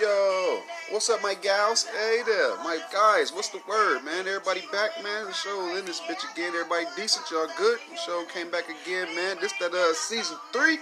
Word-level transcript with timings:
Yo, 0.00 0.60
what's 0.90 1.08
up, 1.08 1.22
my 1.22 1.34
gals? 1.34 1.84
Hey 1.84 2.20
there, 2.26 2.56
my 2.64 2.80
guys. 2.92 3.32
What's 3.32 3.50
the 3.50 3.60
word, 3.68 4.02
man? 4.04 4.26
Everybody 4.26 4.62
back, 4.72 4.90
man. 5.04 5.26
The 5.26 5.32
show 5.32 5.76
in 5.76 5.84
this 5.84 6.00
bitch 6.00 6.28
again. 6.32 6.52
Everybody 6.52 6.86
decent, 6.96 7.30
y'all 7.30 7.46
good. 7.56 7.78
The 7.90 7.96
show 7.96 8.24
came 8.34 8.50
back 8.50 8.64
again, 8.64 9.14
man. 9.14 9.36
This 9.40 9.52
that 9.60 9.72
uh 9.72 9.92
season 9.94 10.36
three, 10.52 10.78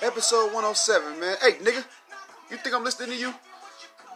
episode 0.00 0.52
107, 0.52 1.18
man. 1.18 1.36
Hey, 1.42 1.54
nigga, 1.54 1.84
you 2.48 2.56
think 2.58 2.72
I'm 2.72 2.84
listening 2.84 3.10
to 3.10 3.16
you? 3.16 3.34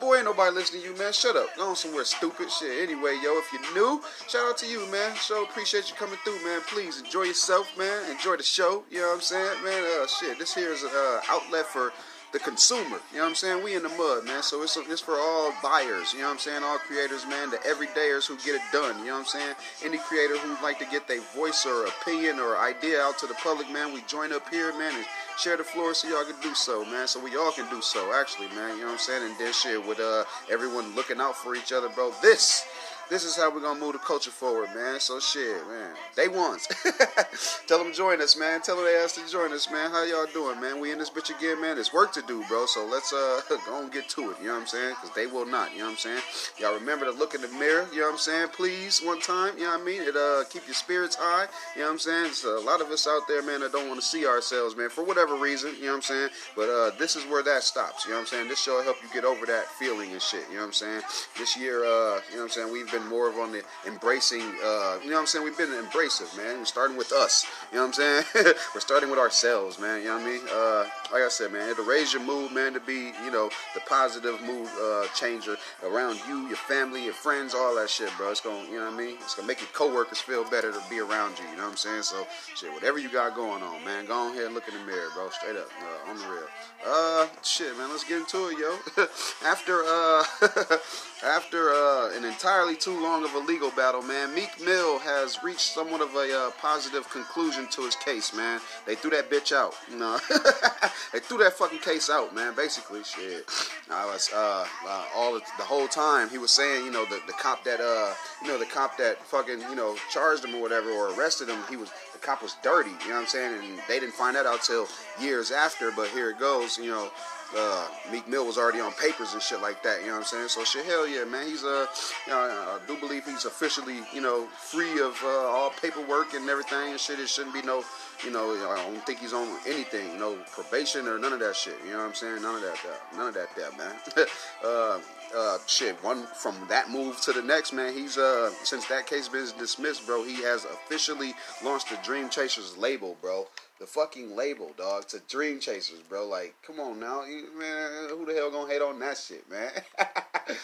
Boy, 0.00 0.18
ain't 0.18 0.26
nobody 0.26 0.54
listening 0.54 0.82
to 0.82 0.88
you, 0.90 0.96
man. 0.96 1.12
Shut 1.12 1.34
up. 1.34 1.48
Go 1.56 1.70
on 1.70 1.76
somewhere 1.76 2.04
stupid 2.04 2.52
shit. 2.52 2.88
Anyway, 2.88 3.18
yo, 3.22 3.36
if 3.36 3.52
you're 3.52 3.74
new, 3.74 4.00
shout 4.28 4.48
out 4.48 4.58
to 4.58 4.66
you, 4.66 4.88
man. 4.92 5.16
Show 5.16 5.42
appreciate 5.42 5.90
you 5.90 5.96
coming 5.96 6.18
through, 6.22 6.42
man. 6.44 6.60
Please 6.68 7.00
enjoy 7.00 7.24
yourself, 7.24 7.66
man. 7.76 8.08
Enjoy 8.08 8.36
the 8.36 8.44
show. 8.44 8.84
You 8.90 9.00
know 9.00 9.08
what 9.08 9.14
I'm 9.16 9.20
saying, 9.22 9.64
man? 9.64 9.82
Uh, 10.00 10.06
shit, 10.06 10.38
this 10.38 10.54
here 10.54 10.70
is 10.70 10.84
an 10.84 10.90
uh, 10.94 11.20
outlet 11.28 11.66
for 11.66 11.92
the 12.32 12.38
consumer. 12.38 13.00
You 13.10 13.18
know 13.18 13.24
what 13.24 13.30
I'm 13.30 13.34
saying? 13.34 13.64
We 13.64 13.74
in 13.74 13.82
the 13.82 13.88
mud, 13.90 14.24
man. 14.24 14.42
So 14.42 14.62
it's, 14.62 14.76
it's 14.76 15.00
for 15.00 15.14
all 15.14 15.52
buyers. 15.62 16.12
You 16.12 16.20
know 16.20 16.26
what 16.26 16.32
I'm 16.32 16.38
saying? 16.38 16.62
All 16.62 16.78
creators, 16.78 17.26
man. 17.26 17.50
The 17.50 17.58
everydayers 17.58 18.26
who 18.26 18.36
get 18.38 18.54
it 18.54 18.62
done. 18.72 18.98
You 19.00 19.06
know 19.06 19.12
what 19.14 19.20
I'm 19.20 19.26
saying? 19.26 19.54
Any 19.84 19.98
creator 19.98 20.38
who'd 20.38 20.62
like 20.62 20.78
to 20.78 20.86
get 20.86 21.08
their 21.08 21.20
voice 21.34 21.66
or 21.66 21.86
opinion 21.86 22.38
or 22.38 22.58
idea 22.58 23.00
out 23.00 23.18
to 23.18 23.26
the 23.26 23.34
public, 23.34 23.70
man, 23.70 23.92
we 23.92 24.02
join 24.02 24.32
up 24.32 24.48
here, 24.48 24.70
man, 24.78 24.94
and 24.94 25.04
share 25.38 25.56
the 25.56 25.64
floor 25.64 25.94
so 25.94 26.08
y'all 26.08 26.24
can 26.24 26.40
do 26.42 26.54
so, 26.54 26.84
man. 26.84 27.08
So 27.08 27.22
we 27.22 27.36
all 27.36 27.52
can 27.52 27.68
do 27.70 27.80
so, 27.80 28.12
actually, 28.14 28.48
man. 28.48 28.76
You 28.76 28.82
know 28.82 28.86
what 28.86 28.92
I'm 28.92 28.98
saying? 28.98 29.24
And 29.24 29.38
then 29.38 29.52
shit 29.52 29.86
with 29.86 30.00
uh 30.00 30.24
everyone 30.50 30.94
looking 30.94 31.20
out 31.20 31.36
for 31.36 31.54
each 31.54 31.72
other, 31.72 31.88
bro. 31.88 32.12
This 32.22 32.64
this 33.10 33.24
is 33.24 33.36
how 33.36 33.52
we're 33.52 33.60
gonna 33.60 33.78
move 33.78 33.94
the 33.94 33.98
culture 33.98 34.30
forward, 34.30 34.68
man. 34.72 35.00
So 35.00 35.18
shit, 35.18 35.66
man. 35.66 35.94
They 36.14 36.28
ones. 36.28 36.68
Tell 37.66 37.82
them 37.82 37.92
join 37.92 38.22
us, 38.22 38.36
man. 38.36 38.62
Tell 38.62 38.76
them 38.76 38.84
they 38.84 38.94
asked 38.96 39.16
to 39.16 39.28
join 39.28 39.52
us, 39.52 39.68
man. 39.70 39.90
How 39.90 40.04
y'all 40.04 40.26
doing, 40.32 40.60
man? 40.60 40.80
We 40.80 40.92
in 40.92 40.98
this 40.98 41.10
bitch 41.10 41.36
again, 41.36 41.60
man. 41.60 41.74
There's 41.74 41.92
work 41.92 42.12
to 42.12 42.22
do, 42.22 42.44
bro. 42.48 42.66
So 42.66 42.86
let's 42.86 43.12
uh 43.12 43.40
go 43.66 43.82
and 43.82 43.92
get 43.92 44.08
to 44.10 44.30
it. 44.30 44.36
You 44.40 44.46
know 44.46 44.54
what 44.54 44.60
I'm 44.60 44.66
saying? 44.68 44.94
Because 44.94 45.14
they 45.16 45.26
will 45.26 45.44
not. 45.44 45.72
You 45.72 45.80
know 45.80 45.86
what 45.86 45.90
I'm 45.92 45.96
saying? 45.98 46.22
Y'all 46.58 46.74
remember 46.74 47.04
to 47.06 47.10
look 47.10 47.34
in 47.34 47.40
the 47.40 47.48
mirror. 47.48 47.88
You 47.92 48.00
know 48.00 48.06
what 48.06 48.12
I'm 48.12 48.18
saying? 48.18 48.48
Please, 48.48 49.00
one 49.00 49.20
time. 49.20 49.58
You 49.58 49.64
know 49.64 49.70
what 49.72 49.80
I 49.80 49.84
mean? 49.84 50.02
It 50.02 50.16
uh 50.16 50.44
keep 50.48 50.66
your 50.66 50.74
spirits 50.74 51.16
high. 51.18 51.46
You 51.74 51.82
know 51.82 51.88
what 51.88 51.92
I'm 51.94 51.98
saying? 51.98 52.22
There's 52.24 52.44
a 52.44 52.60
lot 52.64 52.80
of 52.80 52.88
us 52.90 53.08
out 53.08 53.26
there, 53.26 53.42
man, 53.42 53.60
that 53.60 53.72
don't 53.72 53.88
want 53.88 54.00
to 54.00 54.06
see 54.06 54.24
ourselves, 54.24 54.76
man, 54.76 54.88
for 54.88 55.02
whatever 55.02 55.34
reason. 55.34 55.74
You 55.80 55.86
know 55.86 55.88
what 55.88 55.96
I'm 55.96 56.02
saying? 56.02 56.28
But 56.54 56.68
uh 56.68 56.90
this 56.96 57.16
is 57.16 57.24
where 57.26 57.42
that 57.42 57.64
stops. 57.64 58.04
You 58.04 58.12
know 58.12 58.18
what 58.18 58.20
I'm 58.22 58.26
saying? 58.28 58.48
This 58.48 58.60
show 58.60 58.76
will 58.76 58.84
help 58.84 59.02
you 59.02 59.08
get 59.12 59.24
over 59.24 59.46
that 59.46 59.66
feeling 59.80 60.12
and 60.12 60.22
shit. 60.22 60.44
You 60.48 60.54
know 60.54 60.60
what 60.60 60.66
I'm 60.68 60.72
saying? 60.74 61.02
This 61.36 61.56
year, 61.56 61.84
uh, 61.84 62.20
you 62.30 62.36
know 62.36 62.42
what 62.42 62.42
I'm 62.42 62.48
saying? 62.50 62.72
We've 62.72 62.90
been 62.90 62.99
more 63.08 63.28
of 63.28 63.36
on 63.36 63.52
the 63.52 63.62
embracing, 63.86 64.42
uh, 64.42 64.98
you 65.02 65.10
know 65.10 65.16
what 65.16 65.20
I'm 65.20 65.26
saying? 65.26 65.44
We've 65.44 65.56
been 65.56 65.70
embracive, 65.70 66.36
man. 66.36 66.58
We're 66.58 66.64
starting 66.64 66.96
with 66.96 67.12
us. 67.12 67.46
You 67.72 67.78
know 67.78 67.86
what 67.86 67.98
I'm 67.98 68.24
saying? 68.34 68.54
We're 68.74 68.80
starting 68.80 69.10
with 69.10 69.18
ourselves, 69.18 69.78
man. 69.78 70.02
You 70.02 70.08
know 70.08 70.18
what 70.18 70.22
I 70.22 70.26
mean? 70.26 70.40
Uh, 70.52 70.84
like 71.12 71.22
I 71.22 71.28
said, 71.28 71.52
man, 71.52 71.68
it'll 71.68 71.84
raise 71.84 72.12
your 72.12 72.22
mood, 72.22 72.52
man, 72.52 72.72
to 72.74 72.80
be, 72.80 73.12
you 73.24 73.30
know, 73.30 73.50
the 73.74 73.80
positive 73.88 74.40
mood 74.42 74.68
uh, 74.80 75.06
changer 75.14 75.56
around 75.82 76.20
you, 76.28 76.46
your 76.48 76.56
family, 76.56 77.04
your 77.04 77.14
friends, 77.14 77.54
all 77.54 77.74
that 77.76 77.90
shit, 77.90 78.10
bro. 78.16 78.30
It's 78.30 78.40
gonna, 78.40 78.64
you 78.68 78.78
know 78.78 78.86
what 78.86 78.94
I 78.94 78.96
mean? 78.96 79.16
It's 79.20 79.34
gonna 79.34 79.48
make 79.48 79.60
your 79.60 79.70
coworkers 79.72 80.20
feel 80.20 80.48
better 80.48 80.72
to 80.72 80.82
be 80.88 81.00
around 81.00 81.38
you. 81.38 81.44
You 81.50 81.56
know 81.56 81.64
what 81.64 81.72
I'm 81.72 81.76
saying? 81.76 82.02
So, 82.02 82.26
shit, 82.54 82.72
whatever 82.72 82.98
you 82.98 83.10
got 83.10 83.34
going 83.34 83.62
on, 83.62 83.84
man, 83.84 84.06
go 84.06 84.30
ahead 84.30 84.46
and 84.46 84.54
look 84.54 84.68
in 84.68 84.74
the 84.74 84.84
mirror, 84.84 85.08
bro. 85.14 85.28
Straight 85.30 85.56
up, 85.56 85.68
uh, 85.82 86.10
on 86.10 86.18
the 86.18 86.24
real. 86.28 86.46
Uh, 86.86 87.26
shit, 87.42 87.76
man. 87.76 87.90
Let's 87.90 88.04
get 88.04 88.20
into 88.20 88.48
it, 88.48 88.58
yo. 88.58 89.04
after 89.44 89.82
uh, 89.84 90.24
after 91.24 91.70
uh, 91.70 92.16
an 92.16 92.24
entirely 92.24 92.76
too 92.90 93.02
long 93.02 93.24
of 93.24 93.32
a 93.34 93.38
legal 93.38 93.70
battle, 93.70 94.02
man, 94.02 94.34
Meek 94.34 94.50
Mill 94.64 94.98
has 94.98 95.38
reached 95.44 95.60
somewhat 95.60 96.00
of 96.00 96.12
a 96.14 96.36
uh, 96.36 96.50
positive 96.60 97.08
conclusion 97.10 97.68
to 97.70 97.82
his 97.82 97.94
case, 97.94 98.34
man. 98.34 98.60
They 98.86 98.96
threw 98.96 99.10
that 99.10 99.30
bitch 99.30 99.52
out. 99.52 99.74
Know, 99.94 100.18
they 101.12 101.20
threw 101.20 101.38
that 101.38 101.52
fucking 101.52 101.78
case 101.78 102.10
out, 102.10 102.34
man. 102.34 102.54
Basically, 102.56 103.04
shit. 103.04 103.46
I 103.90 104.06
was 104.06 104.30
uh, 104.34 104.66
uh 104.86 105.04
all 105.14 105.34
the, 105.34 105.40
the 105.58 105.64
whole 105.64 105.86
time 105.86 106.28
he 106.30 106.38
was 106.38 106.50
saying, 106.50 106.84
you 106.84 106.90
know, 106.90 107.04
the, 107.04 107.20
the 107.26 107.32
cop 107.34 107.62
that 107.64 107.80
uh, 107.80 108.14
you 108.42 108.48
know, 108.48 108.58
the 108.58 108.66
cop 108.66 108.96
that 108.98 109.24
fucking, 109.24 109.60
you 109.60 109.76
know, 109.76 109.96
charged 110.10 110.44
him 110.44 110.54
or 110.54 110.62
whatever 110.62 110.90
or 110.90 111.14
arrested 111.14 111.48
him, 111.48 111.58
he 111.68 111.76
was 111.76 111.90
the 112.12 112.18
cop 112.18 112.42
was 112.42 112.56
dirty. 112.62 112.90
You 112.90 113.10
know 113.10 113.14
what 113.14 113.20
I'm 113.22 113.26
saying? 113.28 113.54
And 113.54 113.78
they 113.88 114.00
didn't 114.00 114.14
find 114.14 114.34
that 114.36 114.46
out 114.46 114.62
till 114.62 114.88
years 115.20 115.52
after. 115.52 115.92
But 115.92 116.08
here 116.08 116.30
it 116.30 116.40
goes. 116.40 116.76
You 116.76 116.90
know, 116.90 117.10
uh, 117.56 117.88
Meek 118.10 118.28
Mill 118.28 118.46
was 118.46 118.58
already 118.58 118.80
on 118.80 118.92
papers 118.92 119.32
and 119.32 119.42
shit 119.42 119.60
like 119.60 119.82
that. 119.82 120.00
You 120.00 120.08
know 120.08 120.12
what 120.14 120.18
I'm 120.20 120.24
saying? 120.24 120.48
So 120.48 120.64
shit, 120.64 120.84
hell 120.86 121.06
yeah, 121.06 121.24
man. 121.24 121.46
He's 121.46 121.64
uh, 121.64 121.86
you 122.26 122.32
know, 122.32 122.38
I 122.38 122.78
do 122.86 122.96
believe 122.98 123.24
he's 123.24 123.44
officially, 123.44 123.98
you 124.12 124.20
know, 124.20 124.46
free 124.46 125.00
of 125.00 125.18
uh, 125.24 125.28
all 125.28 125.70
paperwork 125.82 126.34
and 126.34 126.48
everything 126.48 126.90
and 126.90 127.00
shit. 127.00 127.18
It 127.18 127.28
shouldn't 127.28 127.54
be 127.54 127.62
no, 127.62 127.84
you 128.24 128.30
know, 128.30 128.50
I 128.52 128.82
don't 128.86 129.04
think 129.06 129.20
he's 129.20 129.32
on 129.32 129.48
anything, 129.66 130.18
no 130.18 130.36
probation 130.52 131.06
or 131.06 131.18
none 131.18 131.32
of 131.32 131.40
that 131.40 131.56
shit. 131.56 131.76
You 131.84 131.92
know 131.92 131.98
what 131.98 132.08
I'm 132.08 132.14
saying? 132.14 132.42
None 132.42 132.56
of 132.56 132.62
that, 132.62 132.76
that 132.84 133.16
none 133.16 133.28
of 133.28 133.34
that, 133.34 133.54
that 133.56 133.78
man. 133.78 133.94
uh, 134.64 135.00
uh, 135.36 135.58
shit, 135.66 136.02
one 136.02 136.26
from 136.34 136.56
that 136.68 136.90
move 136.90 137.20
to 137.22 137.32
the 137.32 137.42
next, 137.42 137.72
man. 137.72 137.94
He's 137.94 138.18
uh, 138.18 138.50
since 138.64 138.86
that 138.86 139.06
case 139.06 139.28
been 139.28 139.46
dismissed, 139.58 140.06
bro. 140.06 140.24
He 140.24 140.42
has 140.42 140.64
officially 140.64 141.34
launched 141.64 141.90
the 141.90 141.98
Dream 142.02 142.28
Chasers 142.28 142.76
label, 142.76 143.16
bro. 143.20 143.46
The 143.78 143.86
fucking 143.86 144.36
label, 144.36 144.72
dog, 144.76 145.08
to 145.08 145.20
Dream 145.28 145.58
Chasers, 145.58 146.00
bro. 146.00 146.26
Like, 146.26 146.54
come 146.66 146.80
on 146.80 147.00
now, 147.00 147.24
you, 147.24 147.48
man. 147.58 148.08
Who 148.10 148.26
the 148.26 148.34
hell 148.34 148.50
gonna 148.50 148.70
hate 148.70 148.82
on 148.82 148.98
that 149.00 149.16
shit, 149.16 149.48
man? 149.50 149.70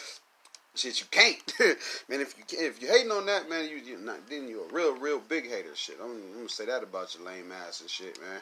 shit 0.76 1.00
you 1.00 1.06
can't. 1.10 1.54
Man 2.08 2.20
if 2.20 2.34
you 2.38 2.44
if 2.58 2.80
you 2.80 2.88
hating 2.88 3.10
on 3.10 3.26
that 3.26 3.48
man 3.48 3.68
you 3.68 3.76
you 3.76 3.98
not 3.98 4.28
then 4.28 4.48
you're 4.48 4.68
a 4.68 4.72
real 4.72 4.96
real 4.96 5.20
big 5.20 5.48
hater 5.48 5.74
shit. 5.74 5.96
I'm, 6.02 6.10
I'm, 6.10 6.34
gonna 6.34 6.48
say 6.48 6.66
that 6.66 6.82
about 6.82 7.16
your 7.16 7.26
lame 7.26 7.52
ass 7.52 7.80
and 7.80 7.90
shit 7.90 8.18
man. 8.20 8.40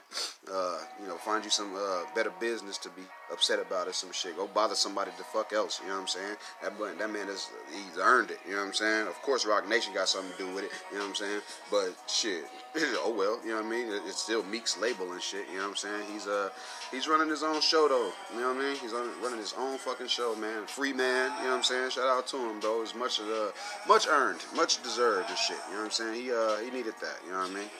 Uh 0.53 0.79
you 1.01 1.09
know 1.09 1.17
find 1.17 1.45
you 1.45 1.51
some 1.51 1.75
uh 1.75 2.03
better 2.15 2.33
business 2.41 2.79
to 2.79 2.89
be 2.91 3.03
upset 3.33 3.59
about 3.59 3.89
it, 3.89 3.95
some 3.95 4.13
shit 4.13 4.37
go 4.37 4.47
bother 4.47 4.75
somebody 4.75 5.11
the 5.17 5.25
fuck 5.25 5.53
else 5.53 5.81
you 5.81 5.89
know 5.89 5.95
what 5.95 6.03
I'm 6.03 6.09
saying 6.09 6.37
that 6.63 6.79
but 6.79 6.99
that 6.99 7.11
man 7.11 7.27
has 7.27 7.51
he's 7.73 7.99
earned 7.99 8.31
it 8.31 8.39
you 8.47 8.53
know 8.53 8.61
what 8.61 8.69
I'm 8.69 8.75
saying 8.75 9.07
of 9.07 9.15
course 9.23 9.47
Roc 9.47 9.69
Nation 9.69 9.95
got 9.95 10.09
something 10.09 10.33
to 10.33 10.39
do 10.39 10.55
with 10.55 10.65
it 10.65 10.71
you 10.91 10.99
know 10.99 11.05
what 11.05 11.11
I'm 11.11 11.15
saying 11.15 11.41
but 11.71 11.95
shit 12.07 12.45
oh 13.05 13.15
well 13.17 13.41
you 13.45 13.51
know 13.51 13.63
what 13.63 13.67
I 13.67 13.71
mean 13.71 13.87
it's 14.07 14.23
still 14.23 14.43
Meek's 14.45 14.79
label 14.79 15.13
and 15.13 15.23
shit 15.23 15.47
you 15.49 15.57
know 15.57 15.63
what 15.63 15.71
I'm 15.71 15.77
saying 15.77 16.03
he's 16.13 16.27
uh 16.27 16.51
he's 16.91 17.09
running 17.09 17.29
his 17.29 17.43
own 17.43 17.61
show 17.61 17.89
though 17.89 18.13
you 18.35 18.41
know 18.41 18.53
what 18.53 18.63
I 18.63 18.69
mean 18.69 18.77
he's 18.77 18.93
running 18.93 19.39
his 19.39 19.55
own 19.59 19.79
fucking 19.79 20.09
show 20.09 20.35
man 20.37 20.67
free 20.67 20.93
man 20.93 21.33
you 21.39 21.45
know 21.45 21.51
what 21.51 21.57
I'm 21.57 21.63
saying 21.63 21.91
shout 21.91 22.09
out 22.09 22.27
to 22.29 22.37
him, 22.37 22.61
though. 22.61 22.83
It's 22.83 22.95
much 22.95 23.21
uh, 23.21 23.51
much 23.87 24.07
earned, 24.09 24.45
much 24.55 24.83
deserved 24.83 25.29
and 25.29 25.39
shit. 25.39 25.57
You 25.69 25.75
know 25.75 25.81
what 25.81 25.87
I'm 25.87 25.91
saying? 25.91 26.15
He 26.15 26.33
uh 26.33 26.57
he 26.59 26.71
needed 26.71 26.95
that. 27.01 27.19
You 27.25 27.33
know 27.33 27.39
what 27.39 27.51
I 27.51 27.55
mean? 27.55 27.71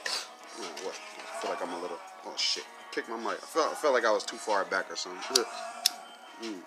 What? 0.83 0.95
I 0.95 1.41
feel 1.41 1.51
like 1.51 1.63
I'm 1.63 1.73
a 1.75 1.81
little 1.81 1.99
oh 2.27 2.35
shit. 2.37 2.65
Kick 2.95 3.09
my 3.09 3.17
mic. 3.17 3.27
I 3.43 3.47
felt 3.47 3.73
I 3.73 3.75
felt 3.75 3.93
like 3.93 4.05
I 4.05 4.13
was 4.13 4.23
too 4.23 4.37
far 4.37 4.65
back 4.67 4.89
or 4.89 4.95
something. 4.95 5.45
mm. 6.45 6.61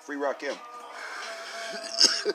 Free 0.00 0.16
Rock 0.16 0.42
M. 0.42 0.56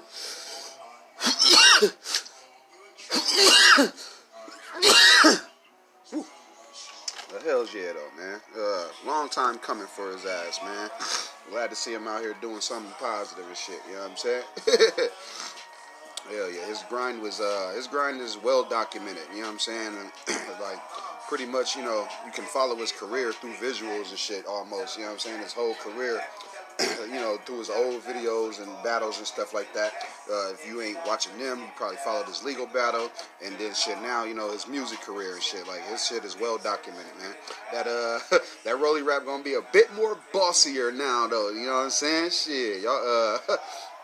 The 7.32 7.42
hell's 7.42 7.74
yeah, 7.74 7.92
though, 7.94 8.24
man. 8.24 8.40
Uh, 8.58 8.88
long 9.06 9.28
time 9.30 9.58
coming 9.58 9.88
for 9.88 10.12
his 10.12 10.26
ass, 10.26 10.60
man. 10.64 10.90
Glad 11.52 11.70
to 11.72 11.76
see 11.76 11.94
him 11.94 12.08
out 12.08 12.22
here 12.22 12.36
doing 12.40 12.62
something 12.62 12.92
positive 13.00 13.46
and 13.46 13.58
shit. 13.58 13.82
You 13.90 13.96
know 13.96 14.02
what 14.02 14.12
I'm 14.12 14.18
saying? 14.18 14.44
Hell 16.30 16.52
yeah, 16.52 16.66
his 16.68 16.84
grind 16.90 17.22
was 17.22 17.40
uh, 17.40 17.74
his 17.76 17.88
grind 17.88 18.20
is 18.20 18.38
well 18.42 18.64
documented. 18.64 19.24
You 19.32 19.42
know 19.42 19.48
what 19.48 19.54
I'm 19.54 19.60
saying? 19.60 19.94
Like 20.62 20.80
pretty 21.28 21.46
much, 21.46 21.76
you 21.76 21.84
know, 21.84 22.08
you 22.26 22.32
can 22.32 22.46
follow 22.46 22.76
his 22.76 22.92
career 22.92 23.34
through 23.34 23.54
visuals 23.54 24.10
and 24.10 24.18
shit 24.18 24.46
almost. 24.48 24.98
You 24.98 25.04
know 25.04 25.10
what 25.10 25.14
I'm 25.14 25.20
saying? 25.20 25.42
His 25.42 25.54
whole 25.54 25.76
career 25.76 26.22
you 27.08 27.16
know, 27.16 27.38
through 27.46 27.60
his 27.60 27.70
old 27.70 28.02
videos 28.04 28.62
and 28.62 28.72
battles 28.84 29.18
and 29.18 29.28
stuff 29.28 29.54
like 29.54 29.74
that. 29.74 29.94
Uh, 30.30 30.52
if 30.52 30.66
you 30.68 30.82
ain't 30.82 30.98
watching 31.06 31.38
them, 31.38 31.60
you 31.60 31.68
probably 31.76 31.98
followed 31.98 32.26
his 32.26 32.44
legal 32.44 32.66
battle 32.66 33.10
and 33.44 33.56
then 33.58 33.74
shit. 33.74 34.02
Now 34.02 34.26
you 34.26 34.34
know 34.34 34.52
his 34.52 34.68
music 34.68 35.02
career 35.02 35.34
and 35.34 35.44
shit. 35.44 35.68
Like 35.68 35.84
his 35.90 36.06
shit 36.06 36.26
is 36.26 36.38
well 36.40 36.58
documented, 36.58 37.12
man. 37.20 37.34
That 37.72 37.88
uh, 37.88 38.38
that 38.66 38.80
Rolly 38.80 39.04
rap 39.04 39.26
gonna 39.26 39.44
be 39.44 39.54
a 39.54 39.62
bit 39.72 39.94
more 39.96 40.18
bossier 40.34 40.92
now, 40.92 41.28
though. 41.28 41.50
You 41.50 41.68
know 41.68 41.76
what 41.76 41.84
I'm 41.86 41.90
saying? 41.90 42.32
Shit, 42.32 42.82
y'all 42.82 43.38
uh. 43.50 43.58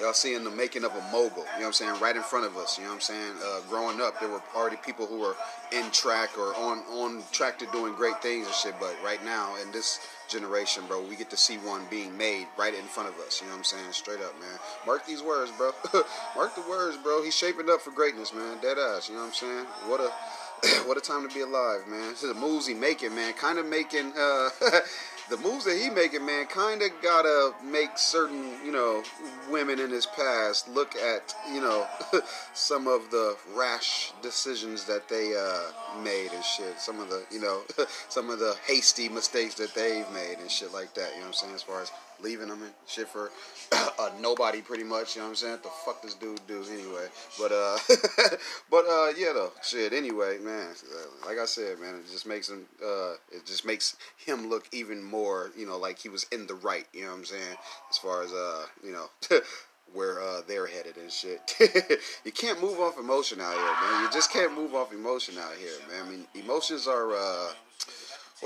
Y'all 0.00 0.12
seeing 0.12 0.44
the 0.44 0.50
making 0.50 0.84
of 0.84 0.92
a 0.94 1.00
mogul, 1.10 1.38
you 1.38 1.44
know 1.44 1.46
what 1.58 1.66
I'm 1.66 1.72
saying, 1.72 2.00
right 2.00 2.16
in 2.16 2.22
front 2.22 2.44
of 2.44 2.56
us, 2.56 2.76
you 2.76 2.84
know 2.84 2.90
what 2.90 2.96
I'm 2.96 3.00
saying? 3.00 3.32
Uh, 3.44 3.60
growing 3.68 4.00
up, 4.00 4.20
there 4.20 4.28
were 4.28 4.42
already 4.54 4.76
people 4.76 5.06
who 5.06 5.18
were 5.18 5.36
in 5.72 5.90
track 5.90 6.36
or 6.38 6.54
on, 6.56 6.78
on 6.90 7.22
track 7.32 7.58
to 7.60 7.66
doing 7.72 7.94
great 7.94 8.20
things 8.20 8.46
and 8.46 8.54
shit, 8.54 8.74
but 8.78 8.94
right 9.02 9.24
now, 9.24 9.56
in 9.62 9.72
this 9.72 10.00
generation, 10.28 10.82
bro. 10.88 11.02
We 11.02 11.16
get 11.16 11.30
to 11.30 11.36
see 11.36 11.56
one 11.58 11.82
being 11.90 12.16
made 12.16 12.46
right 12.58 12.74
in 12.74 12.84
front 12.84 13.08
of 13.08 13.18
us. 13.20 13.40
You 13.40 13.46
know 13.46 13.52
what 13.52 13.58
I'm 13.58 13.64
saying? 13.64 13.92
Straight 13.92 14.20
up, 14.20 14.38
man. 14.40 14.58
Mark 14.86 15.06
these 15.06 15.22
words, 15.22 15.52
bro. 15.52 15.70
Mark 16.36 16.54
the 16.54 16.64
words, 16.68 16.96
bro. 16.96 17.22
He's 17.22 17.36
shaping 17.36 17.70
up 17.70 17.80
for 17.80 17.90
greatness, 17.90 18.34
man. 18.34 18.58
Dead 18.60 18.78
ass. 18.78 19.08
You 19.08 19.14
know 19.14 19.22
what 19.22 19.28
I'm 19.28 19.34
saying? 19.34 19.66
What 19.86 20.00
a 20.00 20.10
what 20.86 20.96
a 20.96 21.00
time 21.00 21.28
to 21.28 21.34
be 21.34 21.42
alive, 21.42 21.86
man. 21.86 22.10
This 22.10 22.22
is 22.22 22.34
the 22.34 22.40
moves 22.40 22.66
he 22.66 22.74
making, 22.74 23.14
man, 23.14 23.34
kind 23.34 23.58
of 23.58 23.66
making 23.66 24.12
uh, 24.18 24.48
the 25.28 25.36
moves 25.38 25.64
that 25.64 25.76
he 25.76 25.90
making, 25.90 26.24
man, 26.24 26.46
kind 26.46 26.82
of 26.82 26.90
gotta 27.02 27.52
make 27.64 27.98
certain, 27.98 28.52
you 28.64 28.72
know, 28.72 29.02
women 29.50 29.80
in 29.80 29.90
his 29.90 30.06
past 30.06 30.68
look 30.68 30.94
at, 30.96 31.34
you 31.52 31.60
know, 31.60 31.86
some 32.54 32.86
of 32.86 33.10
the 33.10 33.36
rash 33.54 34.12
decisions 34.22 34.84
that 34.84 35.08
they 35.08 35.34
uh, 35.36 36.02
made 36.02 36.30
and 36.32 36.44
shit. 36.44 36.78
Some 36.78 37.00
of 37.00 37.08
the, 37.08 37.24
you 37.30 37.40
know, 37.40 37.62
some 38.08 38.30
of 38.30 38.38
the 38.38 38.56
hasty 38.66 39.08
mistakes 39.08 39.54
that 39.56 39.74
they've 39.74 40.08
made 40.12 40.38
and 40.40 40.50
shit 40.50 40.72
like 40.72 40.94
that. 40.94 41.10
You 41.14 41.20
know 41.20 41.20
what 41.22 41.26
I'm 41.28 41.32
saying? 41.32 41.54
As 41.54 41.62
far 41.62 41.82
as 41.82 41.90
leaving 42.22 42.48
them 42.48 42.62
and 42.62 42.72
shit 42.86 43.08
for 43.08 43.30
a 43.72 44.10
nobody 44.20 44.60
pretty 44.60 44.84
much, 44.84 45.16
you 45.16 45.20
know 45.20 45.26
what 45.26 45.30
I'm 45.30 45.36
saying? 45.36 45.52
What 45.52 45.62
the 45.62 45.68
fuck 45.84 46.02
this 46.02 46.14
dude 46.14 46.40
do 46.46 46.64
anyway? 46.72 47.06
But 47.38 47.52
uh 47.52 47.78
but 48.70 48.84
uh 48.86 49.12
yeah 49.16 49.32
though, 49.32 49.52
shit 49.62 49.92
anyway, 49.92 50.38
man, 50.38 50.68
uh, 50.70 51.26
like 51.26 51.38
I 51.38 51.46
said, 51.46 51.78
man, 51.80 51.96
it 51.96 52.10
just 52.10 52.26
makes 52.26 52.48
him 52.48 52.66
uh 52.84 53.12
it 53.32 53.44
just 53.46 53.64
makes 53.64 53.96
him 54.16 54.48
look 54.48 54.68
even 54.72 55.02
more, 55.02 55.50
you 55.56 55.66
know, 55.66 55.78
like 55.78 55.98
he 55.98 56.08
was 56.08 56.26
in 56.32 56.46
the 56.46 56.54
right, 56.54 56.86
you 56.92 57.02
know 57.02 57.10
what 57.10 57.18
I'm 57.18 57.24
saying? 57.24 57.56
As 57.90 57.98
far 57.98 58.22
as 58.22 58.32
uh, 58.32 58.66
you 58.84 58.92
know, 58.92 59.08
where 59.92 60.20
uh, 60.20 60.42
they're 60.46 60.66
headed 60.66 60.96
and 60.96 61.10
shit. 61.10 61.54
you 62.24 62.32
can't 62.32 62.60
move 62.60 62.78
off 62.80 62.98
emotion 62.98 63.40
out 63.40 63.54
here, 63.54 63.90
man. 63.90 64.04
You 64.04 64.10
just 64.10 64.32
can't 64.32 64.54
move 64.54 64.74
off 64.74 64.92
emotion 64.92 65.36
out 65.38 65.54
here, 65.58 65.70
man. 65.88 66.06
I 66.06 66.10
mean, 66.10 66.26
emotions 66.34 66.86
are 66.86 67.14
uh 67.14 67.52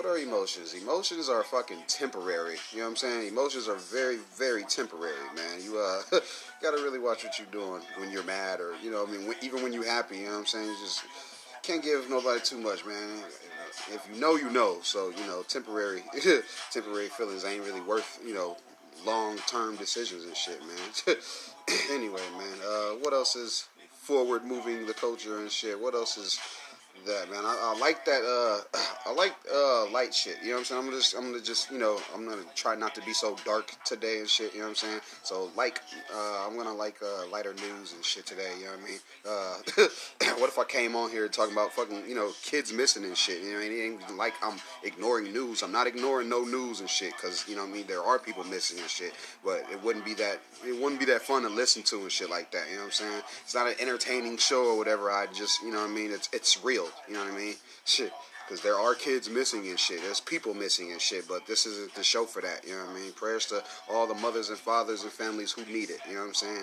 what 0.01 0.09
are 0.09 0.17
emotions? 0.17 0.73
Emotions 0.73 1.29
are 1.29 1.45
fucking 1.45 1.77
temporary. 1.87 2.57
You 2.73 2.79
know 2.79 2.85
what 2.85 2.91
I'm 2.93 2.97
saying? 2.97 3.29
Emotions 3.29 3.69
are 3.69 3.77
very, 3.77 4.17
very 4.35 4.63
temporary, 4.63 5.13
man. 5.37 5.63
You 5.63 5.79
uh 5.79 6.01
gotta 6.63 6.79
really 6.79 6.99
watch 6.99 7.23
what 7.23 7.39
you're 7.39 7.49
doing 7.49 7.83
when 7.99 8.11
you're 8.11 8.23
mad, 8.23 8.61
or 8.61 8.73
you 8.83 8.91
know, 8.91 9.07
I 9.07 9.11
mean, 9.11 9.35
even 9.43 9.63
when 9.63 9.75
you're 9.75 9.85
happy. 9.85 10.17
You 10.17 10.25
know 10.25 10.31
what 10.31 10.39
I'm 10.39 10.47
saying? 10.47 10.69
You 10.69 10.77
just 10.83 11.05
can't 11.63 11.83
give 11.83 12.09
nobody 12.09 12.41
too 12.41 12.57
much, 12.57 12.87
man. 12.87 13.25
If 13.93 14.09
you 14.11 14.19
know, 14.19 14.37
you 14.37 14.49
know. 14.49 14.79
So 14.83 15.11
you 15.11 15.27
know, 15.27 15.43
temporary, 15.43 16.03
temporary 16.71 17.09
feelings 17.09 17.45
ain't 17.45 17.65
really 17.65 17.83
worth 17.83 18.21
you 18.25 18.33
know 18.33 18.57
long 19.05 19.37
term 19.47 19.77
decisions 19.77 20.25
and 20.25 20.35
shit, 20.35 20.61
man. 20.61 21.17
anyway, 21.91 22.23
man, 22.39 22.59
uh, 22.67 22.95
what 23.03 23.13
else 23.13 23.37
is 23.37 23.69
forward 23.93 24.47
moving 24.47 24.87
the 24.87 24.95
culture 24.95 25.41
and 25.41 25.51
shit? 25.51 25.79
What 25.79 25.93
else 25.93 26.17
is 26.17 26.41
that, 27.07 27.31
man. 27.31 27.45
I, 27.45 27.75
I 27.75 27.79
like 27.79 28.05
that. 28.05 28.23
Uh, 28.23 28.79
I 29.07 29.13
like 29.13 29.35
uh, 29.53 29.91
light 29.91 30.15
shit. 30.15 30.37
You 30.43 30.49
know 30.49 30.55
what 30.55 30.59
I'm 30.61 30.65
saying? 30.65 30.79
I'm 30.81 30.87
gonna 30.87 30.99
just, 30.99 31.15
I'm 31.15 31.31
gonna 31.31 31.43
just, 31.43 31.71
you 31.71 31.79
know, 31.79 31.99
I'm 32.15 32.29
gonna 32.29 32.43
try 32.55 32.75
not 32.75 32.95
to 32.95 33.03
be 33.03 33.13
so 33.13 33.37
dark 33.45 33.73
today 33.85 34.19
and 34.19 34.29
shit. 34.29 34.53
You 34.53 34.61
know 34.61 34.67
what 34.67 34.71
I'm 34.71 34.77
saying? 34.77 35.01
So 35.23 35.51
like, 35.57 35.81
uh, 36.15 36.47
I'm 36.47 36.57
gonna 36.57 36.75
like 36.75 36.97
uh, 37.03 37.27
lighter 37.31 37.55
news 37.55 37.93
and 37.93 38.05
shit 38.05 38.27
today. 38.27 38.53
You 38.59 38.67
know 38.67 38.71
what 38.73 38.81
I 38.81 39.83
mean? 39.85 39.89
Uh, 40.29 40.35
what 40.41 40.49
if 40.49 40.59
I 40.59 40.65
came 40.65 40.95
on 40.97 41.11
here 41.11 41.29
talking 41.29 41.53
about 41.53 41.73
fucking, 41.73 42.05
you 42.09 42.15
know, 42.15 42.31
kids 42.43 42.73
missing 42.73 43.05
and 43.05 43.17
shit? 43.17 43.43
You 43.43 43.53
know, 43.53 43.57
what 43.57 43.65
I 43.65 43.69
mean? 43.69 43.79
it 43.79 43.83
ain't 43.83 44.17
like 44.17 44.35
I'm 44.43 44.59
ignoring 44.83 45.33
news. 45.33 45.63
I'm 45.63 45.73
not 45.73 45.87
ignoring 45.87 46.29
no 46.29 46.45
news 46.45 46.81
and 46.81 46.89
shit 46.89 47.13
because 47.17 47.49
you 47.49 47.57
know 47.57 47.63
what 47.63 47.71
I 47.71 47.75
mean. 47.75 47.87
There 47.87 48.03
are 48.03 48.19
people 48.19 48.45
missing 48.45 48.79
and 48.79 48.89
shit, 48.89 49.13
but 49.45 49.65
it 49.71 49.83
wouldn't 49.83 50.05
be 50.05 50.15
that. 50.15 50.41
It 50.67 50.81
wouldn't 50.81 51.01
be 51.01 51.07
that 51.07 51.23
fun 51.23 51.43
to 51.43 51.49
listen 51.49 51.83
to 51.85 52.03
and 52.03 52.13
shit 52.13 52.31
like 52.31 52.51
that. 52.53 52.67
You 52.69 52.77
know 52.77 52.83
what 52.83 52.87
I'm 52.87 52.93
saying? 52.93 53.23
It's 53.45 53.55
not 53.55 53.67
an 53.69 53.75
entertaining 53.81 54.37
show 54.39 54.67
or 54.67 54.77
whatever. 54.77 55.11
I 55.11 55.27
just, 55.33 55.63
you 55.63 55.71
know 55.73 55.81
what 55.81 55.91
I 55.91 55.93
mean? 55.93 56.11
It's 56.11 56.29
it's 56.33 56.63
real. 56.63 56.89
You 57.09 57.15
know 57.15 57.25
what 57.25 57.33
I 57.33 57.37
mean? 57.37 57.55
Shit. 57.85 58.13
Because 58.47 58.63
there 58.63 58.79
are 58.79 58.95
kids 58.95 59.31
missing 59.31 59.69
and 59.69 59.79
shit. 59.79 60.03
There's 60.03 60.21
people 60.21 60.55
missing 60.55 60.91
and 60.91 61.01
shit. 61.01 61.29
But 61.29 61.47
this 61.47 61.67
isn't 61.67 61.95
the 61.95 62.03
show 62.03 62.25
for 62.25 62.43
that. 62.43 62.65
You 62.67 62.75
know 62.75 62.85
what 62.87 62.97
I 62.97 63.01
mean? 63.01 63.13
Prayers 63.13 63.47
to 63.47 63.63
all 63.89 64.07
the 64.07 64.15
mothers 64.15 64.49
and 64.49 64.59
fathers 64.59 65.05
and 65.05 65.13
families 65.13 65.53
who 65.53 65.65
need 65.73 65.91
it. 65.91 66.01
You 66.09 66.15
know 66.15 66.21
what 66.21 66.29
I'm 66.29 66.35
saying? 66.35 66.59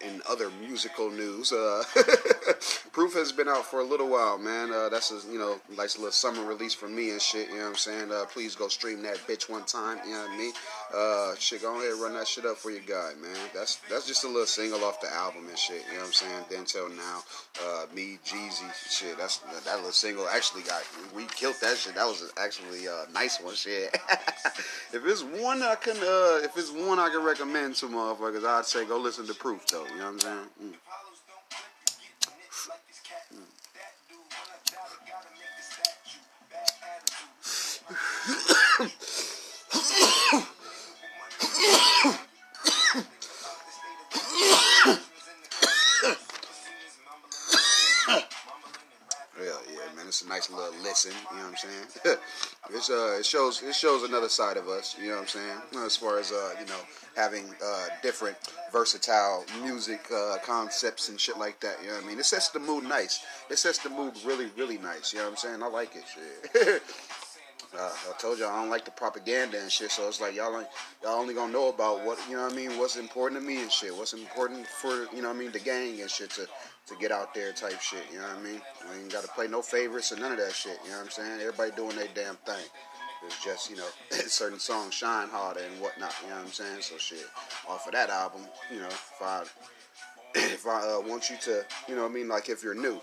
In 0.00 0.22
other 0.28 0.50
musical 0.60 1.10
news, 1.10 1.52
uh, 1.52 1.82
Proof 2.92 3.14
has 3.14 3.32
been 3.32 3.48
out 3.48 3.66
for 3.66 3.80
a 3.80 3.84
little 3.84 4.08
while, 4.08 4.38
man. 4.38 4.72
Uh, 4.72 4.88
that's 4.88 5.10
a 5.10 5.30
you 5.30 5.38
know 5.38 5.60
nice 5.76 5.96
little 5.96 6.12
summer 6.12 6.44
release 6.44 6.74
for 6.74 6.88
me 6.88 7.10
and 7.10 7.20
shit. 7.20 7.48
You 7.48 7.56
know 7.56 7.62
what 7.62 7.68
I'm 7.70 7.74
saying? 7.76 8.12
Uh, 8.12 8.24
please 8.24 8.54
go 8.54 8.68
stream 8.68 9.02
that 9.02 9.18
bitch 9.28 9.48
one 9.48 9.64
time. 9.64 9.98
You 10.06 10.12
know 10.12 10.22
what 10.22 10.30
I 10.30 10.36
mean? 10.38 10.52
Uh, 10.94 11.34
shit, 11.38 11.62
go 11.62 11.78
ahead 11.78 11.92
run 12.00 12.14
that 12.14 12.26
shit 12.26 12.46
up 12.46 12.56
for 12.56 12.70
your 12.70 12.80
guy, 12.80 13.12
man. 13.20 13.36
That's 13.54 13.76
that's 13.90 14.06
just 14.06 14.24
a 14.24 14.26
little 14.26 14.46
single 14.46 14.84
off 14.84 15.00
the 15.00 15.12
album 15.12 15.48
and 15.48 15.58
shit. 15.58 15.82
You 15.88 15.94
know 15.94 16.00
what 16.00 16.06
I'm 16.06 16.12
saying? 16.12 16.44
Then 16.50 16.64
till 16.64 16.88
now, 16.88 17.22
uh, 17.62 17.86
me 17.94 18.18
Jeezy, 18.24 18.72
shit. 18.90 19.18
That's 19.18 19.38
that 19.38 19.76
little 19.76 19.92
single 19.92 20.26
actually 20.28 20.62
got 20.62 20.82
we 21.14 21.24
killed 21.26 21.56
that 21.60 21.76
shit. 21.76 21.94
That 21.94 22.06
was 22.06 22.32
actually 22.36 22.86
a 22.86 23.04
nice 23.12 23.40
one, 23.40 23.54
shit. 23.54 23.94
if 24.92 25.04
it's 25.04 25.22
one 25.22 25.62
I 25.62 25.74
can, 25.74 25.96
uh, 25.96 26.44
if 26.44 26.56
it's 26.56 26.70
one 26.70 26.98
I 26.98 27.10
can 27.10 27.22
recommend 27.22 27.74
to 27.76 27.86
motherfuckers, 27.86 28.44
I'd 28.44 28.66
say 28.66 28.84
go 28.86 28.98
listen 28.98 29.26
to 29.26 29.34
Proof 29.34 29.57
though. 29.70 29.84
You 29.86 29.96
know 29.96 30.12
what 30.12 30.12
I'm 30.12 30.20
saying? 30.20 30.48
Mm. 30.62 30.74
it's 50.08 50.22
a 50.22 50.28
nice 50.28 50.50
little 50.50 50.72
listen. 50.82 51.12
You 51.30 51.36
know 51.36 51.44
what 51.44 51.50
I'm 51.50 51.56
saying? 51.56 52.18
it's 52.70 52.90
uh, 52.90 53.16
it 53.18 53.26
shows 53.26 53.62
it 53.62 53.74
shows 53.74 54.02
another 54.02 54.28
side 54.28 54.56
of 54.56 54.68
us. 54.68 54.96
You 55.00 55.08
know 55.08 55.16
what 55.16 55.22
I'm 55.22 55.28
saying? 55.28 55.84
As 55.84 55.96
far 55.96 56.18
as 56.18 56.32
uh, 56.32 56.54
you 56.58 56.66
know, 56.66 56.80
having 57.16 57.44
uh, 57.64 57.86
different 58.02 58.36
versatile 58.72 59.44
music 59.62 60.06
uh, 60.14 60.36
concepts 60.44 61.08
and 61.08 61.20
shit 61.20 61.38
like 61.38 61.60
that. 61.60 61.76
You 61.82 61.88
know 61.88 61.96
what 61.96 62.04
I 62.04 62.08
mean? 62.08 62.18
It 62.18 62.26
sets 62.26 62.48
the 62.48 62.60
mood 62.60 62.84
nice. 62.84 63.24
It 63.50 63.58
sets 63.58 63.78
the 63.78 63.90
mood 63.90 64.14
really, 64.24 64.50
really 64.56 64.78
nice. 64.78 65.12
You 65.12 65.20
know 65.20 65.26
what 65.26 65.30
I'm 65.32 65.36
saying? 65.36 65.62
I 65.62 65.68
like 65.68 65.94
it. 65.94 66.04
Shit. 66.08 66.82
I 67.74 68.12
told 68.18 68.38
y'all 68.38 68.48
I 68.48 68.60
don't 68.60 68.70
like 68.70 68.84
the 68.84 68.90
propaganda 68.90 69.60
and 69.60 69.70
shit, 69.70 69.90
so 69.90 70.08
it's 70.08 70.20
like 70.20 70.34
y'all 70.34 70.52
y'all 71.02 71.20
only 71.20 71.34
gonna 71.34 71.52
know 71.52 71.68
about 71.68 72.04
what 72.04 72.18
you 72.28 72.36
know 72.36 72.44
what 72.44 72.52
I 72.52 72.56
mean, 72.56 72.78
what's 72.78 72.96
important 72.96 73.40
to 73.40 73.46
me 73.46 73.60
and 73.60 73.70
shit, 73.70 73.94
what's 73.94 74.14
important 74.14 74.66
for 74.66 75.06
you 75.14 75.22
know 75.22 75.28
what 75.28 75.36
I 75.36 75.38
mean, 75.38 75.52
the 75.52 75.58
gang 75.58 76.00
and 76.00 76.10
shit 76.10 76.30
to 76.30 76.46
to 76.86 76.96
get 76.98 77.12
out 77.12 77.34
there 77.34 77.52
type 77.52 77.80
shit. 77.80 78.04
You 78.10 78.18
know 78.18 78.28
what 78.28 78.38
I 78.38 78.42
mean? 78.42 78.62
We 78.90 79.02
ain't 79.02 79.12
gotta 79.12 79.28
play 79.28 79.48
no 79.48 79.60
favorites 79.60 80.12
or 80.12 80.16
none 80.16 80.32
of 80.32 80.38
that 80.38 80.52
shit. 80.52 80.78
You 80.84 80.90
know 80.90 80.96
what 80.96 81.04
I'm 81.04 81.10
saying? 81.10 81.40
Everybody 81.40 81.72
doing 81.72 81.96
their 81.96 82.08
damn 82.14 82.36
thing. 82.36 82.64
It's 83.26 83.44
just 83.44 83.70
you 83.70 83.76
know 83.76 83.88
certain 84.10 84.58
songs 84.58 84.94
shine 84.94 85.28
harder 85.28 85.60
and 85.60 85.80
whatnot. 85.80 86.14
You 86.22 86.30
know 86.30 86.36
what 86.36 86.46
I'm 86.46 86.52
saying? 86.52 86.80
So 86.80 86.96
shit, 86.96 87.26
off 87.68 87.86
of 87.86 87.92
that 87.92 88.08
album, 88.08 88.42
you 88.72 88.80
know, 88.80 88.86
if 88.86 89.12
I 89.20 89.44
if 90.34 90.66
I 90.66 90.80
uh, 90.80 91.00
want 91.00 91.28
you 91.28 91.36
to, 91.42 91.64
you 91.86 91.96
know, 91.96 92.02
what 92.02 92.12
I 92.12 92.14
mean, 92.14 92.28
like 92.28 92.48
if 92.48 92.62
you're 92.62 92.74
new, 92.74 93.00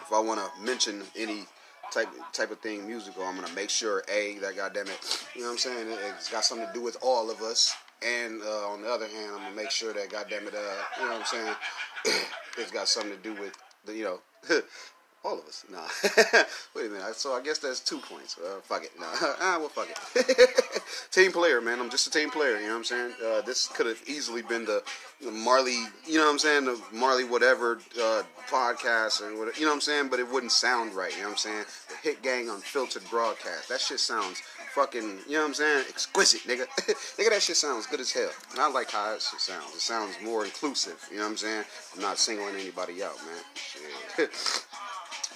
if 0.00 0.12
I 0.12 0.20
want 0.20 0.40
to 0.40 0.62
mention 0.62 1.02
any 1.16 1.44
type 1.92 2.08
type 2.32 2.50
of 2.50 2.60
thing 2.60 2.86
musical, 2.86 3.22
I'm 3.24 3.36
gonna 3.36 3.52
make 3.54 3.70
sure 3.70 4.02
a 4.08 4.38
that 4.38 4.56
goddamn 4.56 4.86
it, 4.86 5.26
you 5.34 5.42
know 5.42 5.48
what 5.48 5.52
I'm 5.52 5.58
saying? 5.58 5.98
It's 6.16 6.30
got 6.30 6.44
something 6.44 6.66
to 6.66 6.72
do 6.72 6.80
with 6.80 6.96
all 7.02 7.30
of 7.30 7.40
us. 7.42 7.74
And 8.02 8.42
uh, 8.42 8.68
on 8.68 8.82
the 8.82 8.88
other 8.88 9.06
hand, 9.06 9.32
I'm 9.34 9.42
gonna 9.42 9.54
make 9.56 9.70
sure 9.70 9.92
that 9.92 10.10
goddamn 10.10 10.46
it, 10.46 10.54
uh, 10.54 10.58
you 11.00 11.06
know 11.06 11.12
what 11.12 11.20
I'm 11.20 11.26
saying? 11.26 11.54
it's 12.58 12.70
got 12.70 12.88
something 12.88 13.12
to 13.12 13.18
do 13.18 13.34
with 13.40 13.56
the, 13.86 13.94
you 13.94 14.04
know, 14.04 14.20
all 15.24 15.38
of 15.38 15.46
us. 15.46 15.64
Nah. 15.70 15.78
Wait 16.76 16.86
a 16.86 16.90
minute. 16.90 17.16
So 17.16 17.32
I 17.32 17.40
guess 17.42 17.58
that's 17.58 17.80
two 17.80 17.98
points. 17.98 18.36
Uh, 18.38 18.60
fuck 18.62 18.84
it. 18.84 18.92
Nah. 18.98 19.06
ah, 19.12 19.56
well, 19.58 19.68
fuck 19.68 19.88
it. 19.88 20.82
team 21.10 21.32
player, 21.32 21.60
man. 21.60 21.80
I'm 21.80 21.90
just 21.90 22.06
a 22.06 22.10
team 22.10 22.30
player. 22.30 22.56
You 22.56 22.66
know 22.66 22.72
what 22.72 22.76
I'm 22.78 22.84
saying? 22.84 23.12
Uh, 23.24 23.40
this 23.40 23.66
could 23.68 23.86
have 23.86 24.02
easily 24.06 24.42
been 24.42 24.64
the, 24.66 24.82
the, 25.22 25.30
Marley, 25.30 25.82
you 26.06 26.18
know 26.18 26.26
what 26.26 26.32
I'm 26.32 26.38
saying? 26.38 26.64
The 26.66 26.80
Marley 26.92 27.24
whatever 27.24 27.80
uh, 28.00 28.22
podcast 28.48 29.22
or 29.22 29.36
whatever, 29.38 29.58
you 29.58 29.64
know 29.64 29.70
what 29.70 29.76
I'm 29.76 29.80
saying? 29.80 30.08
But 30.08 30.20
it 30.20 30.30
wouldn't 30.30 30.52
sound 30.52 30.94
right. 30.94 31.12
You 31.12 31.22
know 31.22 31.28
what 31.28 31.32
I'm 31.32 31.38
saying? 31.38 31.64
The 31.88 31.96
Hit 32.08 32.22
Gang 32.22 32.50
Unfiltered 32.50 33.08
broadcast. 33.08 33.70
That 33.70 33.80
shit 33.80 34.00
sounds 34.00 34.42
fucking, 34.74 35.20
you 35.26 35.36
know 35.36 35.40
what 35.40 35.48
I'm 35.48 35.54
saying? 35.54 35.84
Exquisite, 35.88 36.42
nigga. 36.42 36.66
nigga, 37.16 37.30
that 37.30 37.42
shit 37.42 37.56
sounds 37.56 37.86
good 37.86 38.00
as 38.00 38.12
hell. 38.12 38.30
And 38.50 38.60
I 38.60 38.68
like 38.68 38.90
how 38.90 39.12
that 39.12 39.22
shit 39.22 39.40
sounds. 39.40 39.74
It 39.74 39.80
sounds 39.80 40.16
more 40.22 40.44
inclusive, 40.44 41.02
you 41.10 41.16
know 41.16 41.22
what 41.22 41.30
I'm 41.30 41.36
saying? 41.38 41.64
I'm 41.94 42.02
not 42.02 42.18
singling 42.18 42.56
anybody 42.56 43.02
out, 43.02 43.16
man. 43.24 44.28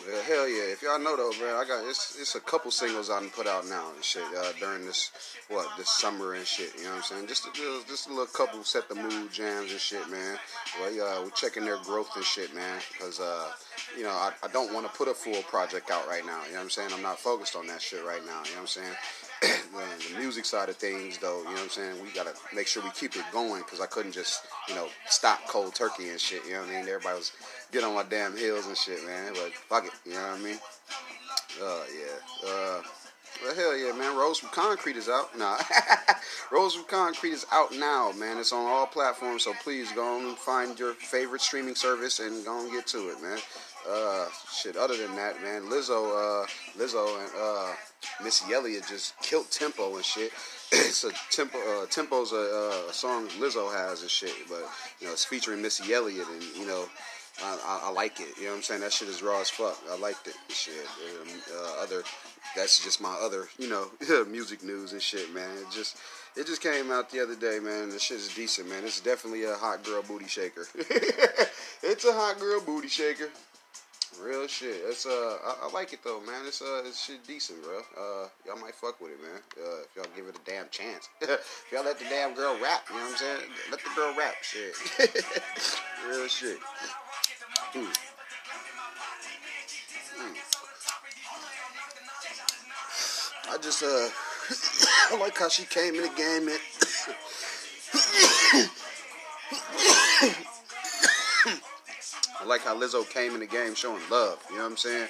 Yeah, 0.06 0.22
hell 0.22 0.48
yeah! 0.48 0.70
If 0.70 0.82
y'all 0.82 0.98
know 0.98 1.16
though, 1.16 1.32
man, 1.44 1.56
I 1.56 1.64
got 1.66 1.84
it's 1.88 2.16
it's 2.20 2.34
a 2.34 2.40
couple 2.40 2.70
singles 2.70 3.10
I 3.10 3.18
done 3.20 3.30
put 3.30 3.46
out 3.46 3.66
now 3.66 3.90
and 3.94 4.04
shit 4.04 4.22
uh, 4.36 4.52
during 4.60 4.86
this 4.86 5.10
what 5.48 5.66
this 5.76 5.88
summer 5.88 6.34
and 6.34 6.46
shit. 6.46 6.72
You 6.76 6.84
know 6.84 6.90
what 6.90 6.96
I'm 6.98 7.02
saying? 7.02 7.26
Just 7.26 7.46
a, 7.46 7.82
just 7.88 8.06
a 8.06 8.10
little 8.10 8.26
couple 8.26 8.62
set 8.62 8.88
the 8.88 8.94
mood 8.94 9.32
jams 9.32 9.72
and 9.72 9.80
shit, 9.80 10.08
man. 10.08 10.38
Well, 10.80 10.92
yeah, 10.92 11.20
we're 11.20 11.30
checking 11.30 11.64
their 11.64 11.78
growth 11.78 12.10
and 12.14 12.24
shit, 12.24 12.54
man, 12.54 12.80
because 12.92 13.18
uh, 13.18 13.50
you 13.96 14.04
know 14.04 14.10
I, 14.10 14.32
I 14.42 14.48
don't 14.48 14.72
want 14.72 14.86
to 14.86 14.92
put 14.96 15.08
a 15.08 15.14
full 15.14 15.42
project 15.42 15.90
out 15.90 16.06
right 16.06 16.24
now. 16.24 16.42
You 16.46 16.52
know 16.52 16.58
what 16.58 16.64
I'm 16.64 16.70
saying? 16.70 16.90
I'm 16.92 17.02
not 17.02 17.18
focused 17.18 17.56
on 17.56 17.66
that 17.66 17.82
shit 17.82 18.04
right 18.04 18.24
now. 18.24 18.42
You 18.44 18.50
know 18.52 18.56
what 18.56 18.60
I'm 18.60 18.66
saying? 18.66 18.94
the 19.42 20.18
music 20.18 20.44
side 20.44 20.68
of 20.68 20.76
things, 20.76 21.18
though, 21.18 21.38
you 21.38 21.44
know 21.44 21.52
what 21.52 21.62
I'm 21.62 21.68
saying? 21.68 22.02
We 22.02 22.10
gotta 22.10 22.34
make 22.54 22.66
sure 22.66 22.82
we 22.82 22.90
keep 22.90 23.16
it 23.16 23.24
going 23.32 23.62
because 23.62 23.80
I 23.80 23.86
couldn't 23.86 24.12
just, 24.12 24.46
you 24.68 24.74
know, 24.74 24.88
stop 25.06 25.46
cold 25.46 25.74
turkey 25.74 26.08
and 26.10 26.20
shit. 26.20 26.44
You 26.46 26.54
know 26.54 26.60
what 26.60 26.70
I 26.70 26.72
mean? 26.72 26.80
Everybody 26.88 27.18
was 27.18 27.32
get 27.72 27.84
on 27.84 27.94
my 27.94 28.02
damn 28.04 28.36
heels 28.36 28.66
and 28.66 28.76
shit, 28.76 29.04
man. 29.06 29.32
But 29.34 29.52
fuck 29.68 29.86
it, 29.86 29.92
you 30.04 30.14
know 30.14 30.22
what 30.22 30.40
I 30.40 30.42
mean? 30.42 30.58
Uh, 31.62 31.82
yeah. 31.98 32.48
Uh, 32.50 32.82
well, 33.44 33.54
hell 33.54 33.76
yeah, 33.76 33.92
man. 33.92 34.16
Rose 34.16 34.38
from 34.38 34.50
Concrete 34.50 34.96
is 34.96 35.08
out. 35.08 35.36
Nah. 35.38 35.58
Rose 36.52 36.74
from 36.74 36.84
Concrete 36.86 37.32
is 37.32 37.46
out 37.52 37.72
now, 37.74 38.12
man. 38.18 38.38
It's 38.38 38.52
on 38.52 38.66
all 38.66 38.86
platforms, 38.86 39.44
so 39.44 39.52
please 39.62 39.92
go 39.92 40.18
and 40.18 40.36
find 40.36 40.78
your 40.78 40.94
favorite 40.94 41.40
streaming 41.40 41.76
service 41.76 42.18
and 42.20 42.44
go 42.44 42.60
and 42.60 42.72
get 42.72 42.86
to 42.88 43.10
it, 43.10 43.22
man. 43.22 43.38
uh, 43.88 44.26
shit. 44.52 44.76
Other 44.76 44.96
than 44.96 45.14
that, 45.16 45.40
man, 45.42 45.62
Lizzo, 45.64 46.44
uh, 46.44 46.46
Lizzo 46.78 47.20
and 47.22 47.30
uh, 47.40 47.74
Missy 48.22 48.52
Elliott 48.52 48.84
just 48.88 49.18
killed 49.20 49.50
Tempo 49.50 49.96
and 49.96 50.04
shit. 50.04 50.32
a 50.72 51.10
tempo. 51.30 51.58
Uh, 51.58 51.86
Tempo's 51.86 52.32
a, 52.32 52.84
a 52.90 52.92
song 52.92 53.26
Lizzo 53.40 53.72
has 53.72 54.02
and 54.02 54.10
shit, 54.10 54.34
but 54.50 54.68
you 55.00 55.06
know 55.06 55.14
it's 55.14 55.24
featuring 55.24 55.62
Missy 55.62 55.94
Elliott 55.94 56.28
and 56.28 56.42
you 56.54 56.66
know 56.66 56.84
I, 57.42 57.58
I, 57.64 57.88
I, 57.88 57.90
like 57.92 58.20
it. 58.20 58.36
You 58.36 58.44
know 58.44 58.50
what 58.50 58.56
I'm 58.56 58.62
saying? 58.62 58.80
That 58.80 58.92
shit 58.92 59.08
is 59.08 59.22
raw 59.22 59.40
as 59.40 59.50
fuck. 59.50 59.78
I 59.90 59.96
liked 59.96 60.26
it. 60.26 60.34
Shit. 60.48 60.74
Um, 61.22 61.28
uh, 61.54 61.82
other, 61.82 62.02
that's 62.56 62.82
just 62.82 63.00
my 63.00 63.16
other, 63.22 63.48
you 63.58 63.68
know, 63.68 64.24
music 64.28 64.64
news 64.64 64.92
and 64.92 65.00
shit, 65.00 65.32
man. 65.32 65.56
It 65.58 65.66
just, 65.72 65.96
it 66.36 66.46
just 66.46 66.62
came 66.62 66.90
out 66.90 67.10
the 67.10 67.22
other 67.22 67.36
day, 67.36 67.60
man. 67.60 67.90
The 67.90 67.98
shit 67.98 68.18
is 68.18 68.34
decent, 68.34 68.68
man. 68.68 68.84
It's 68.84 69.00
definitely 69.00 69.44
a 69.44 69.54
hot 69.54 69.84
girl 69.84 70.02
booty 70.02 70.26
shaker. 70.26 70.66
it's 71.82 72.04
a 72.04 72.12
hot 72.12 72.40
girl 72.40 72.60
booty 72.60 72.88
shaker. 72.88 73.28
Real 74.22 74.46
shit. 74.48 74.76
It's 74.84 75.06
uh, 75.06 75.10
I, 75.44 75.66
I, 75.66 75.72
like 75.72 75.92
it 75.92 76.00
though, 76.02 76.20
man. 76.20 76.44
It's 76.46 76.60
uh, 76.60 76.82
it's 76.84 77.04
shit 77.04 77.24
decent, 77.26 77.62
bro. 77.62 77.78
Uh, 77.96 78.28
y'all 78.46 78.60
might 78.60 78.74
fuck 78.74 79.00
with 79.00 79.12
it, 79.12 79.22
man. 79.22 79.40
Uh, 79.56 79.82
if 79.82 79.94
y'all 79.94 80.06
give 80.16 80.26
it 80.26 80.36
a 80.36 80.50
damn 80.50 80.68
chance. 80.70 81.08
if 81.20 81.66
y'all 81.72 81.84
let 81.84 81.98
the 81.98 82.04
damn 82.06 82.34
girl 82.34 82.58
rap, 82.60 82.82
you 82.88 82.96
know 82.96 83.02
what 83.02 83.12
I'm 83.12 83.16
saying? 83.16 83.40
Let 83.70 83.80
the 83.80 83.90
girl 83.94 84.14
rap, 84.18 84.34
shit. 84.42 84.74
Real 86.08 86.26
shit. 86.26 86.58
Mm. 87.74 87.86
Mm. 90.18 90.36
I 93.50 93.58
just 93.62 93.82
uh 93.82 94.08
I 95.10 95.16
like 95.20 95.38
how 95.38 95.48
she 95.48 95.64
came 95.64 95.94
in 95.94 96.02
the 96.02 96.08
game 96.16 96.48
and 96.48 96.58
like 102.48 102.62
how 102.62 102.74
Lizzo 102.74 103.08
came 103.08 103.34
in 103.34 103.40
the 103.40 103.46
game 103.46 103.74
showing 103.74 104.02
love, 104.10 104.38
you 104.50 104.56
know 104.56 104.62
what 104.62 104.72
I'm 104.72 104.76
saying? 104.76 105.08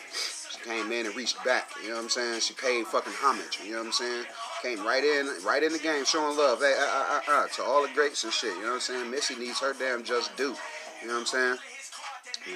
She 0.50 0.58
came 0.68 0.90
in 0.92 1.06
and 1.06 1.14
reached 1.16 1.42
back, 1.44 1.70
you 1.82 1.90
know 1.90 1.96
what 1.96 2.04
I'm 2.04 2.08
saying? 2.10 2.40
She 2.40 2.54
paid 2.54 2.86
fucking 2.86 3.12
homage, 3.16 3.60
you 3.64 3.72
know 3.72 3.78
what 3.78 3.86
I'm 3.86 3.92
saying? 3.92 4.24
Came 4.62 4.84
right 4.84 5.04
in, 5.04 5.30
right 5.44 5.62
in 5.62 5.72
the 5.72 5.78
game 5.78 6.04
showing 6.04 6.36
love. 6.36 6.58
Hey, 6.58 6.74
uh, 6.78 6.84
uh, 6.84 7.20
uh, 7.28 7.32
uh, 7.32 7.46
to 7.48 7.62
all 7.62 7.82
the 7.86 7.92
greats 7.94 8.24
and 8.24 8.32
shit, 8.32 8.54
you 8.56 8.62
know 8.62 8.68
what 8.68 8.74
I'm 8.74 8.80
saying? 8.80 9.10
Missy 9.10 9.36
needs 9.36 9.60
her 9.60 9.74
damn 9.78 10.02
just 10.02 10.36
due, 10.36 10.56
you 11.00 11.08
know 11.08 11.14
what 11.14 11.20
I'm 11.20 11.26
saying? 11.26 11.56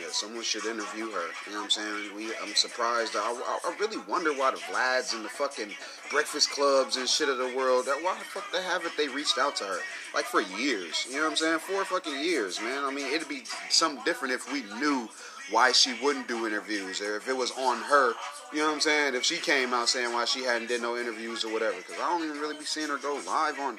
Yeah, 0.00 0.08
someone 0.10 0.42
should 0.42 0.64
interview 0.64 1.10
her. 1.10 1.26
You 1.46 1.52
know 1.52 1.58
what 1.58 1.64
I'm 1.64 1.70
saying? 1.70 2.16
We, 2.16 2.28
I'm 2.42 2.54
surprised. 2.54 3.14
I, 3.16 3.20
I, 3.20 3.58
I, 3.64 3.76
really 3.78 3.98
wonder 4.08 4.32
why 4.32 4.50
the 4.50 4.56
Vlads 4.56 5.14
and 5.14 5.24
the 5.24 5.28
fucking 5.28 5.70
Breakfast 6.10 6.50
Clubs 6.50 6.96
and 6.96 7.08
shit 7.08 7.28
of 7.28 7.38
the 7.38 7.54
world, 7.56 7.86
why 7.86 8.16
the 8.18 8.24
fuck 8.24 8.50
they 8.52 8.62
haven't 8.62 8.96
they 8.96 9.08
reached 9.08 9.38
out 9.38 9.56
to 9.56 9.64
her? 9.64 9.78
Like 10.14 10.24
for 10.24 10.40
years. 10.40 11.06
You 11.08 11.16
know 11.16 11.24
what 11.24 11.30
I'm 11.30 11.36
saying? 11.36 11.58
Four 11.58 11.84
fucking 11.84 12.20
years, 12.20 12.60
man. 12.60 12.84
I 12.84 12.90
mean, 12.90 13.12
it'd 13.12 13.28
be 13.28 13.42
something 13.68 14.02
different 14.04 14.34
if 14.34 14.50
we 14.52 14.62
knew 14.80 15.08
why 15.50 15.72
she 15.72 15.94
wouldn't 16.02 16.28
do 16.28 16.46
interviews 16.46 17.00
or 17.00 17.16
if 17.16 17.28
it 17.28 17.36
was 17.36 17.50
on 17.58 17.78
her. 17.82 18.12
You 18.52 18.60
know 18.60 18.66
what 18.66 18.74
I'm 18.74 18.80
saying? 18.80 19.14
If 19.14 19.24
she 19.24 19.36
came 19.36 19.74
out 19.74 19.88
saying 19.88 20.12
why 20.12 20.24
she 20.24 20.44
hadn't 20.44 20.68
did 20.68 20.82
no 20.82 20.96
interviews 20.96 21.44
or 21.44 21.52
whatever. 21.52 21.76
Because 21.76 21.96
I 22.00 22.08
don't 22.08 22.24
even 22.24 22.40
really 22.40 22.58
be 22.58 22.64
seeing 22.64 22.88
her 22.88 22.98
go 22.98 23.20
live 23.26 23.58
on 23.60 23.78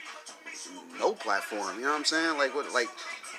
no 1.00 1.13
platform. 1.13 1.77
You 1.77 1.84
know 1.84 1.91
what 1.91 1.98
I'm 1.98 2.05
saying? 2.05 2.38
Like 2.38 2.55
what? 2.55 2.72
Like 2.74 2.89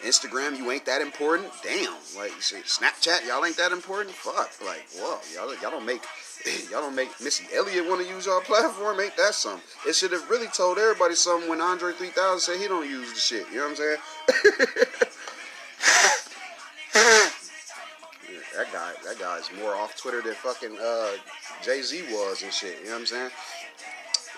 Instagram, 0.04 0.56
you 0.56 0.70
ain't 0.70 0.84
that 0.86 1.00
important. 1.00 1.48
Damn, 1.62 1.94
like 2.16 2.30
Snapchat, 2.32 3.26
y'all 3.26 3.44
ain't 3.44 3.56
that 3.56 3.72
important. 3.72 4.14
Fuck, 4.14 4.50
like 4.64 4.86
whoa, 4.96 5.18
y'all 5.34 5.52
y'all 5.60 5.70
don't 5.70 5.86
make 5.86 6.02
y'all 6.70 6.82
don't 6.82 6.94
make 6.94 7.08
Missy 7.20 7.46
Elliott 7.54 7.88
want 7.88 8.02
to 8.02 8.08
use 8.08 8.28
our 8.28 8.40
platform. 8.42 9.00
Ain't 9.00 9.16
that 9.16 9.34
something? 9.34 9.62
It 9.86 9.94
should 9.94 10.12
have 10.12 10.28
really 10.28 10.48
told 10.48 10.78
everybody 10.78 11.14
something 11.14 11.48
when 11.48 11.60
Andre 11.60 11.92
3000 11.92 12.40
said 12.40 12.60
he 12.60 12.68
don't 12.68 12.88
use 12.88 13.12
the 13.12 13.18
shit. 13.18 13.46
You 13.50 13.58
know 13.58 13.62
what 13.62 13.70
I'm 13.70 13.76
saying? 13.76 13.96
that 18.56 18.72
guy, 18.72 18.92
that 19.04 19.18
guy's 19.18 19.50
more 19.60 19.74
off 19.74 19.96
Twitter 19.96 20.22
than 20.22 20.34
fucking 20.34 20.76
uh, 20.80 21.12
Jay 21.62 21.82
Z 21.82 22.02
was 22.10 22.42
and 22.42 22.52
shit. 22.52 22.78
You 22.80 22.86
know 22.86 22.92
what 22.92 23.00
I'm 23.00 23.06
saying? 23.06 23.30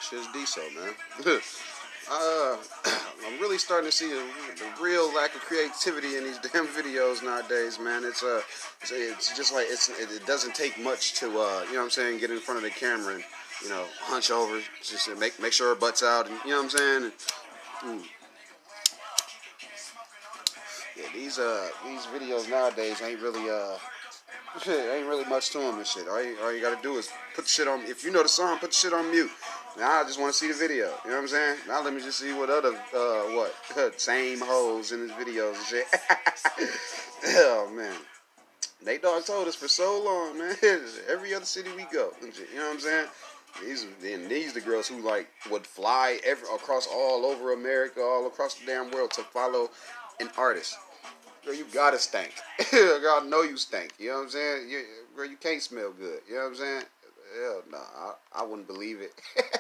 Shit's 0.01 0.29
decent, 0.33 0.75
man. 0.75 1.41
uh, 2.11 2.57
I'm 3.27 3.41
really 3.41 3.59
starting 3.59 3.91
to 3.91 3.97
see 3.97 4.13
a, 4.13 4.21
a, 4.21 4.83
real 4.83 5.13
lack 5.15 5.35
of 5.35 5.41
creativity 5.43 6.17
in 6.17 6.25
these 6.25 6.39
damn 6.53 6.67
videos 6.69 7.23
nowadays, 7.23 7.79
man. 7.79 8.05
It's 8.05 8.23
uh, 8.23 8.43
it's, 8.83 9.37
just 9.37 9.53
like 9.53 9.67
it's 9.69 9.89
it, 9.89 10.11
it, 10.11 10.27
doesn't 10.27 10.55
take 10.55 10.79
much 10.79 11.15
to 11.21 11.27
uh, 11.27 11.65
you 11.67 11.73
know 11.73 11.79
what 11.79 11.85
I'm 11.85 11.91
saying, 11.91 12.21
get 12.21 12.31
in 12.31 12.39
front 12.39 12.59
of 12.59 12.65
the 12.65 12.71
camera 12.71 13.15
and 13.15 13.25
you 13.63 13.69
know 13.71 13.85
hunch 14.01 14.31
over, 14.31 14.61
just 14.83 15.09
make 15.19 15.41
make 15.41 15.53
sure 15.53 15.69
her 15.75 15.81
butt's 15.81 16.03
out, 16.03 16.29
and 16.29 16.39
you 16.45 16.51
know 16.51 16.63
what 16.63 16.65
I'm 16.65 16.79
saying. 16.79 17.13
And, 17.83 18.01
mm. 18.01 18.07
Yeah, 20.97 21.05
these 21.13 21.39
uh 21.39 21.69
these 21.85 22.07
videos 22.07 22.49
nowadays 22.49 23.03
ain't 23.03 23.21
really 23.21 23.51
uh 23.51 23.77
ain't 24.67 25.07
really 25.07 25.25
much 25.25 25.51
to 25.51 25.59
them 25.59 25.77
and 25.77 25.87
shit. 25.87 26.09
All 26.09 26.23
you, 26.23 26.37
all 26.43 26.53
you 26.53 26.63
gotta 26.63 26.81
do 26.83 26.97
is 26.97 27.11
put 27.35 27.45
the 27.45 27.51
shit 27.51 27.69
on. 27.69 27.83
If 27.83 28.05
you 28.05 28.11
know 28.11 28.23
the 28.23 28.29
song, 28.29 28.59
put 28.59 28.71
the 28.71 28.77
shit 28.77 28.93
on 28.95 29.11
mute. 29.11 29.31
Now 29.79 30.01
I 30.01 30.05
just 30.05 30.19
want 30.19 30.33
to 30.33 30.39
see 30.39 30.49
the 30.49 30.55
video. 30.55 30.87
You 31.05 31.11
know 31.11 31.17
what 31.17 31.23
I'm 31.23 31.29
saying? 31.29 31.59
Now 31.69 31.83
let 31.83 31.93
me 31.93 32.01
just 32.01 32.19
see 32.19 32.33
what 32.33 32.49
other 32.49 32.75
uh 32.95 33.23
what 33.37 33.55
same 34.01 34.41
hoes 34.41 34.93
in 34.93 35.01
his 35.01 35.11
videos 35.13 35.57
and 35.57 35.67
shit. 35.67 35.87
oh 37.27 37.71
man. 37.75 37.95
they 38.83 38.99
dog 38.99 39.25
told 39.27 39.49
us 39.49 39.55
for 39.55 39.69
so 39.69 40.03
long, 40.03 40.39
man. 40.39 40.57
Every 41.09 41.35
other 41.35 41.45
city 41.45 41.71
we 41.77 41.85
go, 41.93 42.11
you 42.23 42.29
know 42.57 42.65
what 42.65 42.75
I'm 42.75 42.81
saying? 42.81 43.07
These 43.63 43.87
and 44.05 44.29
these 44.31 44.53
the 44.55 44.61
girls 44.61 44.89
who 44.89 45.01
like 45.01 45.29
would 45.51 45.67
fly 45.67 46.21
every 46.27 46.49
across 46.55 46.87
all 46.87 47.25
over 47.27 47.53
America, 47.53 48.01
all 48.01 48.27
across 48.27 48.55
the 48.55 48.67
damn 48.67 48.91
world 48.91 49.11
to 49.13 49.23
follow 49.23 49.71
an 50.21 50.31
artist. 50.37 50.77
Girl, 51.45 51.55
you 51.55 51.65
gotta 51.73 51.99
stink. 51.99 52.35
Girl, 52.71 53.21
I 53.23 53.27
know 53.27 53.43
you 53.43 53.57
stink. 53.57 53.95
You 53.99 54.09
know 54.09 54.17
what 54.17 54.23
I'm 54.25 54.31
saying? 54.31 54.69
You, 54.69 54.85
girl, 55.15 55.27
you 55.27 55.37
can't 55.37 55.63
smell 55.63 55.93
good. 55.93 56.21
You 56.29 56.35
know 56.35 56.43
what 56.43 56.49
I'm 56.49 56.55
saying? 56.57 56.83
Hell 57.37 57.63
no, 57.71 57.79
I, 57.79 58.13
I 58.41 58.43
wouldn't 58.45 58.67
believe 58.67 59.01
it. 59.01 59.13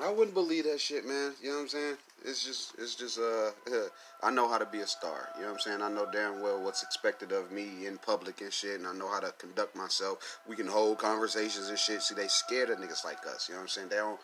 I 0.00 0.10
wouldn't 0.10 0.34
believe 0.34 0.64
that 0.64 0.80
shit, 0.80 1.06
man. 1.06 1.32
You 1.40 1.50
know 1.50 1.56
what 1.56 1.62
I'm 1.62 1.68
saying? 1.68 1.96
It's 2.24 2.44
just, 2.44 2.72
it's 2.78 2.96
just, 2.96 3.18
uh, 3.18 3.50
I 4.22 4.30
know 4.30 4.48
how 4.48 4.58
to 4.58 4.66
be 4.66 4.80
a 4.80 4.86
star. 4.86 5.28
You 5.36 5.42
know 5.42 5.48
what 5.48 5.54
I'm 5.54 5.60
saying? 5.60 5.82
I 5.82 5.88
know 5.88 6.06
damn 6.10 6.42
well 6.42 6.60
what's 6.62 6.82
expected 6.82 7.30
of 7.30 7.52
me 7.52 7.86
in 7.86 7.98
public 7.98 8.40
and 8.40 8.52
shit, 8.52 8.78
and 8.78 8.88
I 8.88 8.92
know 8.92 9.08
how 9.08 9.20
to 9.20 9.32
conduct 9.38 9.76
myself. 9.76 10.40
We 10.48 10.56
can 10.56 10.66
hold 10.66 10.98
conversations 10.98 11.68
and 11.68 11.78
shit. 11.78 12.02
See, 12.02 12.14
they 12.14 12.26
scared 12.26 12.70
of 12.70 12.78
niggas 12.78 13.04
like 13.04 13.24
us. 13.26 13.48
You 13.48 13.54
know 13.54 13.60
what 13.60 13.64
I'm 13.64 13.68
saying? 13.68 13.88
They 13.90 13.96
don't 13.96 14.18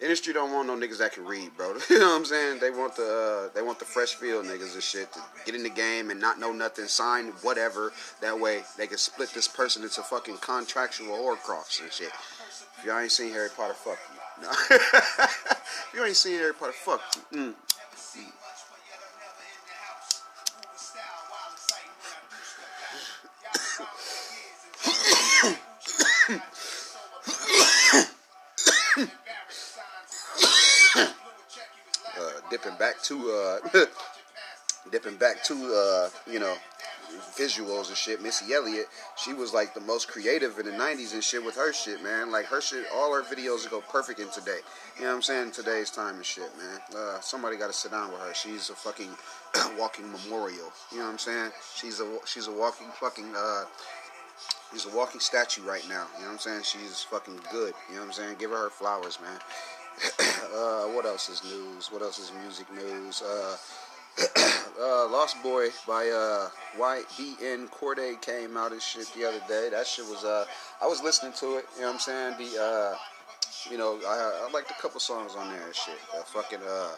industry 0.00 0.32
don't 0.32 0.52
want 0.52 0.66
no 0.68 0.76
niggas 0.76 0.98
that 0.98 1.12
can 1.12 1.24
read, 1.24 1.56
bro. 1.56 1.76
you 1.90 1.98
know 1.98 2.08
what 2.08 2.16
I'm 2.16 2.24
saying? 2.24 2.60
They 2.60 2.70
want 2.70 2.96
the 2.96 3.48
uh, 3.50 3.54
they 3.54 3.62
want 3.62 3.78
the 3.78 3.84
fresh 3.84 4.14
field 4.14 4.46
niggas 4.46 4.74
and 4.74 4.82
shit 4.82 5.12
to 5.12 5.20
get 5.44 5.54
in 5.54 5.62
the 5.62 5.70
game 5.70 6.10
and 6.10 6.20
not 6.20 6.38
know 6.38 6.52
nothing, 6.52 6.86
sign 6.86 7.26
whatever. 7.42 7.92
That 8.20 8.38
way 8.38 8.62
they 8.76 8.86
can 8.86 8.98
split 8.98 9.30
this 9.30 9.48
person 9.48 9.82
into 9.82 10.02
fucking 10.02 10.38
contractual 10.38 11.16
horcrux 11.16 11.82
and 11.82 11.92
shit. 11.92 12.12
If 12.78 12.84
y'all 12.84 12.98
ain't 12.98 13.12
seen 13.12 13.32
Harry 13.32 13.48
Potter, 13.56 13.74
fuck 13.74 13.98
you. 14.12 14.18
No. 14.40 14.50
if 14.50 15.90
you 15.92 16.04
ain't 16.04 16.14
seen 16.14 16.38
Harry 16.38 16.54
Potter, 16.54 16.70
fuck 16.70 17.02
you. 17.32 17.38
Mm. 17.38 17.54
Dipping 32.68 32.78
back 32.78 33.02
to 33.02 33.60
uh, 33.74 33.84
dipping 34.92 35.16
back 35.16 35.42
to 35.44 35.54
uh, 35.54 36.08
you 36.30 36.38
know 36.38 36.54
visuals 37.36 37.88
and 37.88 37.96
shit. 37.96 38.22
Missy 38.22 38.52
Elliott, 38.52 38.86
she 39.16 39.32
was 39.32 39.54
like 39.54 39.72
the 39.74 39.80
most 39.80 40.08
creative 40.08 40.58
in 40.58 40.66
the 40.66 40.72
'90s 40.72 41.14
and 41.14 41.24
shit 41.24 41.44
with 41.44 41.56
her 41.56 41.72
shit, 41.72 42.02
man. 42.02 42.30
Like 42.30 42.46
her 42.46 42.60
shit, 42.60 42.84
all 42.94 43.14
her 43.14 43.22
videos 43.22 43.68
go 43.70 43.80
perfect 43.80 44.20
in 44.20 44.28
today. 44.30 44.58
You 44.96 45.02
know 45.04 45.08
what 45.10 45.16
I'm 45.16 45.22
saying? 45.22 45.52
Today's 45.52 45.90
time 45.90 46.16
and 46.16 46.24
shit, 46.24 46.50
man. 46.58 46.80
Uh, 46.96 47.20
somebody 47.20 47.56
got 47.56 47.68
to 47.68 47.72
sit 47.72 47.92
down 47.92 48.12
with 48.12 48.20
her. 48.20 48.34
She's 48.34 48.70
a 48.70 48.74
fucking 48.74 49.10
walking 49.78 50.10
memorial. 50.10 50.72
You 50.92 50.98
know 50.98 51.04
what 51.04 51.12
I'm 51.12 51.18
saying? 51.18 51.50
She's 51.74 52.00
a 52.00 52.18
she's 52.26 52.48
a 52.48 52.52
walking 52.52 52.88
fucking. 53.00 53.32
Uh, 53.36 53.64
She's 54.72 54.84
a 54.84 54.94
walking 54.94 55.20
statue 55.20 55.62
right 55.62 55.82
now. 55.88 56.06
You 56.16 56.22
know 56.22 56.26
what 56.26 56.46
I'm 56.46 56.62
saying? 56.62 56.62
She's 56.62 57.02
fucking 57.02 57.40
good. 57.50 57.72
You 57.88 57.94
know 57.94 58.02
what 58.02 58.08
I'm 58.08 58.12
saying? 58.12 58.36
Give 58.38 58.50
her 58.50 58.64
her 58.64 58.70
flowers, 58.70 59.18
man. 59.20 59.40
Uh, 60.54 60.84
what 60.94 61.04
else 61.06 61.28
is 61.28 61.42
news? 61.44 61.88
What 61.92 62.02
else 62.02 62.18
is 62.18 62.32
music 62.42 62.66
news? 62.72 63.22
Uh, 63.22 63.56
uh, 64.80 65.08
Lost 65.10 65.40
Boy 65.42 65.68
by 65.86 66.08
uh, 66.08 66.48
YBN 66.76 67.68
Cordae 67.70 68.20
came 68.20 68.56
out 68.56 68.72
and 68.72 68.82
shit 68.82 69.06
the 69.16 69.24
other 69.24 69.40
day. 69.48 69.68
That 69.70 69.86
shit 69.86 70.04
was 70.06 70.24
uh, 70.24 70.44
I 70.82 70.86
was 70.86 71.02
listening 71.02 71.32
to 71.34 71.58
it. 71.58 71.66
You 71.76 71.82
know 71.82 71.86
what 71.88 71.94
I'm 71.94 71.98
saying? 72.00 72.34
The 72.38 72.62
uh, 72.62 72.96
you 73.70 73.78
know, 73.78 73.98
I, 74.06 74.46
I 74.46 74.50
liked 74.52 74.70
a 74.70 74.80
couple 74.80 75.00
songs 75.00 75.34
on 75.36 75.48
there 75.48 75.64
and 75.64 75.74
shit. 75.74 75.98
Fucking 76.26 76.60
uh, 76.66 76.90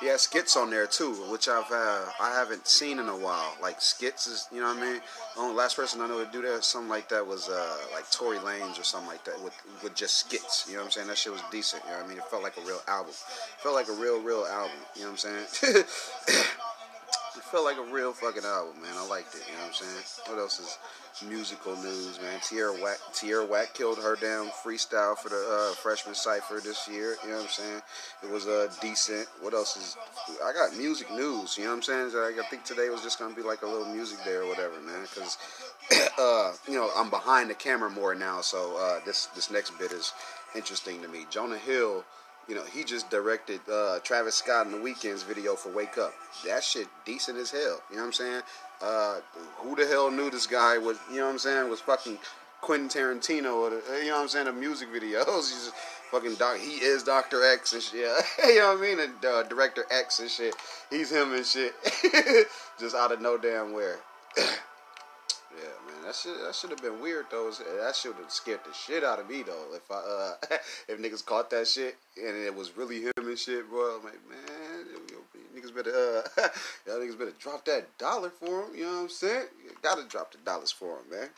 he 0.00 0.06
has 0.06 0.22
skits 0.22 0.56
on 0.56 0.70
there 0.70 0.86
too, 0.86 1.12
which 1.30 1.48
I've 1.48 1.70
uh, 1.70 2.06
I 2.20 2.34
haven't 2.34 2.66
seen 2.66 2.98
in 2.98 3.08
a 3.08 3.16
while. 3.16 3.56
Like 3.60 3.80
skits 3.80 4.26
is, 4.26 4.48
you 4.52 4.60
know 4.60 4.68
what 4.68 4.78
I 4.78 4.92
mean? 4.92 5.00
Only 5.36 5.56
last 5.56 5.76
person 5.76 6.00
I 6.00 6.06
know 6.06 6.24
to 6.24 6.30
do 6.30 6.42
that 6.42 6.64
something 6.64 6.88
like 6.88 7.08
that 7.08 7.26
was 7.26 7.48
uh, 7.48 7.76
like 7.92 8.10
Tory 8.10 8.38
Lanez 8.38 8.80
or 8.80 8.84
something 8.84 9.08
like 9.08 9.24
that 9.24 9.42
with 9.42 9.54
with 9.82 9.94
just 9.94 10.14
skits. 10.14 10.66
You 10.68 10.74
know 10.74 10.80
what 10.80 10.86
I'm 10.86 10.90
saying? 10.92 11.08
That 11.08 11.18
shit 11.18 11.32
was 11.32 11.42
decent. 11.50 11.82
You 11.84 11.90
know 11.90 11.96
what 11.98 12.06
I 12.06 12.08
mean? 12.08 12.18
It 12.18 12.24
felt 12.24 12.42
like 12.42 12.56
a 12.56 12.66
real 12.66 12.80
album. 12.86 13.12
It 13.12 13.62
felt 13.62 13.74
like 13.74 13.88
a 13.88 13.92
real 13.92 14.20
real 14.20 14.44
album. 14.44 14.78
You 14.94 15.02
know 15.02 15.10
what 15.10 15.24
I'm 15.26 15.46
saying? 15.48 15.84
felt 17.50 17.64
like 17.64 17.78
a 17.78 17.92
real 17.92 18.12
fucking 18.12 18.44
album, 18.44 18.82
man. 18.82 18.92
I 18.94 19.06
liked 19.08 19.34
it. 19.34 19.42
You 19.46 19.54
know 19.54 19.60
what 19.60 19.68
I'm 19.68 19.74
saying? 19.74 20.04
What 20.26 20.38
else 20.38 20.60
is 20.60 20.78
musical 21.26 21.74
news, 21.76 22.20
man? 22.20 22.40
Tierra 22.42 22.72
Whack, 22.72 22.98
Tierra 23.14 23.46
Whack 23.46 23.72
killed 23.72 23.98
her 23.98 24.16
damn 24.16 24.48
freestyle 24.48 25.16
for 25.16 25.30
the 25.30 25.70
uh, 25.70 25.74
freshman 25.74 26.14
cipher 26.14 26.60
this 26.60 26.86
year. 26.88 27.16
You 27.22 27.30
know 27.30 27.36
what 27.36 27.44
I'm 27.44 27.48
saying? 27.48 27.82
It 28.22 28.30
was 28.30 28.46
uh, 28.46 28.68
decent. 28.82 29.28
What 29.40 29.54
else 29.54 29.76
is? 29.76 29.96
I 30.44 30.52
got 30.52 30.76
music 30.76 31.10
news. 31.10 31.56
You 31.56 31.64
know 31.64 31.70
what 31.70 31.76
I'm 31.76 31.82
saying? 31.82 32.10
I 32.14 32.42
think 32.50 32.64
today 32.64 32.90
was 32.90 33.02
just 33.02 33.18
gonna 33.18 33.34
be 33.34 33.42
like 33.42 33.62
a 33.62 33.66
little 33.66 33.92
music 33.92 34.22
day 34.24 34.34
or 34.34 34.46
whatever, 34.46 34.74
man. 34.82 35.02
Because 35.02 35.38
uh, 36.18 36.52
you 36.68 36.74
know 36.74 36.90
I'm 36.96 37.08
behind 37.08 37.48
the 37.48 37.54
camera 37.54 37.90
more 37.90 38.14
now, 38.14 38.42
so 38.42 38.76
uh, 38.78 39.04
this 39.06 39.26
this 39.34 39.50
next 39.50 39.78
bit 39.78 39.92
is 39.92 40.12
interesting 40.54 41.00
to 41.02 41.08
me. 41.08 41.26
Jonah 41.30 41.58
Hill 41.58 42.04
you 42.48 42.54
know, 42.54 42.64
he 42.64 42.82
just 42.82 43.10
directed 43.10 43.60
uh, 43.70 43.98
Travis 44.02 44.36
Scott 44.36 44.66
in 44.66 44.72
the 44.72 44.78
Weeknd's 44.78 45.22
video 45.22 45.54
for 45.54 45.70
Wake 45.70 45.98
Up. 45.98 46.14
That 46.46 46.64
shit 46.64 46.88
decent 47.04 47.38
as 47.38 47.50
hell. 47.50 47.82
You 47.90 47.96
know 47.96 48.02
what 48.02 48.06
I'm 48.06 48.12
saying? 48.12 48.42
Uh, 48.80 49.20
who 49.56 49.76
the 49.76 49.86
hell 49.86 50.10
knew 50.10 50.30
this 50.30 50.46
guy 50.46 50.78
was, 50.78 50.98
you 51.10 51.18
know 51.18 51.26
what 51.26 51.32
I'm 51.32 51.38
saying, 51.38 51.68
was 51.68 51.80
fucking 51.80 52.18
Quentin 52.60 52.88
Tarantino 52.88 53.54
or 53.54 53.70
the, 53.70 53.82
you 53.98 54.06
know 54.06 54.16
what 54.16 54.22
I'm 54.22 54.28
saying, 54.28 54.46
the 54.46 54.52
music 54.52 54.88
videos. 54.92 55.24
He's 55.50 55.72
fucking 56.10 56.36
doc, 56.36 56.56
he 56.56 56.76
is 56.76 57.02
Dr. 57.02 57.44
X 57.44 57.74
and 57.74 57.82
shit. 57.82 58.08
you 58.46 58.58
know 58.60 58.74
what 58.74 58.78
I 58.78 58.80
mean? 58.80 59.00
And 59.00 59.24
uh, 59.24 59.42
Director 59.42 59.84
X 59.90 60.20
and 60.20 60.30
shit. 60.30 60.54
He's 60.90 61.12
him 61.12 61.34
and 61.34 61.44
shit. 61.44 61.74
just 62.78 62.96
out 62.96 63.12
of 63.12 63.20
no 63.20 63.36
damn 63.36 63.72
where. 63.72 63.96
That 66.08 66.14
should 66.14 66.40
that 66.40 66.54
should 66.54 66.70
have 66.70 66.80
been 66.80 67.02
weird 67.02 67.26
though. 67.30 67.50
That 67.50 67.94
should 67.94 68.14
have 68.14 68.30
scared 68.30 68.60
the 68.64 68.72
shit 68.72 69.04
out 69.04 69.20
of 69.20 69.28
me 69.28 69.42
though. 69.42 69.66
If 69.74 69.90
I 69.90 69.96
uh, 69.96 70.34
if 70.88 70.98
niggas 70.98 71.22
caught 71.22 71.50
that 71.50 71.68
shit 71.68 71.98
and 72.16 72.34
it 72.34 72.54
was 72.54 72.74
really 72.78 73.02
him 73.02 73.12
and 73.18 73.38
shit, 73.38 73.68
bro. 73.68 73.98
I'm 73.98 74.04
like, 74.04 74.14
man, 74.26 74.86
niggas 75.54 75.74
better 75.74 75.90
uh, 75.90 76.48
y'all 76.86 76.96
niggas 76.96 77.18
better 77.18 77.34
drop 77.38 77.66
that 77.66 77.98
dollar 77.98 78.30
for 78.30 78.62
him. 78.62 78.74
You 78.74 78.84
know 78.84 78.92
what 78.92 79.02
I'm 79.02 79.08
saying? 79.10 79.48
You 79.62 79.72
gotta 79.82 80.08
drop 80.08 80.32
the 80.32 80.38
dollars 80.38 80.72
for 80.72 80.96
him, 80.96 81.10
man. 81.10 81.28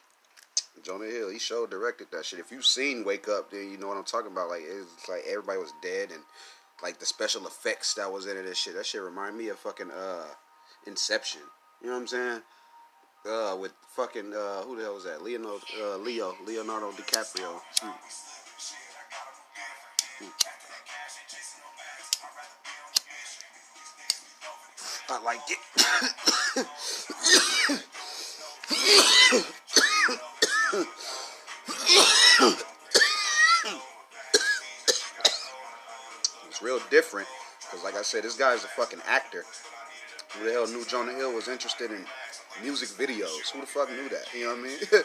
Jonah 0.85 1.07
Hill, 1.07 1.31
he 1.31 1.41
showed 1.41 1.71
directed 1.71 2.07
that 2.13 2.25
shit. 2.25 2.39
If 2.39 2.53
you've 2.53 2.65
seen 2.65 3.05
Wake 3.05 3.29
Up, 3.29 3.51
then 3.51 3.73
you 3.73 3.77
know 3.77 3.89
what 3.89 3.97
I'm 3.97 4.05
talking 4.05 4.31
about. 4.31 4.51
Like 4.51 4.63
it's 4.65 5.09
like 5.09 5.25
everybody 5.29 5.59
was 5.59 5.73
dead 5.83 6.13
and 6.13 6.23
like 6.81 7.01
the 7.01 7.07
special 7.07 7.45
effects 7.49 7.95
that 7.95 8.13
was 8.13 8.27
in 8.27 8.37
it 8.37 8.47
and 8.47 8.57
shit. 8.57 8.77
That 8.77 8.87
shit 8.87 9.03
remind 9.03 9.37
me 9.37 9.49
of 9.49 9.59
fucking 9.59 9.91
uh 9.91 10.27
Inception. 10.87 11.43
You 11.83 11.89
know 11.89 11.95
what 11.95 12.03
I'm 12.03 12.07
saying? 12.07 12.43
Uh, 13.27 13.57
with 13.59 13.73
fucking 13.89 14.33
uh, 14.33 14.63
who 14.63 14.77
the 14.77 14.83
hell 14.83 14.95
was 14.95 15.05
that? 15.05 15.23
Leonardo, 15.23 15.61
uh, 15.83 15.97
Leo, 15.99 16.35
Leonardo 16.47 16.91
DiCaprio. 16.93 17.61
Hmm. 17.81 17.91
I 25.13 25.23
like 25.25 25.41
it. 25.49 25.59
it's 36.49 36.63
real 36.63 36.79
different 36.91 37.27
because, 37.61 37.83
like 37.83 37.97
I 37.97 38.03
said, 38.03 38.23
this 38.23 38.37
guy 38.37 38.55
is 38.55 38.63
a 38.63 38.69
fucking 38.69 39.01
actor. 39.07 39.45
Who 40.35 40.45
the 40.45 40.53
hell 40.53 40.69
knew 40.69 40.85
Jonah 40.85 41.13
Hill 41.13 41.33
was 41.33 41.49
interested 41.49 41.91
in 41.91 42.07
music 42.63 42.91
videos. 42.91 43.51
Who 43.53 43.61
the 43.61 43.67
fuck 43.67 43.91
knew 43.91 44.09
that? 44.09 44.33
You 44.35 44.45
know 44.45 44.51
what 44.51 44.59
I 44.59 44.63
mean? 44.63 44.79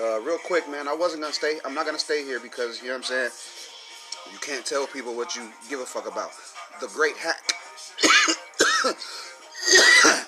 uh, 0.00 0.20
real 0.20 0.38
quick, 0.38 0.68
man, 0.70 0.88
I 0.88 0.94
wasn't 0.94 1.22
gonna 1.22 1.34
stay. 1.34 1.58
I'm 1.64 1.74
not 1.74 1.86
gonna 1.86 1.98
stay 1.98 2.24
here 2.24 2.40
because 2.40 2.80
you 2.80 2.88
know 2.88 2.94
what 2.94 3.10
I'm 3.10 3.14
saying. 3.30 3.30
You 4.32 4.38
can't 4.38 4.64
tell 4.64 4.86
people 4.86 5.16
what 5.16 5.36
you 5.36 5.42
give 5.68 5.80
a 5.80 5.86
fuck 5.86 6.06
about. 6.06 6.30
The 6.80 6.86
Great 6.88 7.16
Hack. 7.16 7.52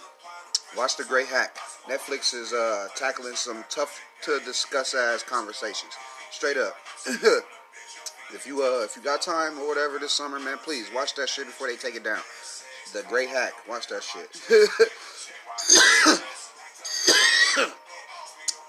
Watch 0.76 0.96
The 0.96 1.04
Great 1.04 1.28
Hack. 1.28 1.56
Netflix 1.88 2.34
is 2.34 2.52
uh, 2.52 2.88
tackling 2.96 3.34
some 3.34 3.64
tough 3.68 4.00
to 4.22 4.40
discuss 4.44 4.94
as 4.94 5.22
conversations. 5.22 5.92
Straight 6.30 6.56
up. 6.56 6.74
if 8.34 8.46
you 8.46 8.62
uh 8.62 8.84
if 8.84 8.96
you 8.96 9.02
got 9.02 9.20
time 9.20 9.58
or 9.58 9.68
whatever 9.68 9.98
this 9.98 10.12
summer, 10.12 10.40
man, 10.40 10.58
please 10.58 10.88
watch 10.94 11.14
that 11.16 11.28
shit 11.28 11.46
before 11.46 11.66
they 11.66 11.76
take 11.76 11.94
it 11.94 12.04
down. 12.04 12.20
The 12.92 13.02
Great 13.08 13.28
Hack. 13.28 13.52
Watch 13.68 13.88
that 13.88 14.02
shit. 14.02 14.28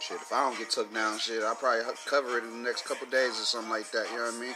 shit, 0.04 0.20
if 0.20 0.34
I 0.34 0.44
don't 0.44 0.58
get 0.60 0.70
took 0.70 0.94
down, 0.94 1.18
shit, 1.18 1.44
I'll 1.44 1.56
probably 1.56 1.82
cover 2.06 2.38
it 2.38 2.44
in 2.44 2.52
the 2.52 2.68
next 2.68 2.86
couple 2.86 3.08
days 3.08 3.40
or 3.40 3.48
something 3.48 3.72
like 3.72 3.90
that. 3.92 4.12
You 4.12 4.18
know 4.18 4.28
what 4.28 4.36
I 4.36 4.40
mean? 4.40 4.56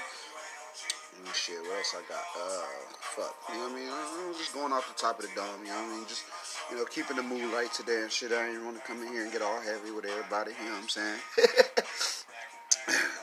And 1.23 1.35
shit, 1.35 1.59
what 1.63 1.77
else 1.79 1.95
I 1.95 2.03
got? 2.11 2.25
Uh, 2.35 2.67
fuck. 3.15 3.35
You 3.49 3.55
know 3.55 3.63
what 3.63 3.71
I 3.71 3.75
mean? 3.75 3.89
I'm 3.89 4.33
just 4.35 4.53
going 4.53 4.73
off 4.73 4.87
the 4.91 4.99
top 4.99 5.19
of 5.19 5.25
the 5.25 5.31
dome. 5.35 5.63
You 5.63 5.71
know 5.71 5.79
what 5.79 5.87
I 5.87 5.95
mean? 5.95 6.05
Just 6.07 6.23
you 6.69 6.77
know, 6.77 6.85
keeping 6.85 7.15
the 7.15 7.23
mood 7.23 7.53
light 7.53 7.71
today 7.73 8.01
and 8.03 8.11
shit. 8.11 8.31
I 8.31 8.51
didn't 8.51 8.65
want 8.65 8.77
to 8.77 8.83
come 8.83 9.01
in 9.01 9.07
here 9.07 9.23
and 9.23 9.31
get 9.31 9.41
all 9.41 9.61
heavy 9.61 9.91
with 9.91 10.05
everybody. 10.05 10.51
You 10.59 10.67
know 10.67 10.75
what 10.75 10.83
I'm 10.83 10.89
saying? 10.91 11.19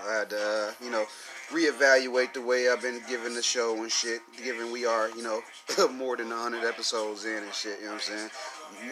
I 0.07 0.19
had 0.19 0.33
uh, 0.33 0.71
you 0.83 0.90
know, 0.90 1.05
reevaluate 1.51 2.33
the 2.35 2.43
way 2.43 2.69
I've 2.69 2.83
been 2.83 3.01
giving 3.09 3.35
the 3.35 3.43
show 3.43 3.83
and 3.83 3.90
shit. 3.90 4.21
Given 4.43 4.73
we 4.73 4.87
are, 4.87 5.09
you 5.11 5.23
know, 5.23 5.40
more 5.93 6.17
than 6.17 6.29
100 6.29 6.64
episodes 6.67 7.25
in 7.25 7.43
and 7.43 7.55
shit. 7.55 7.79
You 7.81 7.87
know 7.87 7.93
what 7.93 8.11
I'm 8.11 8.29
saying? 8.29 8.31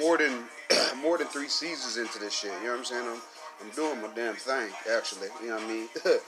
More 0.01 0.19
than 0.19 0.45
more 1.03 1.19
than 1.19 1.27
three 1.29 1.49
seasons 1.49 1.97
into 1.97 2.19
this 2.19 2.35
shit. 2.35 2.53
You 2.61 2.67
know 2.67 2.71
what 2.73 2.79
I'm 2.79 2.85
saying? 2.85 3.07
I'm, 3.07 3.21
I'm 3.63 3.71
doing 3.75 4.01
my 4.01 4.09
damn 4.15 4.35
thing, 4.35 4.71
actually. 4.95 5.29
You 5.43 5.49
know 5.49 5.57
what 5.57 5.65
I 5.65 5.69
mean? 5.69 5.89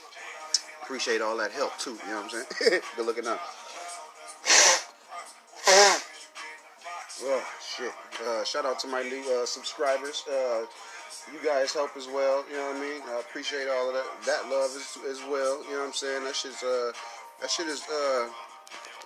Appreciate 0.82 1.22
all 1.22 1.36
that 1.38 1.50
help, 1.52 1.78
too. 1.78 1.98
You 2.06 2.10
know 2.10 2.22
what 2.22 2.34
I'm 2.34 2.44
saying? 2.60 2.80
Good 2.96 3.06
looking 3.06 3.26
up. 3.26 3.40
Oh, 7.26 7.42
shit. 7.76 7.92
Uh, 8.26 8.44
shout 8.44 8.66
out 8.66 8.80
to 8.80 8.88
my 8.88 9.00
new 9.02 9.22
uh, 9.40 9.46
subscribers. 9.46 10.24
You 11.32 11.40
guys 11.44 11.72
help 11.72 11.96
as 11.96 12.06
well. 12.06 12.44
You 12.50 12.56
know 12.56 12.66
what 12.68 12.76
I 12.76 12.80
mean? 12.80 13.00
I 13.08 13.20
appreciate 13.20 13.68
all 13.68 13.88
of 13.88 13.94
that. 13.94 14.06
That 14.26 14.50
love 14.50 14.70
as, 14.76 14.98
as 15.08 15.20
well. 15.30 15.64
You 15.64 15.72
know 15.72 15.80
what 15.80 15.86
I'm 15.86 15.92
saying? 15.92 16.24
That 16.24 16.36
shit's, 16.36 16.62
uh, 16.62 16.92
that 17.40 17.50
shit 17.50 17.66
is, 17.66 17.82
uh, 17.82 18.28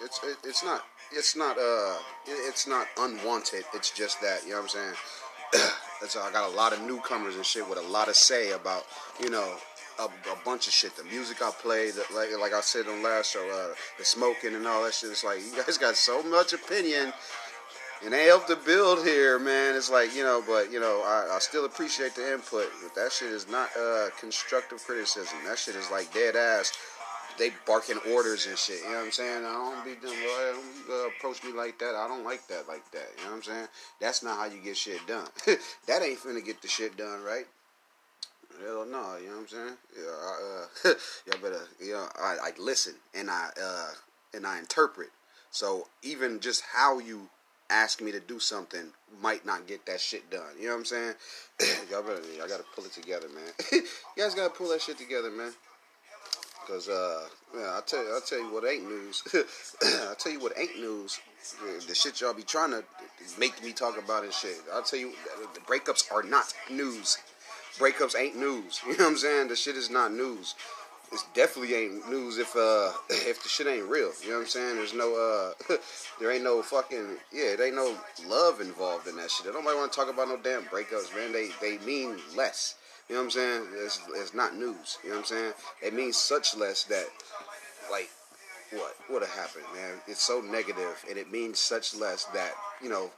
it's, 0.02 0.20
it, 0.24 0.36
it's 0.44 0.64
not 0.64 0.84
it's 1.12 1.36
not 1.36 1.56
uh 1.58 1.96
it's 2.26 2.66
not 2.66 2.86
unwanted. 2.98 3.64
It's 3.74 3.90
just 3.90 4.20
that 4.20 4.44
you 4.44 4.50
know 4.50 4.56
what 4.56 4.62
I'm 4.62 4.68
saying. 4.68 4.94
That's 6.00 6.16
I 6.16 6.30
got 6.30 6.50
a 6.50 6.54
lot 6.54 6.72
of 6.72 6.82
newcomers 6.82 7.36
and 7.36 7.44
shit 7.44 7.68
with 7.68 7.78
a 7.78 7.82
lot 7.82 8.08
to 8.08 8.14
say 8.14 8.52
about 8.52 8.84
you 9.20 9.30
know 9.30 9.56
a, 9.98 10.04
a 10.04 10.36
bunch 10.44 10.66
of 10.66 10.72
shit. 10.72 10.96
The 10.96 11.04
music 11.04 11.42
I 11.42 11.50
play, 11.50 11.90
the, 11.90 12.04
like 12.14 12.28
like 12.38 12.52
I 12.52 12.60
said 12.60 12.86
on 12.86 13.02
last 13.02 13.32
show, 13.32 13.48
uh, 13.50 13.74
the 13.98 14.04
smoking 14.04 14.54
and 14.54 14.66
all 14.66 14.84
that 14.84 14.94
shit. 14.94 15.10
It's 15.10 15.24
like 15.24 15.38
you 15.40 15.62
guys 15.62 15.78
got 15.78 15.96
so 15.96 16.22
much 16.22 16.52
opinion. 16.52 17.12
And 18.04 18.12
they 18.12 18.26
help 18.26 18.46
to 18.46 18.56
build 18.56 19.04
here, 19.04 19.38
man. 19.38 19.74
It's 19.74 19.90
like, 19.90 20.14
you 20.14 20.22
know, 20.22 20.42
but, 20.46 20.70
you 20.72 20.78
know, 20.78 21.02
I, 21.04 21.34
I 21.34 21.38
still 21.40 21.64
appreciate 21.64 22.14
the 22.14 22.32
input. 22.32 22.68
But 22.82 22.94
that 22.94 23.12
shit 23.12 23.30
is 23.30 23.48
not 23.48 23.70
uh, 23.76 24.08
constructive 24.20 24.82
criticism. 24.84 25.36
That 25.46 25.58
shit 25.58 25.74
is 25.74 25.90
like 25.90 26.12
dead 26.14 26.36
ass 26.36 26.72
they 27.38 27.52
barking 27.66 27.98
orders 28.12 28.46
and 28.46 28.58
shit. 28.58 28.80
You 28.82 28.90
know 28.90 28.96
what 28.96 29.04
I'm 29.06 29.12
saying? 29.12 29.44
I 29.44 29.52
don't 29.52 29.84
be 29.84 29.94
them. 29.94 30.12
Don't 30.12 30.90
uh, 30.90 31.08
approach 31.08 31.42
me 31.44 31.52
like 31.52 31.78
that. 31.78 31.94
I 31.94 32.08
don't 32.08 32.24
like 32.24 32.46
that 32.48 32.68
like 32.68 32.90
that. 32.90 33.06
You 33.16 33.24
know 33.24 33.30
what 33.30 33.36
I'm 33.36 33.42
saying? 33.44 33.68
That's 34.00 34.22
not 34.22 34.36
how 34.36 34.46
you 34.46 34.60
get 34.60 34.76
shit 34.76 35.06
done. 35.06 35.28
that 35.86 36.02
ain't 36.02 36.18
finna 36.18 36.44
get 36.44 36.60
the 36.60 36.68
shit 36.68 36.96
done 36.96 37.22
right. 37.22 37.46
Hell 38.60 38.84
no, 38.86 39.16
you 39.22 39.28
know 39.28 39.34
what 39.34 39.40
I'm 39.40 39.48
saying? 39.48 39.76
Yeah, 39.96 40.10
I, 40.10 40.90
uh, 40.90 40.94
y'all 41.26 41.40
better, 41.40 41.64
you 41.80 41.92
know, 41.92 42.08
I, 42.20 42.36
I 42.42 42.50
listen 42.58 42.94
and 43.14 43.30
I 43.30 43.50
uh, 43.62 43.90
and 44.34 44.44
I 44.44 44.58
interpret. 44.58 45.10
So 45.52 45.86
even 46.02 46.40
just 46.40 46.64
how 46.74 46.98
you 46.98 47.28
ask 47.70 48.00
me 48.00 48.12
to 48.12 48.20
do 48.20 48.38
something 48.38 48.92
might 49.20 49.44
not 49.44 49.66
get 49.66 49.84
that 49.86 50.00
shit 50.00 50.30
done. 50.30 50.42
You 50.58 50.66
know 50.66 50.74
what 50.74 50.78
I'm 50.78 50.84
saying? 50.84 51.14
y'all 51.90 52.02
better, 52.02 52.20
y'all 52.36 52.48
gotta 52.48 52.64
pull 52.74 52.84
it 52.84 52.92
together, 52.92 53.28
man. 53.28 53.52
you 53.72 53.82
guys 54.16 54.34
gotta 54.34 54.52
pull 54.52 54.68
that 54.70 54.82
shit 54.82 54.98
together, 54.98 55.30
man. 55.30 55.52
Cause 56.66 56.88
uh, 56.88 57.26
yeah, 57.56 57.78
I 57.78 57.80
tell 57.86 58.04
you, 58.04 58.10
I 58.10 58.20
tell 58.26 58.38
you 58.38 58.52
what 58.52 58.64
ain't 58.66 58.84
news. 58.86 59.22
I 59.82 60.14
tell 60.18 60.32
you 60.32 60.40
what 60.40 60.52
ain't 60.58 60.78
news. 60.78 61.18
The 61.88 61.94
shit 61.94 62.20
y'all 62.20 62.34
be 62.34 62.42
trying 62.42 62.72
to 62.72 62.84
make 63.38 63.62
me 63.64 63.72
talk 63.72 63.96
about 63.96 64.24
and 64.24 64.32
shit. 64.32 64.56
I'll 64.72 64.82
tell 64.82 64.98
you, 64.98 65.12
the 65.54 65.60
breakups 65.60 66.12
are 66.12 66.22
not 66.22 66.52
news. 66.70 67.16
Breakups 67.78 68.18
ain't 68.18 68.36
news. 68.36 68.82
You 68.86 68.98
know 68.98 69.04
what 69.04 69.10
I'm 69.12 69.16
saying? 69.16 69.48
The 69.48 69.56
shit 69.56 69.76
is 69.76 69.88
not 69.88 70.12
news. 70.12 70.54
It 71.10 71.20
definitely 71.34 71.74
ain't 71.74 72.10
news 72.10 72.38
if 72.38 72.54
uh 72.56 72.92
if 73.10 73.42
the 73.42 73.48
shit 73.48 73.66
ain't 73.66 73.88
real. 73.88 74.12
You 74.22 74.30
know 74.30 74.34
what 74.36 74.42
I'm 74.42 74.46
saying? 74.48 74.76
There's 74.76 74.94
no 74.94 75.14
uh 75.68 75.76
there 76.20 76.30
ain't 76.30 76.44
no 76.44 76.62
fucking 76.62 77.16
yeah, 77.32 77.56
there 77.56 77.66
ain't 77.66 77.76
no 77.76 77.96
love 78.26 78.60
involved 78.60 79.08
in 79.08 79.16
that 79.16 79.30
shit. 79.30 79.52
Nobody 79.52 79.76
want 79.76 79.92
to 79.92 79.96
talk 79.96 80.12
about 80.12 80.28
no 80.28 80.36
damn 80.36 80.64
breakups, 80.64 81.14
man. 81.14 81.32
They 81.32 81.50
they 81.60 81.78
mean 81.84 82.16
less. 82.36 82.76
You 83.08 83.14
know 83.14 83.22
what 83.22 83.26
I'm 83.26 83.30
saying? 83.30 83.66
It's, 83.72 84.00
it's 84.16 84.34
not 84.34 84.54
news. 84.54 84.98
You 85.02 85.10
know 85.10 85.16
what 85.16 85.20
I'm 85.20 85.24
saying? 85.24 85.52
It 85.82 85.94
means 85.94 86.18
such 86.18 86.54
less 86.54 86.84
that, 86.84 87.06
like, 87.90 88.10
what 88.70 88.94
would 89.08 89.22
have 89.22 89.30
happened, 89.30 89.64
man? 89.74 89.94
It's 90.06 90.22
so 90.22 90.42
negative, 90.42 91.02
and 91.08 91.16
it 91.16 91.32
means 91.32 91.58
such 91.58 91.94
less 91.94 92.24
that 92.34 92.52
you 92.82 92.88
know, 92.88 93.10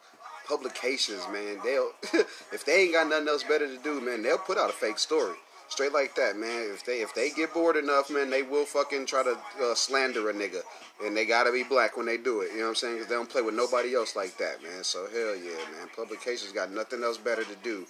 publications, 0.47 1.23
man. 1.33 1.59
They'll 1.65 1.93
if 2.53 2.65
they 2.65 2.85
ain't 2.85 2.93
got 2.93 3.09
nothing 3.09 3.29
else 3.29 3.45
better 3.45 3.67
to 3.67 3.83
do, 3.83 4.01
man, 4.01 4.23
they'll 4.23 4.39
put 4.39 4.59
out 4.59 4.71
a 4.71 4.73
fake 4.73 4.99
story. 4.99 5.37
Straight 5.71 5.93
like 5.93 6.15
that, 6.17 6.37
man. 6.37 6.71
If 6.75 6.85
they 6.85 7.01
if 7.01 7.15
they 7.15 7.31
get 7.31 7.55
bored 7.55 7.77
enough, 7.77 8.11
man, 8.11 8.29
they 8.29 8.43
will 8.43 8.67
fucking 8.67 9.07
try 9.07 9.23
to 9.23 9.39
uh, 9.63 9.75
slander 9.75 10.29
a 10.29 10.35
nigga, 10.35 10.63
and 11.03 11.17
they 11.17 11.25
gotta 11.25 11.53
be 11.53 11.63
black 11.63 11.97
when 11.97 12.07
they 12.07 12.17
do 12.17 12.41
it. 12.41 12.51
You 12.53 12.59
know 12.59 12.65
what 12.65 12.69
I'm 12.71 12.75
saying? 12.75 12.95
Because 12.95 13.09
they 13.09 13.15
don't 13.15 13.31
play 13.31 13.43
with 13.43 13.55
nobody 13.55 13.95
else 13.95 14.17
like 14.17 14.37
that, 14.39 14.63
man. 14.63 14.83
So 14.83 15.07
hell 15.13 15.37
yeah, 15.37 15.57
man. 15.79 15.89
Publications 15.97 16.53
got 16.53 16.73
nothing 16.73 17.03
else 17.03 17.17
better 17.19 17.45
to 17.45 17.57
do 17.63 17.87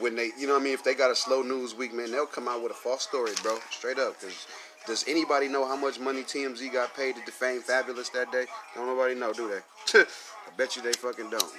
when 0.00 0.16
they, 0.16 0.30
you 0.38 0.46
know 0.46 0.54
what 0.54 0.62
I 0.62 0.64
mean? 0.64 0.74
If 0.74 0.84
they 0.84 0.94
got 0.94 1.10
a 1.10 1.14
slow 1.14 1.42
news 1.42 1.74
week, 1.74 1.94
man, 1.94 2.10
they'll 2.10 2.26
come 2.26 2.48
out 2.48 2.62
with 2.62 2.72
a 2.72 2.74
false 2.74 3.02
story, 3.02 3.32
bro. 3.42 3.58
Straight 3.70 3.98
up, 3.98 4.18
because 4.20 4.46
does 4.86 5.04
anybody 5.08 5.48
know 5.48 5.66
how 5.66 5.76
much 5.76 5.98
money 5.98 6.22
TMZ 6.22 6.72
got 6.72 6.94
paid 6.96 7.16
to 7.16 7.24
defame 7.24 7.62
Fabolous 7.62 8.12
that 8.12 8.30
day? 8.32 8.46
Don't 8.74 8.86
nobody 8.86 9.14
know, 9.14 9.32
do 9.32 9.48
they? 9.48 10.00
I 10.00 10.56
bet 10.56 10.76
you 10.76 10.82
they 10.82 10.92
fucking 10.92 11.30
don't. 11.30 11.52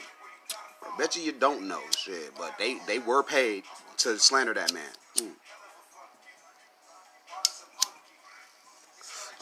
I 0.83 0.97
bet 0.97 1.15
you 1.15 1.23
you 1.23 1.31
don't 1.33 1.67
know 1.67 1.81
shit, 1.97 2.31
but 2.37 2.57
they 2.57 2.77
they 2.87 2.99
were 2.99 3.23
paid 3.23 3.63
to 3.97 4.17
slander 4.17 4.53
that 4.53 4.73
man. 4.73 4.83
Mm. 5.17 5.31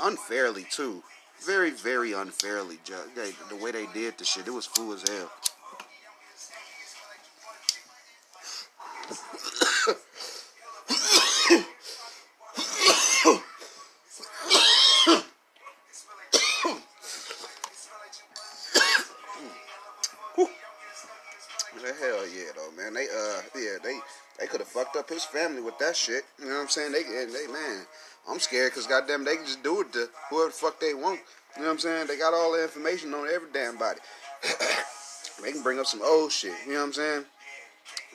Unfairly 0.01 0.65
too, 0.69 1.03
very 1.45 1.71
very 1.71 2.13
unfairly. 2.13 2.79
The 2.85 3.55
way 3.55 3.71
they 3.71 3.87
did 3.93 4.17
the 4.17 4.25
shit, 4.25 4.47
it 4.47 4.51
was 4.51 4.65
fool 4.65 4.93
as 4.93 5.07
hell. 5.07 5.31
Hell 22.01 22.27
yeah, 22.27 22.51
though, 22.55 22.71
man. 22.75 22.93
They 22.93 23.05
uh, 23.05 23.41
yeah, 23.55 23.77
they 23.81 23.99
they 24.39 24.47
could 24.47 24.59
have 24.59 24.67
fucked 24.67 24.95
up 24.95 25.09
his 25.09 25.23
family 25.23 25.61
with 25.61 25.77
that 25.79 25.95
shit. 25.95 26.25
You 26.37 26.45
know 26.45 26.55
what 26.55 26.61
I'm 26.63 26.67
saying? 26.69 26.91
They, 26.91 27.03
they 27.03 27.47
man, 27.47 27.85
I'm 28.29 28.39
scared 28.39 28.71
because 28.71 28.87
goddamn, 28.87 29.23
they 29.23 29.35
can 29.35 29.45
just 29.45 29.63
do 29.63 29.81
it 29.81 29.93
to 29.93 30.09
whoever 30.29 30.49
the 30.49 30.53
fuck 30.53 30.79
they 30.79 30.93
want. 30.93 31.19
You 31.55 31.61
know 31.61 31.67
what 31.67 31.73
I'm 31.73 31.79
saying? 31.79 32.07
They 32.07 32.17
got 32.17 32.33
all 32.33 32.51
the 32.51 32.63
information 32.63 33.13
on 33.13 33.27
every 33.33 33.49
damn 33.53 33.77
body. 33.77 33.99
they 35.43 35.51
can 35.51 35.61
bring 35.61 35.79
up 35.79 35.85
some 35.85 36.01
old 36.03 36.31
shit. 36.31 36.53
You 36.65 36.73
know 36.73 36.79
what 36.79 36.85
I'm 36.87 36.93
saying? 36.93 37.25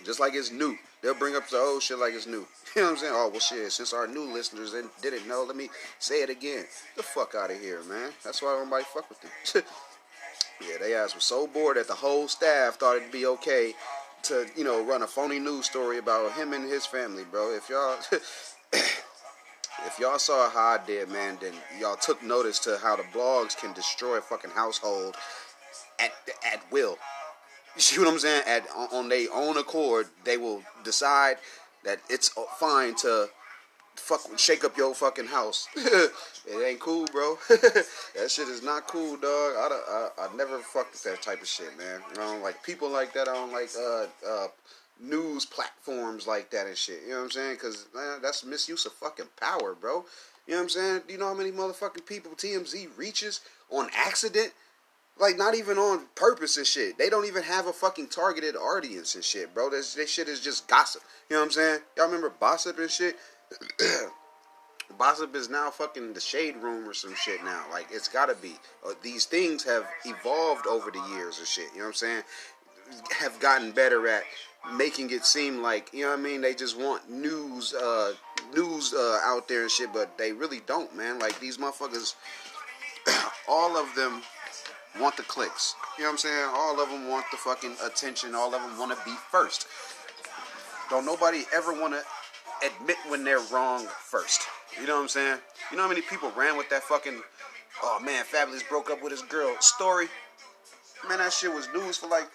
Just 0.05 0.21
like 0.21 0.35
it's 0.35 0.51
new. 0.51 0.77
They'll 1.03 1.15
bring 1.15 1.37
up 1.37 1.49
the 1.49 1.57
old 1.57 1.83
shit 1.83 1.99
like 1.99 2.15
it's 2.15 2.27
new. 2.27 2.47
You 2.77 2.83
know 2.83 2.89
what 2.89 2.93
I'm 2.93 2.99
saying? 2.99 3.13
Oh, 3.17 3.29
well, 3.29 3.41
shit, 3.41 3.73
since 3.73 3.93
our 3.93 4.07
new 4.07 4.33
listeners 4.33 4.77
didn't 5.03 5.27
know, 5.27 5.43
let 5.43 5.57
me 5.57 5.69
say 5.99 6.23
it 6.23 6.31
again. 6.31 6.67
The 6.95 7.03
fuck 7.03 7.35
out 7.35 7.51
of 7.51 7.61
here, 7.61 7.83
man. 7.83 8.13
That's 8.23 8.41
why 8.41 8.63
nobody 8.63 8.85
fuck 8.85 9.09
with 9.09 9.21
them. 9.21 9.65
yeah, 10.61 10.77
they 10.81 10.95
ass 10.95 11.17
was 11.17 11.25
so 11.25 11.49
bored 11.49 11.79
that 11.79 11.89
the 11.89 11.97
whole 11.97 12.29
staff 12.29 12.77
thought 12.77 12.99
it'd 12.99 13.11
be 13.11 13.27
okay 13.27 13.75
to, 14.23 14.47
you 14.57 14.63
know, 14.63 14.85
run 14.85 15.03
a 15.03 15.09
phony 15.09 15.41
news 15.41 15.67
story 15.67 15.99
about 15.99 16.31
him 16.35 16.53
and 16.53 16.71
his 16.71 16.87
family, 16.87 17.25
bro. 17.29 17.53
If 17.53 17.69
y'all... 17.69 17.99
if 19.87 19.99
y'all 19.99 20.19
saw 20.19 20.51
how 20.51 20.79
I 20.79 20.87
did, 20.87 21.09
man, 21.09 21.39
then 21.41 21.55
y'all 21.79 21.97
took 21.97 22.23
notice 22.23 22.59
to 22.61 22.79
how 22.83 22.97
the 22.97 23.03
blogs 23.05 23.57
can 23.57 23.73
destroy 23.73 24.19
a 24.19 24.21
fucking 24.21 24.51
household 24.51 25.17
at 25.99 26.13
at 26.53 26.61
will. 26.71 26.99
You 27.77 27.83
see 27.83 28.01
what 28.01 28.09
I'm 28.09 28.19
saying? 28.19 28.43
At 28.49 28.67
on 28.93 29.09
their 29.09 29.29
own 29.33 29.57
accord, 29.57 30.09
they 30.25 30.37
will 30.37 30.65
decide 30.83 31.37
that 31.85 32.01
it's 32.11 32.29
fine 32.59 32.97
to 32.97 33.29
fuck 33.95 34.21
shake 34.39 34.65
up 34.65 34.77
your 34.77 34.95
fucking 34.95 35.27
house. 35.27 35.69
it 35.77 36.13
ain't 36.67 36.81
cool, 36.81 37.07
bro. 37.13 37.39
that 37.49 38.29
shit 38.29 38.49
is 38.49 38.63
not 38.63 38.89
cool, 38.89 39.17
dog. 39.17 39.55
I, 39.57 40.09
I, 40.19 40.27
I 40.27 40.37
never 40.37 40.59
fucked 40.59 40.93
with 40.93 41.03
that 41.05 41.23
type 41.23 41.41
of 41.43 41.49
shit, 41.49 41.77
man. 41.79 42.01
I 42.13 42.17
don't 42.17 42.43
like 42.43 42.63
people 42.65 42.91
like 42.91 43.13
that. 43.15 43.29
I 43.29 43.35
don't 43.35 43.53
like 43.53 43.71
uh, 43.79 44.07
uh, 44.29 44.47
news 45.01 45.45
platforms 45.45 46.27
like 46.27 46.51
that 46.51 46.67
and 46.67 46.77
shit. 46.77 47.03
You 47.05 47.11
know 47.11 47.17
what 47.19 47.25
I'm 47.25 47.31
saying? 47.31 47.55
Because 47.55 47.87
that's 48.23 48.45
misuse 48.45 48.87
of 48.87 48.93
fucking 48.93 49.29
power, 49.41 49.75
bro. 49.75 50.05
You 50.47 50.55
know 50.55 50.59
what 50.59 50.63
I'm 50.65 50.69
saying? 50.71 51.03
Do 51.07 51.13
you 51.13 51.19
know 51.19 51.29
how 51.29 51.35
many 51.35 51.53
motherfucking 51.53 52.07
people 52.07 52.33
TMZ 52.33 52.89
reaches 52.97 53.41
on 53.71 53.89
accident? 53.95 54.53
Like 55.19 55.37
not 55.37 55.55
even 55.55 55.77
on 55.77 56.07
purpose 56.15 56.57
and 56.57 56.67
shit. 56.67 56.97
They 56.97 57.11
don't 57.11 57.27
even 57.27 57.43
have 57.43 57.67
a 57.67 57.73
fucking 57.73 58.09
targeted 58.09 58.57
audience 58.57 59.15
and 59.15 59.25
shit, 59.25 59.55
bro. 59.55 59.69
This, 59.71 59.95
this 59.95 60.11
shit 60.11 60.29
is 60.29 60.41
just 60.41 60.67
gossip. 60.67 61.03
You 61.29 61.37
know 61.37 61.41
what 61.41 61.47
I'm 61.47 61.53
saying? 61.53 61.81
Y'all 61.97 62.07
remember 62.07 62.33
Bossip 62.41 62.79
and 62.79 62.91
shit? 62.91 63.17
Bossip 64.99 65.35
is 65.35 65.49
now 65.49 65.71
fucking 65.71 66.15
the 66.15 66.21
shade 66.21 66.57
room 66.57 66.89
or 66.89 66.95
some 66.95 67.15
shit 67.15 67.45
now. 67.45 67.65
Like 67.71 67.89
it's 67.91 68.09
gotta 68.09 68.35
be. 68.35 68.55
Uh, 68.85 68.95
these 69.03 69.27
things 69.27 69.63
have 69.65 69.87
evolved 70.05 70.67
over 70.67 70.91
the 70.91 71.03
years 71.15 71.39
and 71.39 71.47
shit. 71.47 71.67
You 71.73 71.81
know 71.81 71.85
what 71.85 71.89
I'm 71.89 71.95
saying? 71.95 72.23
Have 73.19 73.39
gotten 73.39 73.71
better 73.73 74.09
at 74.09 74.25
making 74.77 75.11
it 75.11 75.25
seem 75.25 75.63
like 75.63 75.91
you 75.93 76.03
know 76.05 76.11
what 76.11 76.19
I 76.19 76.23
mean. 76.23 76.41
They 76.41 76.55
just 76.55 76.79
want 76.79 77.11
news, 77.11 77.75
uh, 77.75 78.13
news 78.55 78.95
uh, 78.95 79.19
out 79.23 79.49
there 79.49 79.63
and 79.63 79.71
shit, 79.71 79.93
but 79.93 80.17
they 80.19 80.33
really 80.33 80.61
don't, 80.67 80.95
man. 80.97 81.19
Like 81.19 81.39
these 81.41 81.59
motherfuckers, 81.59 82.15
all 83.49 83.77
of 83.77 83.95
them 83.95 84.23
want 85.01 85.17
the 85.17 85.23
clicks. 85.23 85.75
You 85.97 86.05
know 86.05 86.11
what 86.11 86.13
I'm 86.15 86.19
saying? 86.19 86.49
All 86.53 86.81
of 86.81 86.89
them 86.91 87.09
want 87.09 87.27
the 87.31 87.37
fucking 87.37 87.77
attention. 87.85 88.35
All 88.35 88.55
of 88.55 88.61
them 88.61 88.79
want 88.79 88.97
to 88.97 89.05
be 89.05 89.15
first. 89.31 89.67
Don't 90.89 91.07
nobody 91.07 91.45
ever 91.55 91.73
want 91.73 91.95
to 91.95 92.03
admit 92.67 92.97
when 93.09 93.25
they're 93.25 93.41
wrong 93.53 93.87
first. 93.87 94.43
You 94.81 94.87
know 94.87 94.97
what 94.97 95.03
I'm 95.03 95.09
saying? 95.09 95.39
You 95.71 95.77
know 95.77 95.85
how 95.85 95.89
many 95.89 96.03
people 96.03 96.33
ran 96.37 96.57
with 96.57 96.69
that 96.71 96.83
fucking, 96.83 97.21
oh 97.83 98.01
man, 98.05 98.25
Fabolous 98.25 98.69
broke 98.69 98.91
up 98.91 99.03
with 99.03 99.13
his 99.13 99.23
girl 99.23 99.55
story? 99.61 100.07
Man, 101.09 101.19
that 101.19 101.33
shit 101.33 101.53
was 101.53 101.69
news 101.75 101.97
for 101.97 102.09
like 102.09 102.29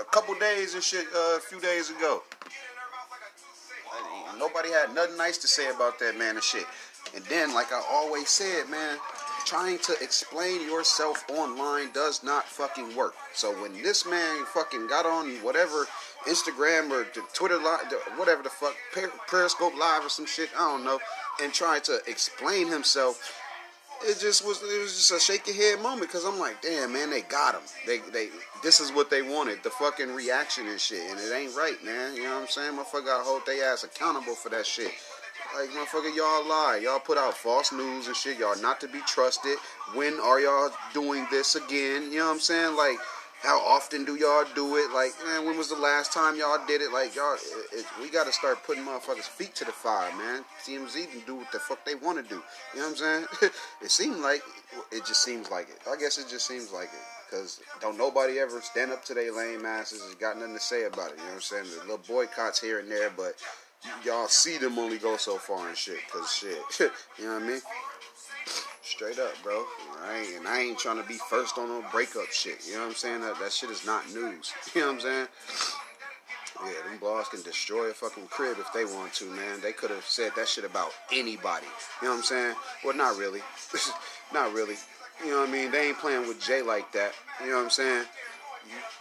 a 0.00 0.04
couple 0.04 0.34
days 0.34 0.74
and 0.74 0.82
shit 0.82 1.06
uh, 1.14 1.36
a 1.36 1.40
few 1.40 1.60
days 1.60 1.90
ago. 1.90 2.22
Nobody 4.38 4.70
had 4.70 4.94
nothing 4.94 5.16
nice 5.16 5.38
to 5.38 5.48
say 5.48 5.70
about 5.70 5.98
that 5.98 6.16
man 6.16 6.34
and 6.36 6.42
shit. 6.42 6.64
And 7.14 7.24
then, 7.24 7.54
like 7.54 7.72
I 7.72 7.82
always 7.90 8.28
said, 8.28 8.68
man, 8.70 8.98
trying 9.44 9.78
to 9.80 9.94
explain 10.00 10.62
yourself 10.62 11.24
online 11.30 11.90
does 11.92 12.22
not 12.22 12.44
fucking 12.44 12.96
work. 12.96 13.14
So 13.34 13.50
when 13.60 13.82
this 13.82 14.06
man 14.06 14.44
fucking 14.46 14.86
got 14.86 15.04
on 15.04 15.30
whatever 15.42 15.86
Instagram 16.26 16.90
or 16.90 17.04
Twitter 17.34 17.58
live, 17.58 17.80
whatever 18.16 18.42
the 18.42 18.48
fuck, 18.48 18.74
Periscope 19.28 19.76
live 19.78 20.04
or 20.04 20.08
some 20.08 20.26
shit, 20.26 20.48
I 20.56 20.60
don't 20.60 20.84
know, 20.84 20.98
and 21.42 21.52
tried 21.52 21.84
to 21.84 22.00
explain 22.06 22.68
himself, 22.68 23.41
it 24.04 24.18
just 24.20 24.44
was 24.44 24.62
it 24.62 24.80
was 24.82 24.96
just 24.96 25.12
a 25.12 25.20
shake 25.20 25.46
your 25.46 25.56
head 25.56 25.82
moment 25.82 26.08
because 26.10 26.24
I'm 26.24 26.38
like, 26.38 26.60
damn 26.62 26.92
man, 26.92 27.10
they 27.10 27.22
got 27.22 27.54
him. 27.54 27.62
They 27.86 27.98
they 28.12 28.28
this 28.62 28.80
is 28.80 28.92
what 28.92 29.10
they 29.10 29.22
wanted, 29.22 29.62
the 29.62 29.70
fucking 29.70 30.14
reaction 30.14 30.68
and 30.68 30.80
shit, 30.80 31.10
and 31.10 31.18
it 31.18 31.32
ain't 31.32 31.56
right, 31.56 31.82
man. 31.84 32.14
You 32.16 32.24
know 32.24 32.34
what 32.34 32.42
I'm 32.42 32.48
saying? 32.48 32.72
Motherfucker 32.76 33.06
gotta 33.06 33.24
hold 33.24 33.46
their 33.46 33.72
ass 33.72 33.84
accountable 33.84 34.34
for 34.34 34.48
that 34.50 34.66
shit. 34.66 34.92
Like 35.54 35.70
motherfucker, 35.70 36.14
y'all 36.16 36.48
lie. 36.48 36.80
Y'all 36.82 37.00
put 37.00 37.18
out 37.18 37.36
false 37.36 37.72
news 37.72 38.06
and 38.06 38.16
shit. 38.16 38.38
Y'all 38.38 38.60
not 38.60 38.80
to 38.80 38.88
be 38.88 39.00
trusted. 39.06 39.56
When 39.94 40.18
are 40.20 40.40
y'all 40.40 40.70
doing 40.94 41.26
this 41.30 41.56
again? 41.56 42.10
You 42.10 42.20
know 42.20 42.26
what 42.26 42.34
I'm 42.34 42.40
saying? 42.40 42.76
Like, 42.76 42.96
how 43.42 43.60
often 43.60 44.04
do 44.04 44.14
y'all 44.14 44.44
do 44.54 44.76
it? 44.76 44.92
Like, 44.92 45.12
man, 45.26 45.44
when 45.44 45.58
was 45.58 45.68
the 45.68 45.76
last 45.76 46.12
time 46.12 46.36
y'all 46.36 46.64
did 46.66 46.80
it? 46.80 46.92
Like, 46.92 47.16
y'all, 47.16 47.34
it, 47.34 47.80
it, 47.80 47.86
we 48.00 48.08
got 48.08 48.26
to 48.26 48.32
start 48.32 48.62
putting 48.64 48.84
motherfuckers' 48.84 49.28
feet 49.28 49.54
to 49.56 49.64
the 49.64 49.72
fire, 49.72 50.10
man. 50.16 50.44
TMZ 50.64 51.10
can 51.10 51.20
do 51.26 51.34
what 51.34 51.50
the 51.50 51.58
fuck 51.58 51.84
they 51.84 51.96
want 51.96 52.22
to 52.22 52.22
do. 52.22 52.40
You 52.72 52.80
know 52.80 52.90
what 52.90 53.02
I'm 53.02 53.26
saying? 53.40 53.52
it 53.82 53.90
seems 53.90 54.18
like 54.18 54.42
it 54.92 55.04
just 55.04 55.24
seems 55.24 55.50
like 55.50 55.68
it. 55.68 55.78
I 55.90 55.96
guess 55.96 56.18
it 56.18 56.28
just 56.28 56.46
seems 56.46 56.72
like 56.72 56.84
it. 56.84 57.32
Cause 57.32 57.60
don't 57.80 57.96
nobody 57.96 58.38
ever 58.38 58.60
stand 58.60 58.92
up 58.92 59.02
to 59.06 59.14
their 59.14 59.34
lame 59.34 59.64
asses 59.64 60.02
and 60.06 60.20
got 60.20 60.36
nothing 60.36 60.52
to 60.52 60.60
say 60.60 60.84
about 60.84 61.12
it. 61.12 61.16
You 61.16 61.22
know 61.22 61.28
what 61.28 61.34
I'm 61.36 61.40
saying? 61.40 61.64
The 61.64 61.80
little 61.80 62.04
boycotts 62.06 62.60
here 62.60 62.78
and 62.78 62.90
there, 62.90 63.10
but 63.16 63.36
y'all 64.04 64.28
see 64.28 64.58
them 64.58 64.78
only 64.78 64.98
go 64.98 65.16
so 65.16 65.38
far 65.38 65.66
and 65.66 65.76
shit. 65.76 65.96
Cause 66.12 66.30
shit, 66.30 66.58
you 67.18 67.24
know 67.24 67.34
what 67.34 67.42
I 67.42 67.46
mean? 67.46 67.60
Straight 68.94 69.18
up, 69.18 69.32
bro. 69.42 69.64
Ain't, 70.14 70.36
and 70.36 70.46
I 70.46 70.60
ain't 70.60 70.78
trying 70.78 71.00
to 71.00 71.08
be 71.08 71.14
first 71.14 71.56
on 71.56 71.68
no 71.68 71.82
breakup 71.90 72.30
shit. 72.30 72.58
You 72.66 72.74
know 72.74 72.80
what 72.80 72.88
I'm 72.88 72.94
saying? 72.94 73.20
That 73.22 73.38
that 73.38 73.50
shit 73.50 73.70
is 73.70 73.86
not 73.86 74.06
news. 74.12 74.52
You 74.74 74.82
know 74.82 74.88
what 74.88 74.94
I'm 74.96 75.00
saying? 75.00 75.28
Yeah, 76.62 76.90
them 76.90 76.98
blogs 77.00 77.30
can 77.30 77.40
destroy 77.40 77.88
a 77.88 77.94
fucking 77.94 78.26
crib 78.26 78.58
if 78.60 78.70
they 78.74 78.84
want 78.84 79.14
to, 79.14 79.24
man. 79.24 79.62
They 79.62 79.72
could 79.72 79.88
have 79.88 80.04
said 80.04 80.32
that 80.36 80.46
shit 80.46 80.66
about 80.66 80.90
anybody. 81.10 81.66
You 82.02 82.08
know 82.08 82.12
what 82.12 82.18
I'm 82.18 82.24
saying? 82.24 82.54
Well, 82.84 82.94
not 82.94 83.16
really. 83.16 83.40
not 84.34 84.52
really. 84.52 84.76
You 85.24 85.30
know 85.30 85.40
what 85.40 85.48
I 85.48 85.52
mean? 85.52 85.70
They 85.70 85.88
ain't 85.88 85.98
playing 85.98 86.28
with 86.28 86.38
Jay 86.42 86.60
like 86.60 86.92
that. 86.92 87.12
You 87.42 87.50
know 87.50 87.56
what 87.56 87.64
I'm 87.64 87.70
saying? 87.70 88.04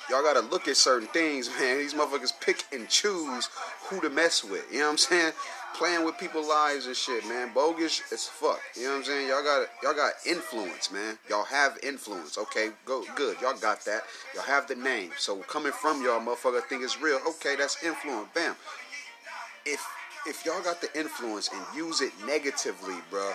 y'all 0.10 0.24
gotta 0.24 0.42
look 0.42 0.68
at 0.68 0.78
certain 0.78 1.08
things, 1.10 1.50
man. 1.60 1.80
These 1.80 1.94
motherfuckers 1.94 2.34
pick 2.40 2.64
and 2.72 2.88
choose 2.90 3.50
who 3.90 4.00
to 4.02 4.10
mess 4.10 4.44
with. 4.44 4.66
You 4.72 4.80
know 4.80 4.86
what 4.86 4.92
I'm 4.92 4.98
saying? 4.98 5.34
Playing 5.76 6.06
with 6.06 6.18
people's 6.18 6.48
lives 6.48 6.86
and 6.86 6.96
shit, 6.96 7.28
man. 7.28 7.52
Bogus 7.54 8.02
as 8.12 8.28
fuck. 8.28 8.60
You 8.76 8.84
know 8.84 8.90
what 8.92 8.98
I'm 8.98 9.04
saying? 9.04 9.28
Y'all 9.30 9.44
got 9.44 9.68
y'all 9.82 9.94
got 9.94 10.14
influence, 10.26 10.92
man. 10.92 11.18
Y'all 11.30 11.46
have 11.46 11.80
influence. 11.82 12.38
Okay, 12.38 12.70
go 12.86 13.04
good. 13.16 13.40
Y'all 13.42 13.58
got 13.58 13.84
that. 13.86 14.04
Y'all 14.36 14.44
have 14.44 14.68
the 14.68 14.76
name. 14.76 15.12
So 15.18 15.38
coming 15.38 15.72
from 15.72 16.04
y'all, 16.04 16.20
motherfucker, 16.20 16.62
think 16.64 16.84
it's 16.84 17.02
real. 17.02 17.20
Okay, 17.28 17.56
that's 17.56 17.84
influence. 17.84 18.28
Bam. 18.36 18.56
If 19.66 19.84
if 20.28 20.46
y'all 20.46 20.62
got 20.62 20.82
the 20.82 21.00
influence 21.00 21.50
and 21.52 21.62
use 21.76 22.02
it 22.02 22.12
negatively, 22.26 22.96
bruh, 23.12 23.34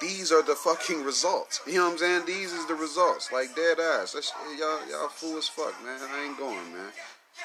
these 0.00 0.32
are 0.32 0.42
the 0.42 0.54
fucking 0.54 1.02
results. 1.04 1.60
You 1.66 1.74
know 1.74 1.86
what 1.86 1.92
I'm 1.92 1.98
saying? 1.98 2.26
These 2.26 2.52
is 2.52 2.66
the 2.66 2.74
results. 2.74 3.32
Like 3.32 3.54
dead 3.56 3.78
ass. 3.80 4.12
That's, 4.12 4.32
y'all 4.58 4.78
y'all 4.88 5.08
fool 5.08 5.38
as 5.38 5.48
fuck, 5.48 5.74
man. 5.84 5.98
I 6.00 6.24
ain't 6.26 6.38
going, 6.38 6.72
man. 6.72 6.92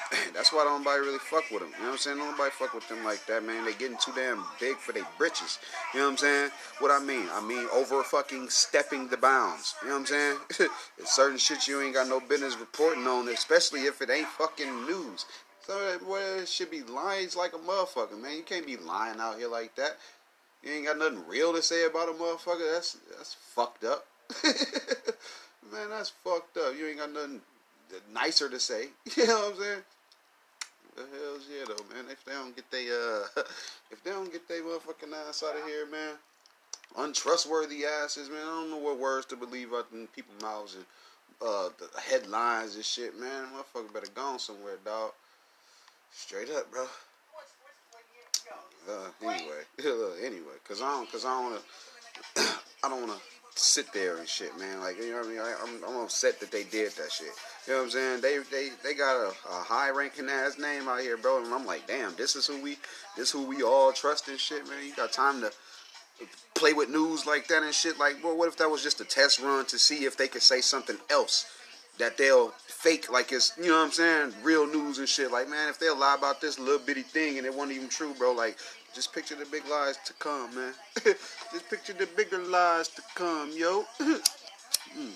That's 0.34 0.52
why 0.52 0.64
don't 0.64 0.82
nobody 0.82 1.00
really 1.00 1.18
fuck 1.18 1.50
with 1.50 1.60
them. 1.60 1.70
You 1.76 1.82
know 1.82 1.86
what 1.86 1.92
I'm 1.92 1.98
saying? 1.98 2.18
Nobody 2.18 2.50
fuck 2.50 2.74
with 2.74 2.88
them 2.88 3.04
like 3.04 3.24
that, 3.26 3.44
man. 3.44 3.64
They 3.64 3.72
getting 3.72 3.96
too 3.98 4.12
damn 4.14 4.44
big 4.60 4.76
for 4.76 4.92
their 4.92 5.06
britches. 5.18 5.58
You 5.92 6.00
know 6.00 6.06
what 6.06 6.12
I'm 6.12 6.16
saying? 6.18 6.50
What 6.78 6.90
I 6.90 7.04
mean? 7.04 7.26
I 7.32 7.40
mean 7.40 7.66
over 7.72 8.02
fucking 8.02 8.48
stepping 8.50 9.08
the 9.08 9.16
bounds. 9.16 9.74
You 9.82 9.88
know 9.88 9.94
what 9.94 10.00
I'm 10.00 10.06
saying? 10.06 10.38
It's 10.98 11.14
certain 11.14 11.38
shit 11.38 11.68
you 11.68 11.80
ain't 11.80 11.94
got 11.94 12.08
no 12.08 12.20
business 12.20 12.58
reporting 12.58 13.06
on, 13.06 13.28
especially 13.28 13.82
if 13.82 14.00
it 14.00 14.10
ain't 14.10 14.26
fucking 14.26 14.86
news. 14.86 15.26
So 15.66 15.98
well, 16.06 16.40
it 16.40 16.48
should 16.48 16.70
be 16.70 16.82
lying 16.82 17.28
like 17.36 17.52
a 17.52 17.58
motherfucker, 17.58 18.20
man. 18.20 18.36
You 18.36 18.42
can't 18.42 18.66
be 18.66 18.76
lying 18.76 19.18
out 19.18 19.38
here 19.38 19.48
like 19.48 19.74
that. 19.76 19.96
You 20.62 20.72
ain't 20.72 20.86
got 20.86 20.98
nothing 20.98 21.22
real 21.28 21.52
to 21.52 21.62
say 21.62 21.86
about 21.86 22.08
a 22.08 22.12
motherfucker. 22.12 22.72
That's 22.72 22.96
that's 23.16 23.34
fucked 23.34 23.84
up. 23.84 24.06
man, 25.72 25.90
that's 25.90 26.10
fucked 26.10 26.56
up. 26.56 26.74
You 26.78 26.86
ain't 26.86 26.98
got 26.98 27.12
nothing 27.12 27.40
nicer 28.12 28.48
to 28.48 28.60
say. 28.60 28.88
You 29.16 29.26
know 29.26 29.34
what 29.34 29.54
I'm 29.54 29.60
saying? 29.60 29.82
The 30.96 31.02
hell's 31.02 31.46
yeah 31.50 31.64
though, 31.68 31.94
man. 31.94 32.06
If 32.10 32.24
they 32.24 32.32
don't 32.32 32.56
get 32.56 32.70
they 32.70 32.88
uh 32.88 33.42
if 33.90 34.02
they 34.02 34.10
don't 34.10 34.32
get 34.32 34.48
they 34.48 34.60
motherfucking 34.60 35.12
ass 35.28 35.44
out 35.46 35.56
of 35.56 35.64
here, 35.66 35.86
man. 35.86 36.14
Untrustworthy 36.96 37.84
asses, 37.84 38.30
man. 38.30 38.42
I 38.42 38.60
don't 38.60 38.70
know 38.70 38.78
what 38.78 38.98
words 38.98 39.26
to 39.26 39.36
believe 39.36 39.72
out 39.74 39.88
in 39.92 40.06
people's 40.08 40.40
mouths 40.42 40.74
and 40.74 40.84
uh 41.42 41.68
the 41.78 42.00
headlines 42.00 42.76
and 42.76 42.84
shit, 42.84 43.18
man. 43.18 43.46
Motherfucker 43.54 43.92
better 43.92 44.12
go 44.14 44.36
somewhere, 44.38 44.78
dog. 44.84 45.12
Straight 46.12 46.50
up, 46.50 46.70
bro. 46.70 46.86
Uh, 48.88 49.10
anyway, 49.20 49.62
anyway, 50.24 50.56
cause 50.66 50.80
I 50.80 50.92
don't, 50.92 51.10
cause 51.10 51.24
I 51.24 51.30
don't 51.30 51.44
wanna, 51.50 51.62
I 52.84 52.88
don't 52.88 53.00
wanna 53.00 53.20
sit 53.58 53.92
there 53.92 54.16
and 54.16 54.28
shit, 54.28 54.56
man. 54.58 54.80
Like 54.80 54.98
you 54.98 55.10
know 55.10 55.18
what 55.18 55.26
I 55.26 55.30
mean? 55.30 55.38
Am 55.38 55.84
I'm, 55.84 55.96
I'm 55.96 56.04
upset 56.04 56.40
that 56.40 56.50
they 56.50 56.64
did 56.64 56.92
that 56.92 57.10
shit. 57.10 57.28
You 57.66 57.72
know 57.72 57.78
what 57.80 57.84
I'm 57.84 57.90
saying? 57.90 58.20
They 58.20 58.38
they 58.50 58.70
they 58.82 58.94
got 58.94 59.16
a, 59.16 59.28
a 59.28 59.62
high 59.62 59.90
ranking 59.90 60.28
ass 60.28 60.58
name 60.58 60.88
out 60.88 61.00
here, 61.00 61.16
bro. 61.16 61.42
And 61.42 61.52
I'm 61.52 61.66
like, 61.66 61.86
damn, 61.86 62.14
this 62.16 62.36
is 62.36 62.46
who 62.46 62.62
we 62.62 62.76
this 63.16 63.30
who 63.30 63.46
we 63.46 63.62
all 63.62 63.92
trust 63.92 64.28
and 64.28 64.38
shit, 64.38 64.66
man. 64.68 64.84
You 64.86 64.94
got 64.94 65.12
time 65.12 65.40
to 65.40 65.50
play 66.54 66.72
with 66.72 66.88
news 66.88 67.26
like 67.26 67.48
that 67.48 67.62
and 67.62 67.74
shit. 67.74 67.98
Like, 67.98 68.22
well, 68.22 68.36
what 68.36 68.48
if 68.48 68.56
that 68.58 68.70
was 68.70 68.82
just 68.82 69.00
a 69.00 69.04
test 69.04 69.40
run 69.40 69.66
to 69.66 69.78
see 69.78 70.04
if 70.04 70.16
they 70.16 70.28
could 70.28 70.42
say 70.42 70.60
something 70.60 70.96
else 71.10 71.46
that 71.98 72.18
they'll 72.18 72.48
fake 72.66 73.10
like 73.10 73.32
it's 73.32 73.52
you 73.56 73.68
know 73.68 73.78
what 73.78 73.86
I'm 73.86 73.92
saying, 73.92 74.34
real 74.42 74.66
news 74.66 74.98
and 74.98 75.08
shit. 75.08 75.30
Like, 75.30 75.48
man, 75.48 75.68
if 75.68 75.78
they'll 75.78 75.98
lie 75.98 76.14
about 76.16 76.40
this 76.40 76.58
little 76.58 76.78
bitty 76.78 77.02
thing 77.02 77.38
and 77.38 77.46
it 77.46 77.54
wasn't 77.54 77.76
even 77.76 77.88
true, 77.88 78.14
bro, 78.14 78.32
like 78.32 78.58
just 78.96 79.12
picture 79.12 79.34
the 79.34 79.44
big 79.52 79.62
lies 79.68 79.98
to 80.06 80.14
come, 80.14 80.54
man. 80.54 80.72
just 81.04 81.68
picture 81.68 81.92
the 81.92 82.08
bigger 82.16 82.38
lies 82.38 82.88
to 82.88 83.02
come, 83.14 83.52
yo. 83.54 83.84
mm. 84.00 85.12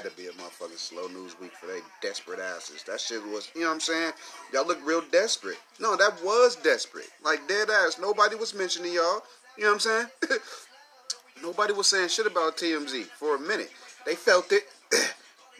Had 0.00 0.10
to 0.10 0.16
be 0.16 0.28
a 0.28 0.32
motherfucking 0.32 0.78
slow 0.78 1.08
news 1.08 1.38
week 1.40 1.52
for 1.52 1.66
they 1.66 1.80
desperate 2.00 2.40
asses. 2.40 2.82
That 2.84 3.00
shit 3.00 3.22
was, 3.26 3.50
you 3.54 3.62
know 3.62 3.68
what 3.68 3.74
I'm 3.74 3.80
saying? 3.80 4.12
Y'all 4.52 4.66
look 4.66 4.78
real 4.84 5.02
desperate. 5.12 5.58
No, 5.78 5.94
that 5.96 6.24
was 6.24 6.56
desperate. 6.56 7.08
Like 7.22 7.46
dead 7.48 7.68
ass. 7.68 7.98
Nobody 8.00 8.36
was 8.36 8.54
mentioning 8.54 8.94
y'all. 8.94 9.22
You 9.58 9.64
know 9.64 9.74
what 9.74 9.86
I'm 9.86 10.08
saying? 10.28 10.40
Nobody 11.42 11.74
was 11.74 11.88
saying 11.88 12.08
shit 12.08 12.26
about 12.26 12.56
TMZ 12.56 13.04
for 13.04 13.36
a 13.36 13.40
minute. 13.40 13.70
They 14.06 14.14
felt 14.14 14.52
it. 14.52 14.62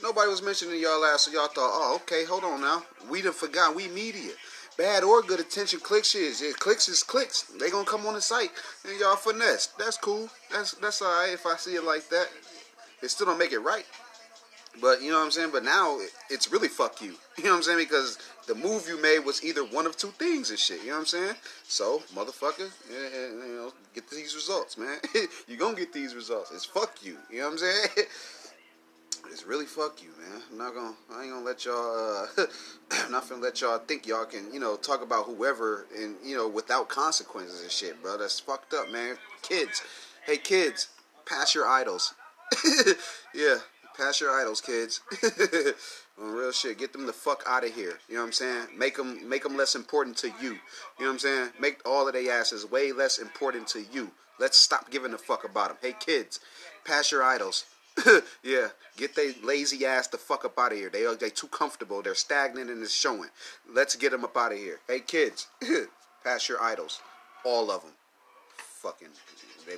Nobody 0.03 0.31
was 0.31 0.43
mentioning 0.43 0.81
y'all 0.81 1.05
ass, 1.05 1.23
so 1.23 1.33
y'all 1.33 1.49
thought, 1.49 1.71
oh, 1.71 2.01
okay, 2.03 2.25
hold 2.25 2.45
on 2.45 2.63
now. 2.63 2.83
We 3.11 3.21
done 3.21 3.35
forgot 3.35 3.77
we 3.77 3.89
media. 3.89 4.33
Bad 4.79 5.05
or 5.05 5.21
good 5.21 5.41
attention 5.41 5.81
clicks 5.81 6.15
is. 6.15 6.41
It 6.41 6.59
clicks 6.59 6.89
is 6.89 7.03
clicks. 7.03 7.43
They 7.43 7.69
gonna 7.69 7.85
come 7.85 8.07
on 8.07 8.15
the 8.15 8.23
site 8.23 8.51
and 8.89 8.99
y'all 8.99 9.17
finesse. 9.17 9.67
That's 9.79 9.99
cool. 9.99 10.31
That's 10.51 10.73
that's 10.73 11.03
alright 11.03 11.35
if 11.35 11.45
I 11.45 11.57
see 11.57 11.75
it 11.75 11.85
like 11.85 12.09
that. 12.09 12.29
It 13.03 13.11
still 13.11 13.27
don't 13.27 13.39
make 13.39 13.53
it 13.53 13.59
right. 13.59 13.85
But 14.81 15.03
you 15.03 15.11
know 15.11 15.19
what 15.19 15.25
I'm 15.25 15.31
saying? 15.31 15.51
But 15.53 15.65
now 15.65 15.99
it's 16.29 16.51
really 16.51 16.69
fuck 16.69 17.03
you. 17.03 17.15
You 17.39 17.47
know 17.47 17.53
what 17.53 17.57
I'm 17.57 17.63
saying? 17.63 17.79
Because 17.79 18.19
the 18.47 18.55
move 18.55 18.87
you 18.87 19.01
made 19.01 19.21
was 19.21 19.43
either 19.43 19.65
one 19.65 19.87
of 19.87 19.97
two 19.97 20.09
things 20.09 20.51
and 20.51 20.59
shit. 20.59 20.83
You 20.83 20.89
know 20.89 20.95
what 20.95 21.01
I'm 21.01 21.07
saying? 21.07 21.35
So, 21.67 22.03
motherfucker, 22.15 22.71
you 22.91 23.57
know, 23.57 23.73
get 23.95 24.11
these 24.11 24.35
results, 24.35 24.77
man. 24.77 24.99
You're 25.49 25.57
gonna 25.57 25.75
get 25.75 25.91
these 25.91 26.15
results. 26.15 26.51
It's 26.53 26.67
fuck 26.67 26.99
you. 27.03 27.17
You 27.31 27.39
know 27.39 27.47
what 27.47 27.53
I'm 27.53 27.59
saying? 27.59 27.89
It's 29.33 29.47
really 29.47 29.67
fuck 29.67 30.03
you, 30.03 30.09
man. 30.21 30.43
I'm 30.51 30.59
not 30.59 30.75
gonna. 30.75 30.95
I 31.15 31.23
ain't 31.23 31.33
gonna 31.33 31.45
let 31.45 31.65
y'all. 31.65 32.27
Uh, 32.37 32.47
I'm 32.91 33.13
not 33.13 33.29
gonna 33.29 33.41
let 33.41 33.61
y'all 33.61 33.79
think 33.79 34.07
y'all 34.07 34.25
can, 34.25 34.53
you 34.53 34.59
know, 34.59 34.77
talk 34.77 35.03
about 35.03 35.27
whoever 35.27 35.87
and 35.97 36.17
you 36.25 36.37
know 36.37 36.49
without 36.49 36.89
consequences 36.89 37.63
and 37.63 37.71
shit, 37.71 38.03
bro. 38.03 38.19
That's 38.19 38.41
fucked 38.41 38.75
up, 38.75 38.91
man. 38.91 39.17
Kids, 39.43 39.83
hey 40.27 40.37
kids, 40.37 40.89
pass 41.27 41.55
your 41.55 41.69
idols. 41.69 42.15
yeah, 43.35 43.59
Pass 44.01 44.19
your 44.19 44.31
idols, 44.31 44.63
kids. 44.63 45.03
Real 46.17 46.53
shit, 46.53 46.79
get 46.79 46.95
them 46.95 47.05
the 47.05 47.13
fuck 47.13 47.45
out 47.47 47.67
of 47.67 47.75
here. 47.75 47.99
You 48.09 48.15
know 48.15 48.23
what 48.23 48.29
I'm 48.29 48.33
saying? 48.33 48.67
Make 48.75 48.97
them, 48.97 49.29
make 49.29 49.43
them 49.43 49.59
less 49.59 49.75
important 49.75 50.17
to 50.19 50.29
you. 50.29 50.53
You 50.53 51.01
know 51.01 51.07
what 51.07 51.11
I'm 51.11 51.19
saying? 51.19 51.49
Make 51.61 51.87
all 51.87 52.09
of 52.09 52.15
their 52.15 52.33
asses 52.33 52.71
way 52.71 52.93
less 52.93 53.19
important 53.19 53.69
to 53.69 53.85
you. 53.93 54.11
Let's 54.39 54.57
stop 54.57 54.91
giving 54.91 55.13
a 55.13 55.19
fuck 55.19 55.45
about 55.45 55.69
them. 55.69 55.77
Hey, 55.83 55.95
kids, 56.01 56.41
pass 56.87 57.13
your 57.13 57.23
idols. 57.23 57.67
yeah, 58.43 58.69
get 58.97 59.15
they 59.15 59.35
lazy 59.43 59.85
ass 59.85 60.07
the 60.07 60.17
fuck 60.17 60.47
up 60.47 60.59
out 60.59 60.73
of 60.73 60.79
here. 60.79 60.89
They 60.89 61.05
are 61.05 61.15
they 61.15 61.29
too 61.29 61.49
comfortable. 61.49 62.01
They're 62.01 62.15
stagnant 62.15 62.71
and 62.71 62.83
it's 62.83 62.95
showing. 62.95 63.29
Let's 63.71 63.97
get 63.97 64.13
them 64.13 64.25
up 64.25 64.35
out 64.35 64.53
of 64.53 64.59
here. 64.59 64.79
Hey, 64.89 65.01
kids, 65.01 65.49
pass 66.25 66.49
your 66.49 66.63
idols. 66.63 67.03
All 67.45 67.71
of 67.71 67.83
them. 67.83 67.93
Fucking, 68.57 69.09
they 69.67 69.77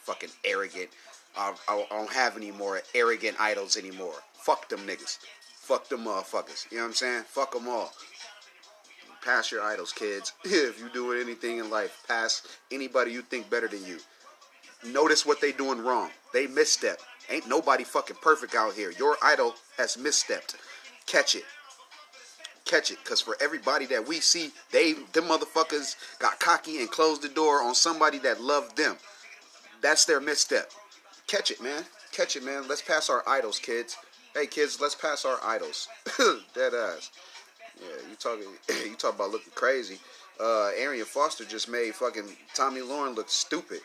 fucking 0.00 0.30
arrogant 0.44 0.88
I, 1.36 1.54
I, 1.68 1.86
don't 1.90 2.12
have 2.12 2.36
any 2.36 2.50
more 2.50 2.82
arrogant 2.94 3.40
idols 3.40 3.76
anymore. 3.76 4.14
Fuck 4.34 4.68
them 4.68 4.80
niggas. 4.80 5.18
Fuck 5.54 5.88
them 5.88 6.04
motherfuckers. 6.04 6.70
You 6.70 6.78
know 6.78 6.84
what 6.84 6.88
I'm 6.88 6.94
saying? 6.94 7.22
Fuck 7.28 7.52
them 7.52 7.68
all. 7.68 7.92
Pass 9.24 9.52
your 9.52 9.62
idols, 9.62 9.92
kids. 9.92 10.32
if 10.44 10.80
you 10.80 10.88
do 10.92 11.12
anything 11.12 11.58
in 11.58 11.70
life, 11.70 12.04
pass 12.08 12.42
anybody 12.70 13.12
you 13.12 13.22
think 13.22 13.48
better 13.48 13.68
than 13.68 13.84
you. 13.86 13.98
Notice 14.84 15.24
what 15.24 15.40
they 15.40 15.52
doing 15.52 15.80
wrong. 15.80 16.10
They 16.32 16.46
misstep. 16.46 16.98
Ain't 17.30 17.48
nobody 17.48 17.84
fucking 17.84 18.16
perfect 18.20 18.54
out 18.54 18.74
here. 18.74 18.90
Your 18.98 19.16
idol 19.22 19.54
has 19.78 19.96
misstepped. 19.96 20.56
Catch 21.06 21.36
it. 21.36 21.44
Catch 22.64 22.90
it. 22.90 23.04
Cause 23.04 23.20
for 23.20 23.36
everybody 23.40 23.86
that 23.86 24.06
we 24.06 24.20
see, 24.20 24.50
they 24.72 24.94
them 25.12 25.24
motherfuckers 25.24 25.96
got 26.18 26.40
cocky 26.40 26.80
and 26.80 26.90
closed 26.90 27.22
the 27.22 27.28
door 27.28 27.62
on 27.62 27.74
somebody 27.74 28.18
that 28.18 28.40
loved 28.40 28.76
them. 28.76 28.96
That's 29.80 30.04
their 30.04 30.20
misstep. 30.20 30.70
Catch 31.32 31.50
it, 31.50 31.62
man. 31.62 31.82
Catch 32.12 32.36
it, 32.36 32.44
man. 32.44 32.68
Let's 32.68 32.82
pass 32.82 33.08
our 33.08 33.26
idols, 33.26 33.58
kids. 33.58 33.96
Hey, 34.34 34.46
kids, 34.46 34.78
let's 34.82 34.94
pass 34.94 35.24
our 35.24 35.38
idols. 35.42 35.88
Dead 36.54 36.74
ass. 36.74 37.10
Yeah, 37.80 38.06
you 38.10 38.16
talking? 38.16 38.48
you 38.90 38.94
talk 38.96 39.14
about 39.14 39.30
looking 39.30 39.52
crazy. 39.54 39.98
Uh, 40.38 40.72
Arian 40.78 41.06
Foster 41.06 41.46
just 41.46 41.70
made 41.70 41.94
fucking 41.94 42.36
Tomi 42.52 42.82
Lahren 42.82 43.16
look 43.16 43.30
stupid 43.30 43.80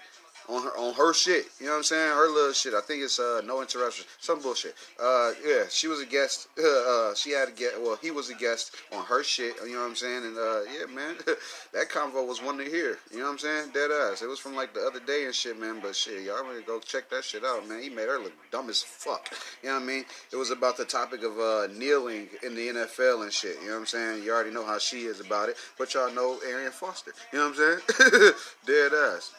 on 0.49 0.63
her 0.63 0.77
on 0.77 0.93
her 0.93 1.13
shit. 1.13 1.45
You 1.59 1.65
know 1.65 1.73
what 1.73 1.77
I'm 1.79 1.83
saying? 1.83 2.11
Her 2.11 2.27
little 2.29 2.53
shit. 2.53 2.73
I 2.73 2.81
think 2.81 3.03
it's 3.03 3.19
uh, 3.19 3.41
no 3.45 3.61
interruption. 3.61 4.05
Some 4.19 4.41
bullshit. 4.41 4.75
Uh, 5.01 5.31
yeah, 5.45 5.63
she 5.69 5.87
was 5.87 6.01
a 6.01 6.05
guest. 6.05 6.47
Uh, 6.87 7.13
she 7.15 7.31
had 7.31 7.47
a 7.49 7.51
guest. 7.51 7.75
Well, 7.81 7.97
he 8.01 8.11
was 8.11 8.29
a 8.29 8.35
guest 8.35 8.75
on 8.93 9.03
her 9.05 9.23
shit. 9.23 9.55
You 9.65 9.73
know 9.73 9.81
what 9.81 9.89
I'm 9.89 9.95
saying? 9.95 10.23
And 10.23 10.37
uh, 10.37 10.61
yeah, 10.63 10.85
man, 10.93 11.15
that 11.73 11.89
convo 11.89 12.25
was 12.25 12.41
one 12.41 12.57
to 12.57 12.63
hear. 12.63 12.97
You 13.11 13.19
know 13.19 13.25
what 13.25 13.31
I'm 13.31 13.37
saying? 13.39 13.71
Dead 13.73 13.89
ass. 13.91 14.21
It 14.21 14.27
was 14.27 14.39
from 14.39 14.55
like 14.55 14.73
the 14.73 14.81
other 14.81 14.99
day 14.99 15.25
and 15.25 15.33
shit, 15.33 15.59
man. 15.59 15.79
But 15.81 15.95
shit, 15.95 16.23
y'all 16.23 16.43
to 16.43 16.61
go 16.65 16.79
check 16.79 17.09
that 17.09 17.23
shit 17.23 17.43
out, 17.43 17.67
man. 17.67 17.81
He 17.81 17.89
made 17.89 18.07
her 18.07 18.19
look 18.19 18.33
dumb 18.51 18.69
as 18.69 18.81
fuck. 18.81 19.33
You 19.63 19.69
know 19.69 19.75
what 19.75 19.83
I 19.83 19.85
mean? 19.85 20.05
It 20.31 20.35
was 20.35 20.51
about 20.51 20.77
the 20.77 20.85
topic 20.85 21.23
of 21.23 21.39
uh, 21.39 21.67
kneeling 21.73 22.29
in 22.43 22.55
the 22.55 22.67
NFL 22.67 23.23
and 23.23 23.33
shit. 23.33 23.57
You 23.61 23.67
know 23.67 23.73
what 23.73 23.79
I'm 23.79 23.85
saying? 23.87 24.23
You 24.23 24.33
already 24.33 24.51
know 24.51 24.65
how 24.65 24.77
she 24.77 25.05
is 25.05 25.19
about 25.19 25.49
it. 25.49 25.57
But 25.77 25.93
y'all 25.93 26.13
know 26.13 26.39
Arian 26.47 26.71
Foster. 26.71 27.11
You 27.33 27.39
know 27.39 27.49
what 27.49 27.59
I'm 27.59 27.79
saying? 27.79 28.33
Dead 28.65 28.91
ass. 28.93 29.31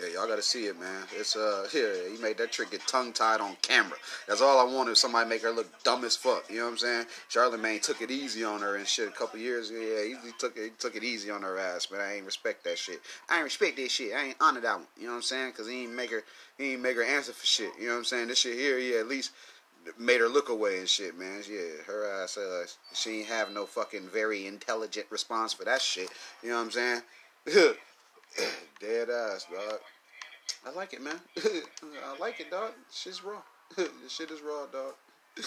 Yeah, 0.00 0.08
y'all 0.14 0.28
gotta 0.28 0.42
see 0.42 0.66
it, 0.66 0.78
man. 0.78 1.04
It's 1.16 1.36
uh, 1.36 1.66
yeah, 1.72 2.10
he 2.10 2.20
made 2.22 2.38
that 2.38 2.52
trick 2.52 2.70
get 2.70 2.86
tongue 2.86 3.12
tied 3.12 3.40
on 3.40 3.56
camera. 3.62 3.96
That's 4.26 4.40
all 4.40 4.58
I 4.58 4.72
wanted. 4.72 4.96
Somebody 4.96 5.28
make 5.28 5.42
her 5.42 5.50
look 5.50 5.82
dumb 5.82 6.04
as 6.04 6.16
fuck. 6.16 6.44
You 6.50 6.58
know 6.58 6.64
what 6.64 6.72
I'm 6.72 6.78
saying? 6.78 7.06
Charlamagne 7.30 7.80
took 7.82 8.00
it 8.00 8.10
easy 8.10 8.44
on 8.44 8.60
her 8.60 8.76
and 8.76 8.86
shit. 8.86 9.08
A 9.08 9.12
couple 9.12 9.38
years, 9.38 9.70
ago. 9.70 9.80
yeah, 9.80 10.04
he, 10.04 10.26
he 10.26 10.32
took 10.38 10.56
it, 10.56 10.62
he 10.64 10.70
took 10.78 10.96
it 10.96 11.04
easy 11.04 11.30
on 11.30 11.42
her 11.42 11.58
ass. 11.58 11.86
But 11.86 12.00
I 12.00 12.14
ain't 12.14 12.26
respect 12.26 12.64
that 12.64 12.78
shit. 12.78 13.00
I 13.28 13.36
ain't 13.36 13.44
respect 13.44 13.76
that 13.76 13.90
shit. 13.90 14.12
I 14.14 14.26
ain't 14.26 14.36
honor 14.40 14.60
that 14.60 14.76
one. 14.76 14.86
You 14.96 15.04
know 15.04 15.10
what 15.10 15.16
I'm 15.16 15.22
saying? 15.22 15.52
Cause 15.52 15.68
he 15.68 15.84
ain't 15.84 15.94
make 15.94 16.10
her, 16.10 16.24
he 16.58 16.72
ain't 16.72 16.82
make 16.82 16.96
her 16.96 17.04
answer 17.04 17.32
for 17.32 17.46
shit. 17.46 17.72
You 17.78 17.86
know 17.86 17.92
what 17.92 17.98
I'm 17.98 18.04
saying? 18.04 18.28
This 18.28 18.38
shit 18.38 18.58
here, 18.58 18.78
yeah, 18.78 19.00
at 19.00 19.08
least 19.08 19.32
made 19.98 20.20
her 20.20 20.28
look 20.28 20.48
away 20.48 20.78
and 20.78 20.88
shit, 20.88 21.18
man. 21.18 21.42
Yeah, 21.48 21.82
her 21.86 22.22
ass, 22.22 22.36
uh, 22.36 22.64
she 22.92 23.20
ain't 23.20 23.28
have 23.28 23.52
no 23.52 23.66
fucking 23.66 24.08
very 24.12 24.46
intelligent 24.46 25.06
response 25.10 25.52
for 25.52 25.64
that 25.64 25.82
shit. 25.82 26.08
You 26.42 26.50
know 26.50 26.56
what 26.56 26.64
I'm 26.64 26.70
saying? 26.70 27.02
Dead 28.80 29.08
ass, 29.10 29.46
dog. 29.52 29.80
I 30.66 30.72
like 30.72 30.92
it, 30.92 31.02
man. 31.02 31.20
I 31.38 32.18
like 32.18 32.40
it, 32.40 32.50
dog. 32.50 32.72
Shit's 32.92 33.22
raw. 33.24 33.42
this 33.76 33.88
shit 34.08 34.30
is 34.30 34.40
raw, 34.40 34.66
dog. 34.66 34.94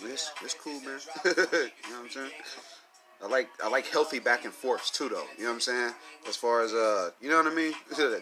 It's, 0.00 0.30
it's 0.44 0.54
cool, 0.54 0.78
man. 0.82 1.00
you 1.24 1.30
know 1.34 1.42
what 1.42 2.02
I'm 2.04 2.08
saying? 2.08 2.30
I 3.20 3.26
like 3.26 3.48
I 3.64 3.68
like 3.68 3.86
healthy 3.86 4.20
back 4.20 4.44
and 4.44 4.52
forths 4.52 4.92
too, 4.92 5.08
though. 5.08 5.24
You 5.36 5.42
know 5.42 5.48
what 5.48 5.54
I'm 5.54 5.60
saying? 5.60 5.92
As 6.28 6.36
far 6.36 6.62
as 6.62 6.72
uh, 6.72 7.10
you 7.20 7.28
know 7.28 7.38
what 7.42 7.52
I 7.52 7.54
mean? 7.54 7.72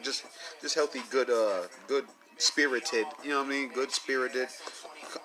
just 0.03 0.25
just 0.63 0.75
healthy, 0.75 1.03
good 1.11 1.29
uh, 1.29 1.67
good 1.87 2.07
spirited. 2.39 3.05
You 3.23 3.31
know 3.31 3.41
what 3.41 3.49
I 3.49 3.51
mean? 3.51 3.69
Good 3.75 3.93
spirited 3.93 4.49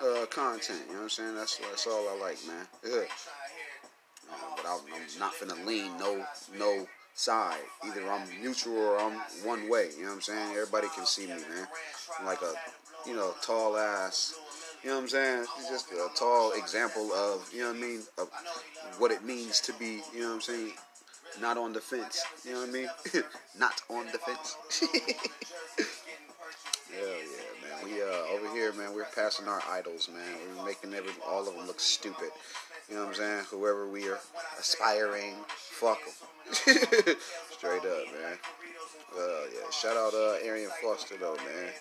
uh, 0.02 0.26
content. 0.26 0.80
You 0.88 0.92
know 0.92 0.98
what 0.98 1.02
I'm 1.04 1.08
saying? 1.08 1.34
That's 1.36 1.56
that's 1.56 1.86
all 1.86 2.06
I 2.06 2.20
like, 2.20 2.38
man. 2.46 2.66
Yeah. 2.84 3.04
Uh, 4.30 4.36
but 4.56 4.66
I, 4.66 4.78
I'm 4.94 5.18
not 5.18 5.32
finna 5.32 5.64
lean 5.64 5.96
no 5.98 6.22
no 6.58 6.86
side. 7.14 7.60
Either 7.84 8.10
I'm 8.10 8.26
neutral 8.42 8.76
or 8.76 8.98
I'm 8.98 9.18
one 9.44 9.68
way. 9.68 9.90
You 9.96 10.04
know 10.04 10.08
what 10.08 10.14
I'm 10.16 10.20
saying? 10.22 10.50
Everybody 10.52 10.88
can 10.94 11.06
see 11.06 11.26
me, 11.26 11.34
man. 11.34 11.66
I'm 12.18 12.26
like 12.26 12.42
a 12.42 12.54
you 13.06 13.14
know 13.14 13.34
tall 13.42 13.76
ass 13.76 14.34
you 14.82 14.90
know 14.90 14.96
what 14.96 15.02
I'm 15.02 15.08
saying? 15.10 15.44
Just 15.70 15.92
a 15.92 16.08
tall 16.16 16.52
example 16.52 17.12
of, 17.12 17.48
you 17.54 17.60
know 17.60 17.68
what 17.68 17.76
I 17.76 17.80
mean, 17.80 18.02
of 18.18 18.28
what 18.98 19.12
it 19.12 19.24
means 19.24 19.60
to 19.60 19.72
be, 19.74 20.02
you 20.12 20.22
know 20.22 20.28
what 20.28 20.34
I'm 20.34 20.40
saying, 20.40 20.72
not 21.40 21.56
on 21.56 21.72
the 21.72 21.80
fence. 21.80 22.24
You 22.44 22.54
know 22.54 22.60
what 22.60 22.68
I 22.68 22.72
mean? 22.72 22.88
not 23.58 23.80
on 23.88 24.06
the 24.06 24.18
fence. 24.18 24.56
yeah, 26.90 26.98
yeah, 27.00 27.12
man. 27.62 27.84
We 27.84 28.02
uh 28.02 28.34
over 28.34 28.52
here, 28.54 28.72
man. 28.72 28.92
We're 28.92 29.06
passing 29.14 29.46
our 29.46 29.62
idols, 29.70 30.08
man. 30.12 30.56
We're 30.56 30.64
making 30.64 30.94
every 30.94 31.12
all 31.26 31.46
of 31.46 31.54
them 31.54 31.66
look 31.66 31.78
stupid. 31.78 32.30
You 32.92 32.98
know 32.98 33.04
what 33.04 33.10
I'm 33.12 33.14
saying? 33.14 33.44
Whoever 33.50 33.88
we 33.88 34.06
are 34.08 34.18
aspiring, 34.60 35.32
fuck 35.48 35.98
them. 36.04 36.12
Straight 37.50 37.78
up, 37.78 38.04
man. 38.12 38.36
Uh, 39.16 39.44
yeah. 39.48 39.70
Shout 39.70 39.96
out 39.96 40.12
uh 40.12 40.44
Arian 40.44 40.68
Foster 40.82 41.16
though, 41.18 41.36
man. 41.36 41.72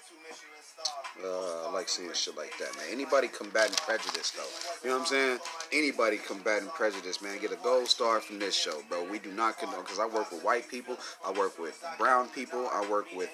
Uh, 1.21 1.67
I 1.67 1.71
like 1.74 1.89
seeing 1.89 2.13
shit 2.13 2.38
like 2.38 2.58
that, 2.60 2.74
man. 2.78 2.86
Anybody 2.89 3.28
combating 3.28 3.76
prejudice, 3.76 4.32
though. 4.32 4.88
You 4.88 4.89
know 4.89 5.00
what 5.00 5.02
I'm 5.02 5.08
saying? 5.08 5.39
Anybody 5.74 6.17
combating 6.17 6.69
prejudice, 6.69 7.21
man. 7.21 7.38
Get 7.39 7.52
a 7.52 7.58
gold 7.58 7.88
star 7.89 8.21
from 8.21 8.39
this 8.39 8.56
show, 8.56 8.82
bro. 8.89 9.04
We 9.12 9.19
do 9.19 9.32
not 9.34 9.60
condone, 9.60 9.82
because 9.82 10.00
I 10.00 10.06
work 10.06 10.32
with 10.32 10.43
white 10.43 10.69
people, 10.69 10.97
I 11.26 11.32
work 11.34 11.60
with 11.60 11.84
brown 12.00 12.30
people, 12.30 12.69
I 12.74 12.89
work 12.89 13.08
with, 13.15 13.30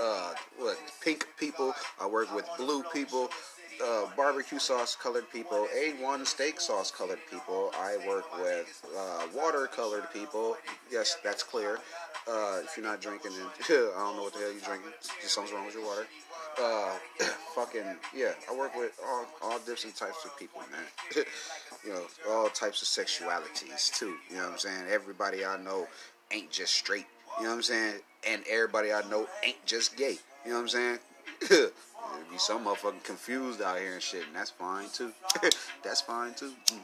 uh, 0.00 0.32
what, 0.56 0.78
pink 1.02 1.26
people, 1.36 1.74
I 2.00 2.06
work 2.06 2.32
with 2.32 2.48
blue 2.56 2.84
people, 2.94 3.28
uh, 3.84 4.06
barbecue 4.16 4.58
sauce 4.58 4.96
colored 4.96 5.30
people, 5.30 5.66
A1 5.76 6.26
steak 6.26 6.60
sauce 6.60 6.90
colored 6.90 7.20
people. 7.30 7.70
I 7.78 7.96
work 8.06 8.24
with 8.38 8.86
uh, 8.96 9.26
water 9.34 9.66
colored 9.66 10.04
people. 10.12 10.56
Yes, 10.90 11.16
that's 11.22 11.42
clear. 11.42 11.78
Uh, 12.30 12.60
if 12.64 12.76
you're 12.76 12.84
not 12.84 13.00
drinking, 13.00 13.32
then 13.32 13.46
I 13.68 13.98
don't 13.98 14.16
know 14.16 14.24
what 14.24 14.34
the 14.34 14.40
hell 14.40 14.52
you're 14.52 14.60
drinking. 14.60 14.90
Just 15.20 15.34
something's 15.34 15.54
wrong 15.54 15.66
with 15.66 15.74
your 15.74 15.84
water. 15.84 16.06
Uh, 16.60 16.92
fucking 17.54 17.96
yeah, 18.14 18.32
I 18.50 18.56
work 18.56 18.74
with 18.74 18.92
all 19.06 19.26
all 19.42 19.58
different 19.60 19.96
types 19.96 20.24
of 20.24 20.36
people, 20.38 20.60
man. 20.70 21.24
you 21.84 21.92
know, 21.92 22.02
all 22.28 22.48
types 22.48 22.82
of 22.82 22.88
sexualities 22.88 23.92
too. 23.96 24.14
You 24.30 24.36
know 24.36 24.44
what 24.44 24.52
I'm 24.52 24.58
saying? 24.58 24.84
Everybody 24.90 25.44
I 25.44 25.56
know 25.62 25.86
ain't 26.30 26.50
just 26.50 26.74
straight. 26.74 27.06
You 27.38 27.44
know 27.44 27.50
what 27.50 27.56
I'm 27.56 27.62
saying? 27.62 27.94
And 28.28 28.42
everybody 28.50 28.92
I 28.92 29.08
know 29.08 29.26
ain't 29.44 29.64
just 29.64 29.96
gay. 29.96 30.18
You 30.44 30.50
know 30.50 30.56
what 30.56 30.62
I'm 30.62 30.68
saying? 30.68 30.98
There 32.18 32.26
be 32.32 32.38
some 32.38 32.64
motherfucking 32.64 33.04
confused 33.04 33.62
out 33.62 33.78
here 33.78 33.92
and 33.92 34.02
shit, 34.02 34.26
and 34.26 34.34
that's 34.34 34.50
fine 34.50 34.88
too. 34.92 35.12
that's 35.84 36.00
fine 36.00 36.34
too. 36.34 36.52
Mm. 36.66 36.80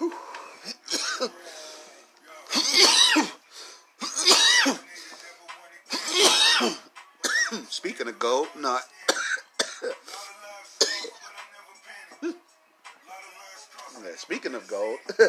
Speaking 7.70 8.08
of 8.08 8.18
gold, 8.18 8.48
not. 8.58 8.82
Speaking 14.16 14.54
of 14.54 14.68
gold, 14.68 14.98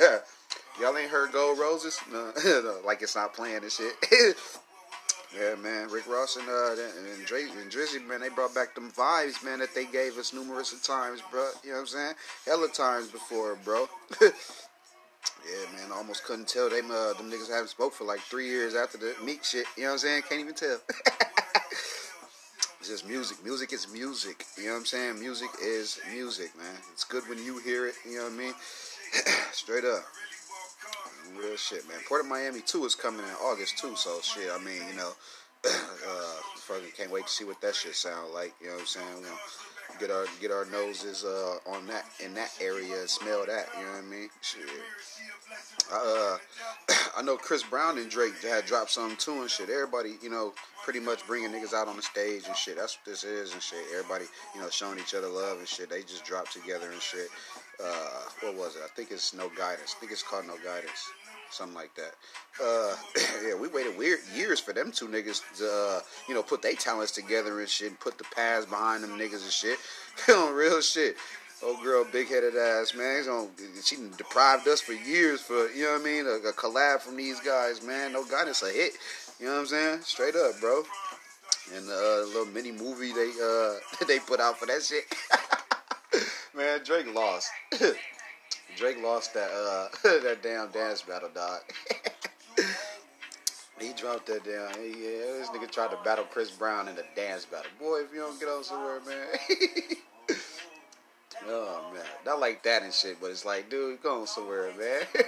y'all 0.86 0.98
ain't 0.98 1.10
heard 1.10 1.32
Gold 1.32 1.58
Roses? 1.58 2.00
No, 2.12 2.32
like 2.86 3.02
it's 3.02 3.16
not 3.16 3.34
playing 3.34 3.64
and 3.64 3.72
shit. 3.72 3.94
yeah, 5.36 5.56
man, 5.56 5.90
Rick 5.90 6.08
Ross 6.08 6.36
and 6.38 6.48
uh 6.48 6.72
and, 6.72 7.08
and 7.08 7.26
Drizzy, 7.72 8.06
man, 8.08 8.22
they 8.22 8.30
brought 8.30 8.54
back 8.54 8.76
them 8.76 8.92
vibes, 8.92 9.44
man, 9.44 9.60
that 9.60 9.74
they 9.74 9.86
gave 9.86 10.18
us 10.18 10.32
numerous 10.34 10.72
of 10.74 10.84
times, 10.84 11.22
bro. 11.32 11.50
You 11.64 11.72
know 11.72 11.76
what 11.78 11.82
I'm 11.82 11.88
saying? 11.88 12.14
Hella 12.46 12.68
times 12.70 13.08
before, 13.08 13.58
bro. 13.64 13.88
Yeah, 14.22 14.28
man, 15.76 15.92
I 15.92 15.96
almost 15.96 16.24
couldn't 16.24 16.48
tell. 16.48 16.70
They 16.70 16.80
uh, 16.80 17.14
them 17.14 17.32
niggas 17.32 17.50
haven't 17.50 17.70
spoke 17.70 17.94
for 17.94 18.04
like 18.04 18.20
three 18.20 18.48
years 18.48 18.76
after 18.76 18.98
the 19.00 19.16
Meek 19.24 19.44
shit. 19.44 19.66
You 19.76 19.84
know 19.84 19.90
what 19.90 19.94
I'm 19.94 20.00
saying? 20.00 20.22
Can't 20.30 20.42
even 20.42 20.54
tell. 20.54 20.78
it's 22.80 22.90
just 22.90 23.08
music. 23.08 23.44
Music 23.44 23.74
is 23.74 23.88
music. 23.92 24.46
You 24.58 24.66
know 24.66 24.72
what 24.74 24.78
I'm 24.80 24.86
saying? 24.86 25.20
Music 25.20 25.50
is 25.64 26.00
music, 26.12 26.56
man. 26.56 26.78
It's 26.94 27.04
good 27.04 27.28
when 27.28 27.44
you 27.44 27.58
hear 27.60 27.88
it. 27.88 27.96
You 28.06 28.18
know 28.18 28.24
what 28.26 28.34
I 28.34 28.36
mean? 28.36 28.54
Straight 29.52 29.86
up. 29.86 30.04
Real 31.38 31.58
shit, 31.58 31.88
man. 31.88 31.98
Port 32.08 32.22
of 32.22 32.28
Miami 32.28 32.62
2 32.62 32.86
is 32.86 32.96
coming 32.96 33.22
in 33.22 33.34
August, 33.44 33.78
too. 33.78 33.96
So, 33.96 34.20
shit, 34.22 34.50
I 34.52 34.58
mean, 34.64 34.82
you 34.90 34.96
know, 34.96 35.12
uh, 35.66 36.36
fucking 36.56 36.92
can't 36.98 37.12
wait 37.12 37.26
to 37.26 37.32
see 37.32 37.46
what 37.46 37.62
that 37.62 37.76
shit 37.76 37.96
sound 37.96 38.34
like. 38.34 38.54
You 38.62 38.68
know 38.68 38.74
what 38.74 38.82
I'm 38.82 38.88
saying? 38.88 39.22
Know, 39.24 39.38
get 40.00 40.12
our 40.12 40.26
get 40.42 40.52
our 40.52 40.66
noses 40.66 41.24
uh, 41.24 41.58
on 41.68 41.88
that 41.88 42.06
in 42.24 42.34
that 42.36 42.52
area 42.62 43.08
smell 43.08 43.46
that. 43.46 43.68
You 43.78 43.86
know 43.86 43.92
what 43.92 44.04
I 44.04 44.08
mean? 44.08 44.30
Shit. 44.42 44.62
I, 45.92 46.38
uh, 46.92 46.94
I 47.18 47.22
know 47.22 47.38
Chris 47.38 47.64
Brown 47.64 47.98
and 47.98 48.10
Drake 48.10 48.34
had 48.44 48.66
dropped 48.66 48.92
something 48.92 49.18
too 49.18 49.42
and 49.42 49.50
shit. 49.50 49.70
Everybody, 49.70 50.16
you 50.22 50.30
know, 50.30 50.54
pretty 50.84 51.00
much 51.00 51.26
bringing 51.28 51.52
niggas 51.52 51.74
out 51.74 51.88
on 51.88 51.96
the 51.96 52.02
stage 52.02 52.44
and 52.48 52.56
shit. 52.56 52.78
That's 52.78 52.98
what 52.98 53.06
this 53.06 53.24
is 53.24 53.54
and 53.54 53.62
shit. 53.62 53.80
Everybody, 53.96 54.26
you 54.54 54.62
know, 54.62 54.70
showing 54.70 55.00
each 55.00 55.16
other 55.16 55.28
love 55.28 55.60
and 55.60 55.68
shit. 55.68 55.90
They 55.90 56.02
just 56.02 56.26
dropped 56.26 56.54
together 56.54 56.92
and 56.92 57.02
shit. 57.02 57.28
Uh, 57.84 58.22
what 58.42 58.56
was 58.56 58.76
it? 58.76 58.82
I 58.84 58.88
think 58.96 59.12
it's 59.12 59.34
No 59.34 59.50
Guidance. 59.58 59.96
I 59.98 60.00
think 60.00 60.12
it's 60.12 60.24
called 60.24 60.48
No 60.48 60.56
Guidance 60.64 61.10
something 61.52 61.76
like 61.76 61.92
that. 61.96 62.14
Uh, 62.64 62.96
yeah, 63.48 63.56
we 63.56 63.68
waited 63.68 63.98
weird 63.98 64.20
years 64.36 64.60
for 64.60 64.74
them 64.74 64.92
two 64.92 65.08
niggas 65.08 65.42
to, 65.58 65.66
uh, 65.68 66.00
you 66.28 66.34
know, 66.34 66.44
put 66.44 66.62
their 66.62 66.74
talents 66.74 67.12
together 67.12 67.60
and 67.60 67.70
shit, 67.70 67.90
and 67.90 68.00
put 68.00 68.18
the 68.18 68.24
past 68.36 68.70
behind 68.70 69.04
them 69.04 69.12
niggas 69.12 69.44
and 69.44 69.52
shit. 69.52 69.80
on 70.36 70.54
real 70.54 70.82
shit. 70.82 71.16
Old 71.64 71.82
girl, 71.82 72.06
big 72.12 72.28
headed 72.28 72.56
ass 72.58 72.94
man. 72.94 73.24
She 73.82 73.96
deprived 74.18 74.68
us 74.68 74.82
for 74.82 74.94
years 74.94 75.42
for 75.42 75.70
you 75.72 75.84
know 75.84 75.94
what 75.94 76.02
I 76.02 76.04
mean. 76.04 76.26
A, 76.28 76.50
a 76.50 76.54
collab 76.54 77.00
from 77.00 77.16
these 77.16 77.40
guys, 77.40 77.82
man. 77.82 78.14
No 78.14 78.26
guidance, 78.26 78.62
a 78.62 78.70
hit. 78.70 78.94
You 79.40 79.48
know 79.48 79.54
what 79.54 79.60
I'm 79.62 79.66
saying? 79.68 80.02
Straight 80.02 80.36
up, 80.36 80.60
bro. 80.60 80.84
And 81.74 81.90
uh, 81.90 82.26
little 82.28 82.46
mini 82.46 82.72
movie 82.72 83.14
they 83.14 83.32
uh 83.42 84.06
they 84.08 84.20
put 84.20 84.40
out 84.40 84.60
for 84.60 84.66
that 84.66 84.84
shit. 84.84 85.06
man, 86.56 86.82
Drake 86.84 87.14
lost. 87.14 87.50
Drake 88.76 89.02
lost 89.02 89.34
that 89.34 89.50
uh 89.52 89.88
that 90.24 90.44
damn 90.44 90.70
dance 90.70 91.02
battle, 91.02 91.30
dog. 91.34 91.62
he 93.80 93.94
dropped 93.94 94.28
that 94.28 94.44
down. 94.44 94.70
Yeah, 94.78 95.40
this 95.40 95.50
nigga 95.50 95.72
tried 95.72 95.92
to 95.92 95.98
battle 96.04 96.26
Chris 96.26 96.52
Brown 96.52 96.88
in 96.88 96.98
a 96.98 97.04
dance 97.16 97.46
battle. 97.46 97.72
Boy, 97.80 98.02
if 98.02 98.14
you 98.14 98.20
don't 98.20 98.40
get 98.40 98.50
on 98.50 98.64
somewhere, 98.64 99.00
man. 99.08 99.28
oh 101.48 101.92
man, 101.94 102.04
not 102.26 102.40
like 102.40 102.64
that 102.64 102.84
and 102.84 102.94
shit, 102.94 103.18
but 103.22 103.32
it's 103.32 103.46
like, 103.46 103.70
dude, 103.70 104.04
go 104.04 104.22
on 104.22 104.28
somewhere, 104.28 104.72
man. 104.78 105.02
yeah, 105.16 105.22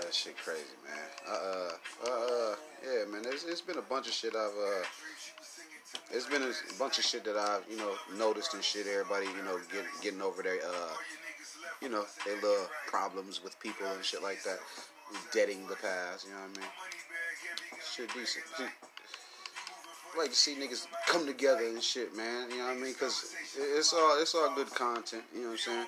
that 0.00 0.12
shit 0.14 0.36
crazy, 0.38 0.62
man. 0.86 0.98
Uh, 1.28 1.70
uh, 2.06 2.10
uh, 2.10 2.54
yeah, 2.84 3.04
man. 3.10 3.22
It's, 3.26 3.44
it's 3.44 3.60
been 3.60 3.78
a 3.78 3.82
bunch 3.82 4.06
of 4.06 4.12
shit 4.12 4.36
I've 4.36 4.50
uh 4.50 4.84
it's 6.10 6.26
been 6.26 6.42
a 6.42 6.52
bunch 6.78 6.98
of 6.98 7.04
shit 7.04 7.24
that 7.24 7.36
I've, 7.36 7.64
you 7.70 7.76
know, 7.76 7.94
noticed 8.16 8.54
and 8.54 8.62
shit. 8.62 8.86
Everybody, 8.86 9.26
you 9.26 9.44
know, 9.44 9.58
get, 9.72 9.84
getting 10.02 10.22
over 10.22 10.42
their, 10.42 10.58
uh, 10.64 10.94
you 11.82 11.88
know, 11.88 12.04
their 12.24 12.36
little 12.36 12.66
problems 12.86 13.42
with 13.42 13.58
people 13.60 13.86
and 13.86 14.04
shit 14.04 14.22
like 14.22 14.42
that. 14.44 14.58
Deading 15.32 15.66
the 15.68 15.76
past, 15.76 16.26
you 16.26 16.32
know 16.32 16.40
what 16.40 16.58
I 16.58 16.60
mean? 16.60 16.70
Shit 17.94 18.12
decent. 18.14 18.44
Like 20.16 20.30
to 20.30 20.36
see 20.36 20.56
niggas 20.56 20.86
come 21.06 21.26
together 21.26 21.64
and 21.64 21.82
shit, 21.82 22.16
man. 22.16 22.50
You 22.50 22.58
know 22.58 22.64
what 22.64 22.76
I 22.76 22.80
mean? 22.80 22.94
Cause 22.94 23.34
it's 23.56 23.92
all 23.92 24.18
it's 24.20 24.34
all 24.34 24.52
good 24.54 24.70
content. 24.74 25.22
You 25.34 25.42
know 25.42 25.46
what 25.48 25.52
I'm 25.52 25.58
saying? 25.58 25.86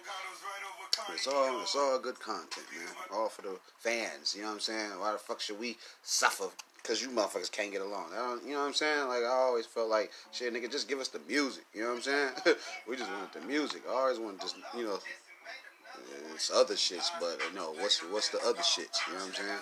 It's 1.14 1.26
all 1.26 1.60
it's 1.62 1.74
all 1.74 1.98
good 1.98 2.20
content, 2.20 2.66
man. 2.76 2.94
All 3.12 3.30
for 3.30 3.42
the 3.42 3.56
fans. 3.78 4.34
You 4.36 4.42
know 4.42 4.48
what 4.48 4.54
I'm 4.54 4.60
saying? 4.60 4.90
Why 5.00 5.12
the 5.12 5.18
fuck 5.18 5.40
should 5.40 5.58
we 5.58 5.78
suffer 6.02 6.48
because 6.82 7.02
you 7.02 7.08
motherfuckers 7.08 7.50
can't 7.50 7.72
get 7.72 7.82
along. 7.82 8.06
you 8.44 8.52
know 8.52 8.60
what 8.60 8.66
I'm 8.66 8.74
saying? 8.74 9.08
Like, 9.08 9.22
I 9.22 9.28
always 9.28 9.66
felt 9.66 9.88
like, 9.88 10.10
shit, 10.32 10.52
nigga, 10.52 10.70
just 10.70 10.88
give 10.88 10.98
us 10.98 11.08
the 11.08 11.20
music. 11.28 11.64
You 11.74 11.82
know 11.82 11.88
what 11.88 11.96
I'm 11.96 12.02
saying? 12.02 12.30
we 12.88 12.96
just 12.96 13.10
want 13.10 13.32
the 13.32 13.40
music. 13.40 13.82
I 13.88 13.92
always 13.92 14.18
want 14.18 14.40
just, 14.40 14.56
you 14.76 14.84
know, 14.84 14.98
it's 16.34 16.50
other 16.50 16.74
shits, 16.74 17.10
but 17.20 17.38
you 17.48 17.54
know, 17.54 17.72
what's 17.78 17.98
what's 18.10 18.30
the 18.30 18.38
other 18.38 18.62
shits? 18.62 19.06
You 19.06 19.14
know 19.14 19.20
what 19.20 19.28
I'm 19.28 19.34
saying? 19.34 19.58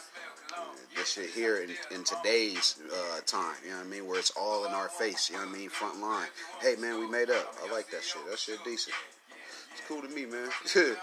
This 0.96 1.12
shit 1.12 1.30
here 1.30 1.58
in, 1.58 1.70
in 1.94 2.04
today's 2.04 2.76
uh, 2.90 3.20
time, 3.26 3.54
you 3.64 3.70
know 3.70 3.78
what 3.78 3.86
I 3.86 3.90
mean? 3.90 4.06
Where 4.06 4.18
it's 4.18 4.30
all 4.30 4.64
in 4.64 4.72
our 4.72 4.88
face, 4.88 5.28
you 5.28 5.36
know 5.36 5.44
what 5.44 5.54
I 5.54 5.58
mean? 5.58 5.68
Front 5.68 6.00
line. 6.00 6.28
Hey, 6.60 6.76
man, 6.76 7.00
we 7.00 7.08
made 7.08 7.30
up. 7.30 7.54
I 7.64 7.72
like 7.72 7.90
that 7.90 8.02
shit. 8.02 8.24
That 8.30 8.38
shit 8.38 8.62
decent. 8.64 8.94
It's 9.72 9.82
cool 9.86 10.02
to 10.02 10.08
me, 10.08 10.24
man. 10.26 10.48
shit 10.66 10.96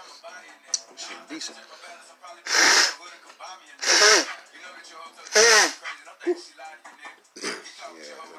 decent. 1.28 1.58
yeah, 6.26 7.52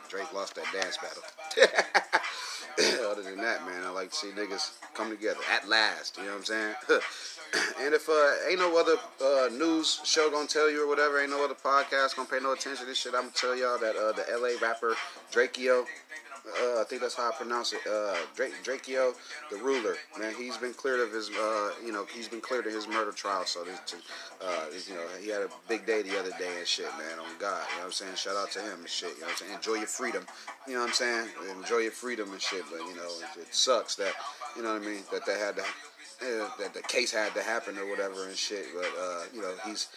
Drake 0.09 0.33
lost 0.33 0.55
that 0.55 0.65
dance 0.73 0.97
battle. 0.97 1.23
Other 3.09 3.23
than 3.23 3.37
that, 3.37 3.65
man, 3.65 3.83
I 3.83 3.89
like 3.89 4.11
to 4.11 4.15
see 4.15 4.27
niggas 4.27 4.73
come 4.93 5.09
together 5.09 5.39
at 5.51 5.67
last. 5.67 6.17
You 6.17 6.25
know 6.25 6.31
what 6.31 6.37
I'm 6.37 6.45
saying? 6.45 6.75
and 7.81 7.93
if 7.93 8.07
uh, 8.07 8.49
ain't 8.49 8.59
no 8.59 8.77
other 8.77 8.97
uh, 9.23 9.49
news 9.49 9.99
show 10.03 10.29
gonna 10.29 10.47
tell 10.47 10.69
you 10.69 10.83
or 10.83 10.87
whatever, 10.87 11.19
ain't 11.19 11.31
no 11.31 11.43
other 11.43 11.55
podcast 11.55 12.15
gonna 12.15 12.29
pay 12.29 12.39
no 12.39 12.53
attention 12.53 12.81
to 12.81 12.85
this 12.85 12.97
shit, 12.99 13.15
I'm 13.15 13.21
gonna 13.21 13.33
tell 13.33 13.55
y'all 13.55 13.79
that 13.79 13.95
uh, 13.95 14.11
the 14.11 14.25
LA 14.37 14.59
rapper 14.61 14.95
Drakeo 15.31 15.85
uh, 16.47 16.81
I 16.81 16.83
think 16.87 17.01
that's 17.01 17.15
how 17.15 17.29
I 17.29 17.31
pronounce 17.31 17.73
it. 17.73 17.81
Uh, 17.89 18.15
Drake, 18.35 18.53
Drakeo, 18.63 19.13
the 19.51 19.57
ruler, 19.57 19.95
man, 20.17 20.33
he's 20.35 20.57
been 20.57 20.73
cleared 20.73 20.99
of 20.99 21.11
his, 21.11 21.29
uh, 21.29 21.71
you 21.85 21.91
know, 21.91 22.05
he's 22.13 22.27
been 22.27 22.41
cleared 22.41 22.65
of 22.67 22.73
his 22.73 22.87
murder 22.87 23.11
trial. 23.11 23.45
So, 23.45 23.63
this, 23.63 23.79
uh, 24.41 24.65
you 24.87 24.95
know, 24.95 25.05
he 25.21 25.29
had 25.29 25.41
a 25.41 25.49
big 25.67 25.85
day 25.85 26.01
the 26.01 26.19
other 26.19 26.31
day 26.39 26.57
and 26.57 26.67
shit, 26.67 26.89
man. 26.97 27.19
On 27.19 27.25
God, 27.39 27.65
you 27.69 27.75
know 27.75 27.79
what 27.79 27.85
I'm 27.85 27.91
saying? 27.91 28.15
Shout 28.15 28.35
out 28.35 28.51
to 28.51 28.59
him 28.59 28.79
and 28.79 28.89
shit. 28.89 29.13
You 29.15 29.21
know 29.21 29.27
what 29.27 29.31
I'm 29.31 29.37
saying? 29.37 29.53
Enjoy 29.53 29.73
your 29.75 29.87
freedom. 29.87 30.25
You 30.67 30.73
know 30.73 30.79
what 30.81 30.87
I'm 30.87 30.93
saying? 30.93 31.27
Enjoy 31.57 31.77
your 31.79 31.91
freedom 31.91 32.31
and 32.31 32.41
shit. 32.41 32.63
But 32.71 32.79
you 32.79 32.95
know, 32.95 33.09
it, 33.35 33.41
it 33.41 33.53
sucks 33.53 33.95
that, 33.95 34.13
you 34.55 34.63
know 34.63 34.73
what 34.73 34.81
I 34.81 34.85
mean, 34.85 35.01
that 35.11 35.25
they 35.25 35.37
had 35.37 35.55
to, 35.57 35.63
uh, 35.63 36.49
that 36.59 36.73
the 36.73 36.81
case 36.83 37.11
had 37.11 37.33
to 37.35 37.43
happen 37.43 37.77
or 37.77 37.89
whatever 37.89 38.27
and 38.27 38.35
shit. 38.35 38.65
But 38.75 38.91
uh, 38.99 39.23
you 39.33 39.41
know, 39.41 39.53
he's 39.65 39.87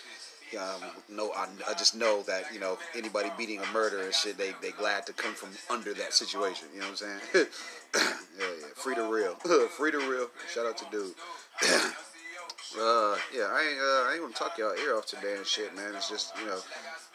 um, 0.57 0.83
no, 1.09 1.31
I, 1.33 1.47
I, 1.69 1.75
just 1.75 1.95
know 1.95 2.23
that 2.23 2.53
you 2.53 2.61
know 2.61 2.79
anybody 2.97 3.31
beating 3.39 3.61
a 3.61 3.73
murder 3.73 4.03
and 4.03 4.15
shit, 4.15 4.37
they 4.37 4.53
they 4.63 4.71
glad 4.71 5.07
to 5.07 5.13
come 5.13 5.35
from 5.35 5.51
under 5.69 5.95
that 5.95 6.13
situation. 6.13 6.69
You 6.75 6.81
know 6.81 6.91
what 6.91 7.03
I'm 7.03 7.21
saying? 7.33 7.47
yeah, 7.95 8.03
yeah. 8.39 8.67
Free 8.75 8.95
to 8.95 9.13
real, 9.13 9.35
free 9.69 9.91
to 9.91 9.99
real. 9.99 10.29
Shout 10.53 10.67
out 10.67 10.77
to 10.79 10.85
dude. 10.91 11.15
uh, 11.63 13.17
yeah, 13.35 13.49
I 13.51 13.69
ain't 13.71 13.81
uh, 13.81 14.09
I 14.09 14.11
ain't 14.15 14.23
gonna 14.23 14.35
talk 14.35 14.59
y'all 14.59 14.75
ear 14.75 14.97
off 14.97 15.07
today 15.07 15.37
and 15.37 15.47
shit, 15.47 15.75
man. 15.77 15.95
It's 15.95 16.09
just 16.09 16.37
you 16.39 16.47
know 16.47 16.59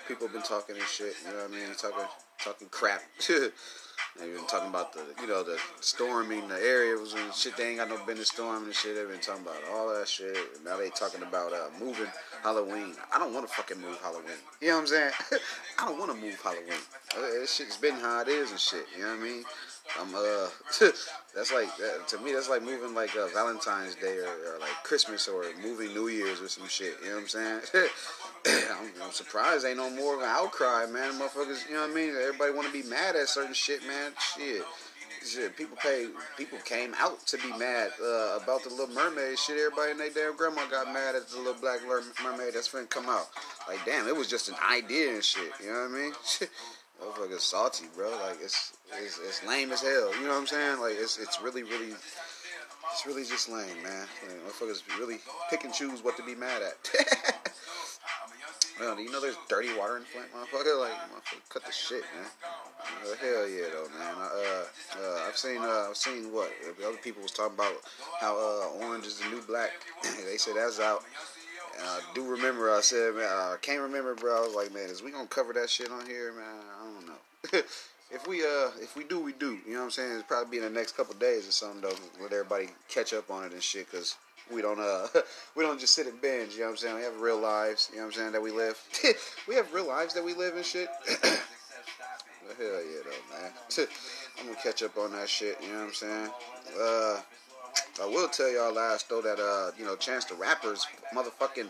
people 0.07 0.27
been 0.27 0.41
talking 0.41 0.75
and 0.75 0.85
shit. 0.85 1.15
You 1.25 1.31
know 1.31 1.43
what 1.43 1.51
I 1.51 1.53
mean? 1.53 1.75
Talking 1.77 2.05
talking 2.39 2.67
crap. 2.69 3.01
They've 4.17 4.33
been 4.33 4.47
talking 4.47 4.69
about 4.69 4.93
the, 4.93 5.01
you 5.21 5.27
know, 5.27 5.43
the 5.43 5.59
storming 5.81 6.47
the 6.47 6.55
areas 6.55 7.13
and 7.13 7.33
shit. 7.33 7.57
They 7.57 7.69
ain't 7.69 7.77
got 7.79 7.89
no 7.89 7.97
business 8.05 8.29
storming 8.29 8.65
and 8.65 8.73
shit. 8.73 8.95
They've 8.95 9.09
been 9.09 9.19
talking 9.19 9.43
about 9.43 9.57
all 9.73 9.93
that 9.93 10.07
shit. 10.07 10.37
Now 10.63 10.77
they 10.77 10.89
talking 10.89 11.21
about 11.21 11.51
uh, 11.51 11.67
moving 11.79 12.07
Halloween. 12.41 12.95
I 13.13 13.19
don't 13.19 13.33
want 13.33 13.47
to 13.47 13.53
fucking 13.53 13.81
move 13.81 13.99
Halloween. 14.01 14.39
You 14.61 14.69
know 14.69 14.75
what 14.75 14.81
I'm 14.81 14.87
saying? 14.87 15.11
I 15.79 15.85
don't 15.85 15.99
want 15.99 16.11
to 16.11 16.17
move 16.17 16.39
Halloween. 16.41 16.79
Uh, 17.17 17.21
this 17.39 17.53
shit's 17.53 17.77
been 17.77 17.95
how 17.95 18.21
it 18.21 18.29
is 18.29 18.51
and 18.51 18.59
shit. 18.59 18.85
You 18.95 19.03
know 19.03 19.09
what 19.09 19.19
I 19.19 19.23
mean? 19.23 19.43
I'm 19.99 20.13
uh, 20.13 20.47
that's 21.35 21.53
like 21.53 21.75
that, 21.77 22.07
to 22.09 22.19
me. 22.19 22.33
That's 22.33 22.49
like 22.49 22.63
moving 22.63 22.93
like 22.93 23.15
uh, 23.15 23.27
Valentine's 23.27 23.95
Day 23.95 24.17
or, 24.17 24.55
or, 24.55 24.59
like 24.59 24.83
Christmas 24.83 25.27
or 25.27 25.45
moving 25.61 25.93
New 25.93 26.07
Year's 26.07 26.41
or 26.41 26.47
some 26.47 26.67
shit. 26.67 26.95
You 27.01 27.09
know 27.09 27.15
what 27.15 27.21
I'm 27.21 27.27
saying? 27.27 27.61
I'm, 28.47 29.03
I'm, 29.03 29.11
surprised 29.11 29.65
ain't 29.65 29.77
no 29.77 29.89
more 29.89 30.15
of 30.15 30.21
an 30.21 30.27
outcry, 30.29 30.85
man. 30.87 31.13
Motherfuckers, 31.13 31.67
you 31.67 31.75
know 31.75 31.81
what 31.81 31.91
I 31.91 31.93
mean? 31.93 32.09
Everybody 32.09 32.53
want 32.53 32.67
to 32.67 32.73
be 32.73 32.87
mad 32.87 33.15
at 33.15 33.29
certain 33.29 33.53
shit, 33.53 33.85
man. 33.87 34.11
Shit. 34.35 34.63
Shit, 35.25 35.57
people 35.57 35.75
pay. 35.77 36.07
People 36.37 36.59
came 36.59 36.93
out 36.99 37.25
to 37.27 37.37
be 37.37 37.49
mad 37.57 37.91
uh, 37.99 38.37
about 38.41 38.63
the 38.63 38.69
Little 38.69 38.93
Mermaid. 38.93 39.39
Shit, 39.39 39.57
everybody 39.57 39.91
and 39.91 39.99
their 39.99 40.11
damn 40.11 40.37
grandma 40.37 40.67
got 40.69 40.93
mad 40.93 41.15
at 41.15 41.27
the 41.29 41.37
little 41.37 41.59
black 41.59 41.79
mermaid 42.23 42.53
that's 42.53 42.69
finna 42.69 42.87
come 42.89 43.09
out. 43.09 43.25
Like, 43.67 43.83
damn, 43.85 44.07
it 44.07 44.15
was 44.15 44.27
just 44.27 44.49
an 44.49 44.55
idea 44.71 45.15
and 45.15 45.23
shit. 45.23 45.51
You 45.63 45.73
know 45.73 45.87
what 45.89 45.99
I 45.99 46.03
mean? 46.03 46.13
Shit, 46.99 47.07
motherfuckers 47.07 47.39
salty, 47.39 47.85
bro. 47.95 48.09
Like, 48.09 48.37
it's, 48.41 48.73
it's 49.01 49.19
it's 49.19 49.43
lame 49.45 49.71
as 49.71 49.81
hell. 49.81 50.13
You 50.15 50.23
know 50.23 50.29
what 50.29 50.39
I'm 50.39 50.47
saying? 50.47 50.79
Like, 50.79 50.95
it's 50.97 51.17
it's 51.17 51.41
really 51.41 51.63
really. 51.63 51.93
It's 52.91 53.05
really 53.05 53.23
just 53.23 53.49
lame, 53.49 53.83
man. 53.83 54.07
Like, 54.25 54.37
motherfuckers 54.45 54.81
really 54.99 55.17
pick 55.49 55.65
and 55.65 55.73
choose 55.73 56.03
what 56.03 56.15
to 56.17 56.23
be 56.23 56.35
mad 56.35 56.61
at. 56.61 56.75
Man, 58.79 58.99
you 58.99 59.09
know 59.09 59.21
there's 59.21 59.37
dirty 59.47 59.73
water 59.77 59.95
in 59.95 60.03
Flint, 60.03 60.27
motherfucker? 60.33 60.77
Like, 60.77 60.91
motherfucker, 61.07 61.47
cut 61.47 61.65
the 61.65 61.71
shit, 61.71 62.03
man. 62.13 62.27
Uh, 62.83 63.15
hell 63.21 63.47
yeah, 63.47 63.67
though, 63.71 63.87
man. 63.97 64.15
Uh, 64.19 64.65
uh, 64.99 65.27
I've 65.27 65.37
seen, 65.37 65.61
uh, 65.61 65.87
I've 65.89 65.95
seen 65.95 66.33
what 66.33 66.51
other 66.85 66.97
people 66.97 67.23
was 67.23 67.31
talking 67.31 67.53
about 67.55 67.73
how 68.19 68.35
uh, 68.35 68.85
orange 68.85 69.05
is 69.05 69.19
the 69.19 69.29
new 69.29 69.41
black. 69.43 69.71
they 70.03 70.35
said 70.35 70.55
that's 70.57 70.81
out. 70.81 71.05
And 71.77 71.85
I 71.85 71.99
do 72.13 72.23
remember, 72.25 72.71
I 72.71 72.81
said, 72.81 73.15
man, 73.15 73.25
I 73.25 73.55
can't 73.61 73.81
remember, 73.81 74.15
bro. 74.15 74.37
I 74.37 74.41
was 74.41 74.55
like, 74.55 74.73
man, 74.73 74.89
is 74.89 75.03
we 75.03 75.11
gonna 75.11 75.27
cover 75.27 75.53
that 75.53 75.69
shit 75.69 75.91
on 75.91 76.05
here, 76.05 76.33
man? 76.33 76.63
I 76.79 76.83
don't 76.85 77.07
know. 77.07 77.59
if 78.11 78.27
we 78.27 78.41
uh, 78.41 78.71
if 78.81 78.95
we 78.95 79.03
do, 79.03 79.19
we 79.19 79.33
do. 79.33 79.59
You 79.65 79.73
know 79.73 79.79
what 79.79 79.85
I'm 79.85 79.91
saying? 79.91 80.13
It's 80.13 80.23
probably 80.23 80.51
be 80.59 80.65
in 80.65 80.73
the 80.73 80.79
next 80.79 80.95
couple 80.95 81.13
days 81.15 81.47
or 81.47 81.51
something, 81.51 81.81
though, 81.81 81.95
let 82.21 82.31
everybody 82.31 82.69
catch 82.87 83.13
up 83.13 83.29
on 83.29 83.45
it 83.45 83.53
and 83.53 83.61
shit, 83.61 83.91
cause 83.91 84.15
we 84.51 84.61
don't 84.61 84.79
uh 84.79 85.07
we 85.55 85.63
don't 85.63 85.79
just 85.79 85.93
sit 85.93 86.07
and 86.07 86.21
binge, 86.21 86.53
you 86.53 86.59
know 86.59 86.65
what 86.65 86.71
I'm 86.71 86.77
saying? 86.77 86.95
We 86.95 87.01
have 87.03 87.19
real 87.19 87.39
lives, 87.39 87.89
you 87.91 87.97
know 87.97 88.05
what 88.05 88.15
I'm 88.15 88.19
saying, 88.19 88.31
that 88.33 88.41
we 88.41 88.51
live. 88.51 88.79
we 89.47 89.55
have 89.55 89.73
real 89.73 89.87
lives 89.87 90.13
that 90.13 90.23
we 90.23 90.33
live 90.33 90.55
and 90.55 90.65
shit. 90.65 90.87
hell 91.09 91.39
yeah 92.59 93.01
though, 93.03 93.35
man. 93.35 93.51
I'm 94.39 94.45
gonna 94.47 94.57
catch 94.61 94.83
up 94.83 94.97
on 94.97 95.11
that 95.13 95.29
shit, 95.29 95.57
you 95.61 95.69
know 95.69 95.79
what 95.79 95.87
I'm 95.87 95.93
saying? 95.93 96.29
Uh 96.79 97.19
I 98.01 98.05
will 98.05 98.27
tell 98.27 98.49
y'all 98.51 98.73
last 98.73 99.09
though 99.09 99.21
that 99.21 99.39
uh, 99.39 99.71
you 99.77 99.85
know, 99.85 99.95
Chance 99.95 100.25
the 100.25 100.35
Rapper's 100.35 100.85
motherfucking 101.13 101.69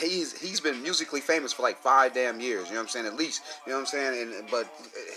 he's 0.00 0.38
he's 0.38 0.60
been 0.60 0.82
musically 0.82 1.20
famous 1.20 1.52
for 1.52 1.62
like 1.62 1.78
five 1.78 2.14
damn 2.14 2.40
years. 2.40 2.68
You 2.68 2.74
know 2.74 2.80
what 2.80 2.84
I'm 2.84 2.88
saying? 2.88 3.06
At 3.06 3.16
least. 3.16 3.42
You 3.66 3.72
know 3.72 3.78
what 3.78 3.80
I'm 3.82 3.86
saying? 3.86 4.34
And 4.34 4.50
but 4.50 4.68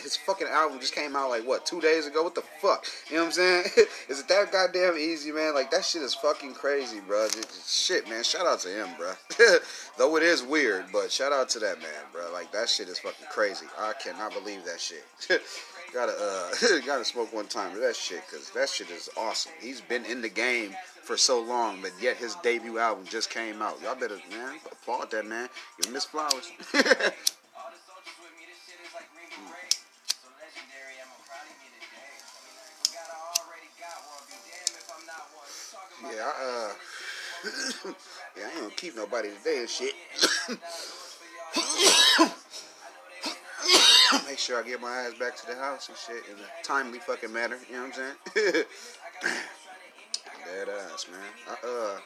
his 0.03 0.15
fucking 0.17 0.47
album 0.47 0.79
just 0.79 0.93
came 0.93 1.15
out 1.15 1.29
like 1.29 1.45
what 1.45 1.65
two 1.65 1.81
days 1.81 2.07
ago. 2.07 2.23
What 2.23 2.35
the 2.35 2.43
fuck? 2.61 2.85
You 3.09 3.15
know 3.15 3.23
what 3.23 3.27
I'm 3.27 3.31
saying? 3.33 3.63
is 4.09 4.19
it 4.19 4.27
that 4.27 4.51
goddamn 4.51 4.97
easy, 4.97 5.31
man? 5.31 5.53
Like 5.53 5.71
that 5.71 5.85
shit 5.85 6.01
is 6.01 6.13
fucking 6.13 6.53
crazy, 6.53 6.99
bro. 7.05 7.27
shit, 7.65 8.07
man. 8.09 8.23
Shout 8.23 8.45
out 8.45 8.59
to 8.61 8.69
him, 8.69 8.89
bro. 8.97 9.11
Though 9.97 10.15
it 10.17 10.23
is 10.23 10.43
weird, 10.43 10.85
but 10.93 11.11
shout 11.11 11.33
out 11.33 11.49
to 11.49 11.59
that 11.59 11.79
man, 11.79 12.03
bro. 12.11 12.31
Like 12.31 12.51
that 12.51 12.69
shit 12.69 12.87
is 12.87 12.99
fucking 12.99 13.27
crazy. 13.29 13.65
I 13.77 13.93
cannot 14.01 14.33
believe 14.33 14.65
that 14.65 14.79
shit. 14.79 15.03
gotta 15.93 16.13
uh 16.13 16.79
gotta 16.85 17.03
smoke 17.03 17.33
one 17.33 17.47
time 17.47 17.73
of 17.73 17.81
that 17.81 17.95
shit 17.95 18.21
because 18.29 18.49
that 18.51 18.69
shit 18.69 18.89
is 18.91 19.09
awesome. 19.17 19.51
He's 19.59 19.81
been 19.81 20.05
in 20.05 20.21
the 20.21 20.29
game 20.29 20.75
for 21.09 21.17
so 21.17 21.41
long, 21.41 21.81
but 21.81 21.91
yet 21.99 22.15
his 22.17 22.35
debut 22.43 22.77
album 22.77 23.03
just 23.09 23.31
came 23.31 23.63
out. 23.63 23.81
Y'all 23.81 23.95
better, 23.95 24.19
man, 24.29 24.59
applaud 24.71 25.09
that 25.09 25.25
man. 25.25 25.49
You 25.83 25.91
miss 25.91 26.05
flowers. 26.05 26.51
Yeah, 36.01 36.23
I, 36.23 36.45
uh, 36.45 36.71
yeah, 38.37 38.45
I 38.45 38.47
ain't 38.51 38.61
gonna 38.61 38.73
keep 38.75 38.95
nobody 38.95 39.31
today 39.37 39.59
and 39.59 39.69
shit. 39.69 39.93
Make 44.27 44.39
sure 44.39 44.59
I 44.59 44.63
get 44.65 44.79
my 44.79 45.01
ass 45.01 45.15
back 45.19 45.35
to 45.37 45.45
the 45.47 45.55
house 45.55 45.89
and 45.89 45.97
shit 45.97 46.23
in 46.31 46.37
a 46.39 46.47
timely 46.63 46.99
fucking 46.99 47.33
manner. 47.33 47.57
You 47.69 47.75
know 47.75 47.87
what 47.87 47.99
I'm 47.99 48.15
saying? 48.53 48.65
Dead 50.55 50.69
ass, 50.69 51.07
man. 51.11 51.57
Uh, 51.63 51.99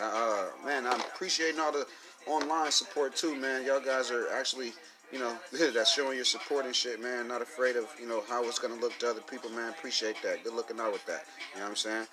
uh, 0.00 0.04
uh, 0.04 0.46
man, 0.64 0.86
I'm 0.86 1.00
appreciating 1.00 1.58
all 1.58 1.72
the 1.72 1.86
online 2.26 2.70
support 2.70 3.16
too, 3.16 3.34
man. 3.34 3.64
Y'all 3.66 3.80
guys 3.80 4.10
are 4.10 4.28
actually, 4.30 4.72
you 5.12 5.18
know, 5.18 5.36
that's 5.74 5.92
showing 5.92 6.16
your 6.16 6.24
support 6.24 6.66
and 6.66 6.74
shit, 6.74 7.02
man. 7.02 7.26
Not 7.26 7.42
afraid 7.42 7.76
of, 7.76 7.86
you 8.00 8.06
know, 8.06 8.22
how 8.28 8.44
it's 8.44 8.58
gonna 8.58 8.76
look 8.76 8.96
to 8.98 9.10
other 9.10 9.22
people, 9.22 9.50
man. 9.50 9.70
Appreciate 9.70 10.16
that. 10.22 10.44
Good 10.44 10.54
looking 10.54 10.78
out 10.78 10.92
with 10.92 11.04
that. 11.06 11.24
You 11.54 11.60
know 11.60 11.64
what 11.64 11.70
I'm 11.70 11.76
saying? 11.76 12.06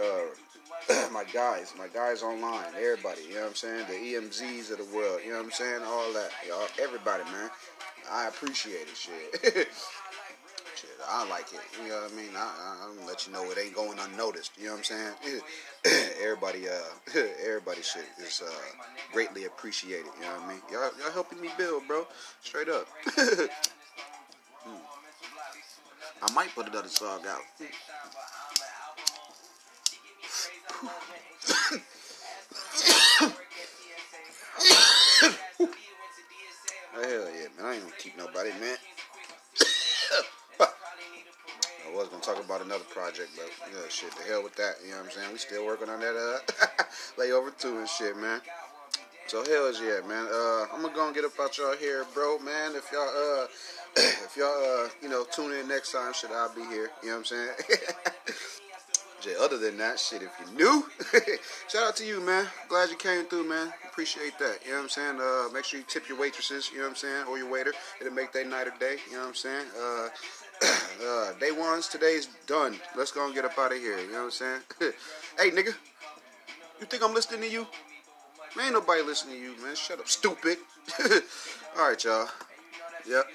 Uh, 0.00 1.08
my 1.12 1.24
guys, 1.24 1.74
my 1.78 1.88
guys 1.88 2.22
online, 2.22 2.72
everybody, 2.76 3.22
you 3.28 3.34
know 3.34 3.42
what 3.42 3.48
I'm 3.50 3.54
saying? 3.54 3.86
The 3.88 3.94
EMZs 3.94 4.70
of 4.72 4.78
the 4.78 4.96
world, 4.96 5.20
you 5.24 5.30
know 5.30 5.38
what 5.38 5.46
I'm 5.46 5.52
saying? 5.52 5.82
All 5.84 6.12
that, 6.12 6.30
y'all, 6.46 6.66
everybody, 6.80 7.24
man. 7.24 7.50
I 8.10 8.28
appreciate 8.28 8.86
it, 8.88 8.96
shit. 8.96 9.68
I 11.08 11.28
like 11.28 11.52
it. 11.52 11.60
You 11.82 11.88
know 11.88 12.02
what 12.02 12.12
I 12.12 12.16
mean? 12.16 12.30
I, 12.36 12.84
am 12.88 12.96
gonna 12.96 13.06
let 13.06 13.26
you 13.26 13.32
know 13.32 13.50
it 13.50 13.58
ain't 13.58 13.74
going 13.74 13.98
unnoticed. 13.98 14.52
You 14.58 14.66
know 14.66 14.72
what 14.72 14.90
I'm 14.90 15.14
saying? 15.22 15.40
everybody, 16.22 16.68
uh, 16.68 16.72
everybody 17.46 17.82
shit 17.82 18.04
is 18.18 18.42
uh, 18.44 18.50
greatly 19.12 19.44
appreciated. 19.44 20.06
You 20.18 20.22
know 20.22 20.32
what 20.32 20.42
I 20.42 20.48
mean? 20.48 20.60
Y'all, 20.70 20.90
y'all 21.00 21.12
helping 21.12 21.40
me 21.40 21.50
build, 21.56 21.86
bro. 21.86 22.06
Straight 22.42 22.68
up. 22.68 22.86
hmm. 23.06 24.76
I 26.22 26.32
might 26.32 26.54
put 26.54 26.68
another 26.68 26.88
song 26.88 27.20
out. 27.26 27.42
Hell 36.96 37.28
yeah, 37.28 37.48
man. 37.56 37.66
I 37.66 37.74
ain't 37.74 37.82
gonna 37.82 37.94
keep 37.98 38.16
nobody, 38.16 38.50
man. 38.58 38.76
Was 41.96 42.08
gonna 42.08 42.22
talk 42.22 42.42
about 42.42 42.64
another 42.64 42.84
project, 42.84 43.30
but 43.36 43.50
yeah, 43.72 43.88
shit, 43.88 44.14
the 44.16 44.22
hell 44.24 44.42
with 44.42 44.54
that. 44.56 44.76
You 44.84 44.92
know 44.92 44.98
what 44.98 45.06
I'm 45.06 45.10
saying? 45.12 45.32
We 45.32 45.38
still 45.38 45.64
working 45.66 45.88
on 45.88 46.00
that 46.00 46.16
uh 46.16 46.84
layover 47.18 47.56
two 47.58 47.78
and 47.78 47.88
shit, 47.88 48.16
man. 48.16 48.40
So 49.26 49.42
hell 49.44 49.72
yeah, 49.82 50.06
man. 50.06 50.26
Uh, 50.30 50.66
I'm 50.72 50.82
gonna 50.82 50.94
go 50.94 51.06
and 51.06 51.14
get 51.14 51.24
up 51.24 51.32
out 51.40 51.58
y'all 51.58 51.74
here, 51.76 52.06
bro, 52.14 52.38
man. 52.38 52.76
If 52.76 52.92
y'all 52.92 53.08
uh, 53.08 53.46
if 53.96 54.36
y'all 54.36 54.84
uh, 54.84 54.88
you 55.02 55.08
know, 55.08 55.24
tune 55.24 55.52
in 55.52 55.66
next 55.66 55.92
time, 55.92 56.12
should 56.12 56.30
I 56.30 56.48
be 56.54 56.62
here? 56.62 56.90
You 57.02 57.08
know 57.08 57.14
what 57.14 57.18
I'm 57.18 57.24
saying? 57.24 57.48
Other 59.40 59.58
than 59.58 59.76
that, 59.78 59.98
shit, 59.98 60.22
if 60.22 60.30
you're 60.38 60.56
new, 60.56 60.86
shout 61.68 61.88
out 61.88 61.96
to 61.96 62.04
you, 62.04 62.20
man. 62.20 62.46
Glad 62.68 62.90
you 62.90 62.96
came 62.96 63.24
through, 63.24 63.48
man. 63.48 63.72
Appreciate 63.90 64.38
that. 64.38 64.58
You 64.64 64.70
know 64.70 64.76
what 64.76 64.82
I'm 64.84 64.88
saying? 64.88 65.20
Uh, 65.20 65.48
make 65.52 65.64
sure 65.64 65.80
you 65.80 65.86
tip 65.88 66.08
your 66.08 66.16
waitresses, 66.16 66.70
you 66.70 66.78
know 66.78 66.84
what 66.84 66.90
I'm 66.90 66.96
saying, 66.96 67.24
or 67.28 67.36
your 67.36 67.50
waiter. 67.50 67.72
It'll 68.00 68.12
make 68.12 68.32
their 68.32 68.44
night 68.44 68.68
or 68.68 68.74
day, 68.78 68.98
you 69.10 69.14
know 69.14 69.22
what 69.22 69.28
I'm 69.30 69.34
saying? 69.34 69.66
Uh, 69.76 70.08
uh, 70.62 71.32
day 71.38 71.52
ones, 71.52 71.88
today's 71.88 72.28
done. 72.46 72.76
Let's 72.96 73.12
go 73.12 73.26
and 73.26 73.34
get 73.34 73.44
up 73.44 73.58
out 73.58 73.72
of 73.72 73.78
here, 73.78 73.98
you 73.98 74.12
know 74.12 74.24
what 74.24 74.24
I'm 74.24 74.30
saying? 74.30 74.60
hey, 75.38 75.50
nigga, 75.50 75.74
you 76.80 76.86
think 76.86 77.02
I'm 77.02 77.14
listening 77.14 77.40
to 77.42 77.50
you? 77.50 77.66
Man, 78.56 78.66
ain't 78.66 78.74
nobody 78.74 79.02
listening 79.02 79.36
to 79.36 79.40
you, 79.40 79.54
man. 79.62 79.76
Shut 79.76 80.00
up, 80.00 80.08
stupid. 80.08 80.58
All 81.78 81.88
right, 81.90 82.02
y'all. 82.04 82.28
Yep. 83.08 83.26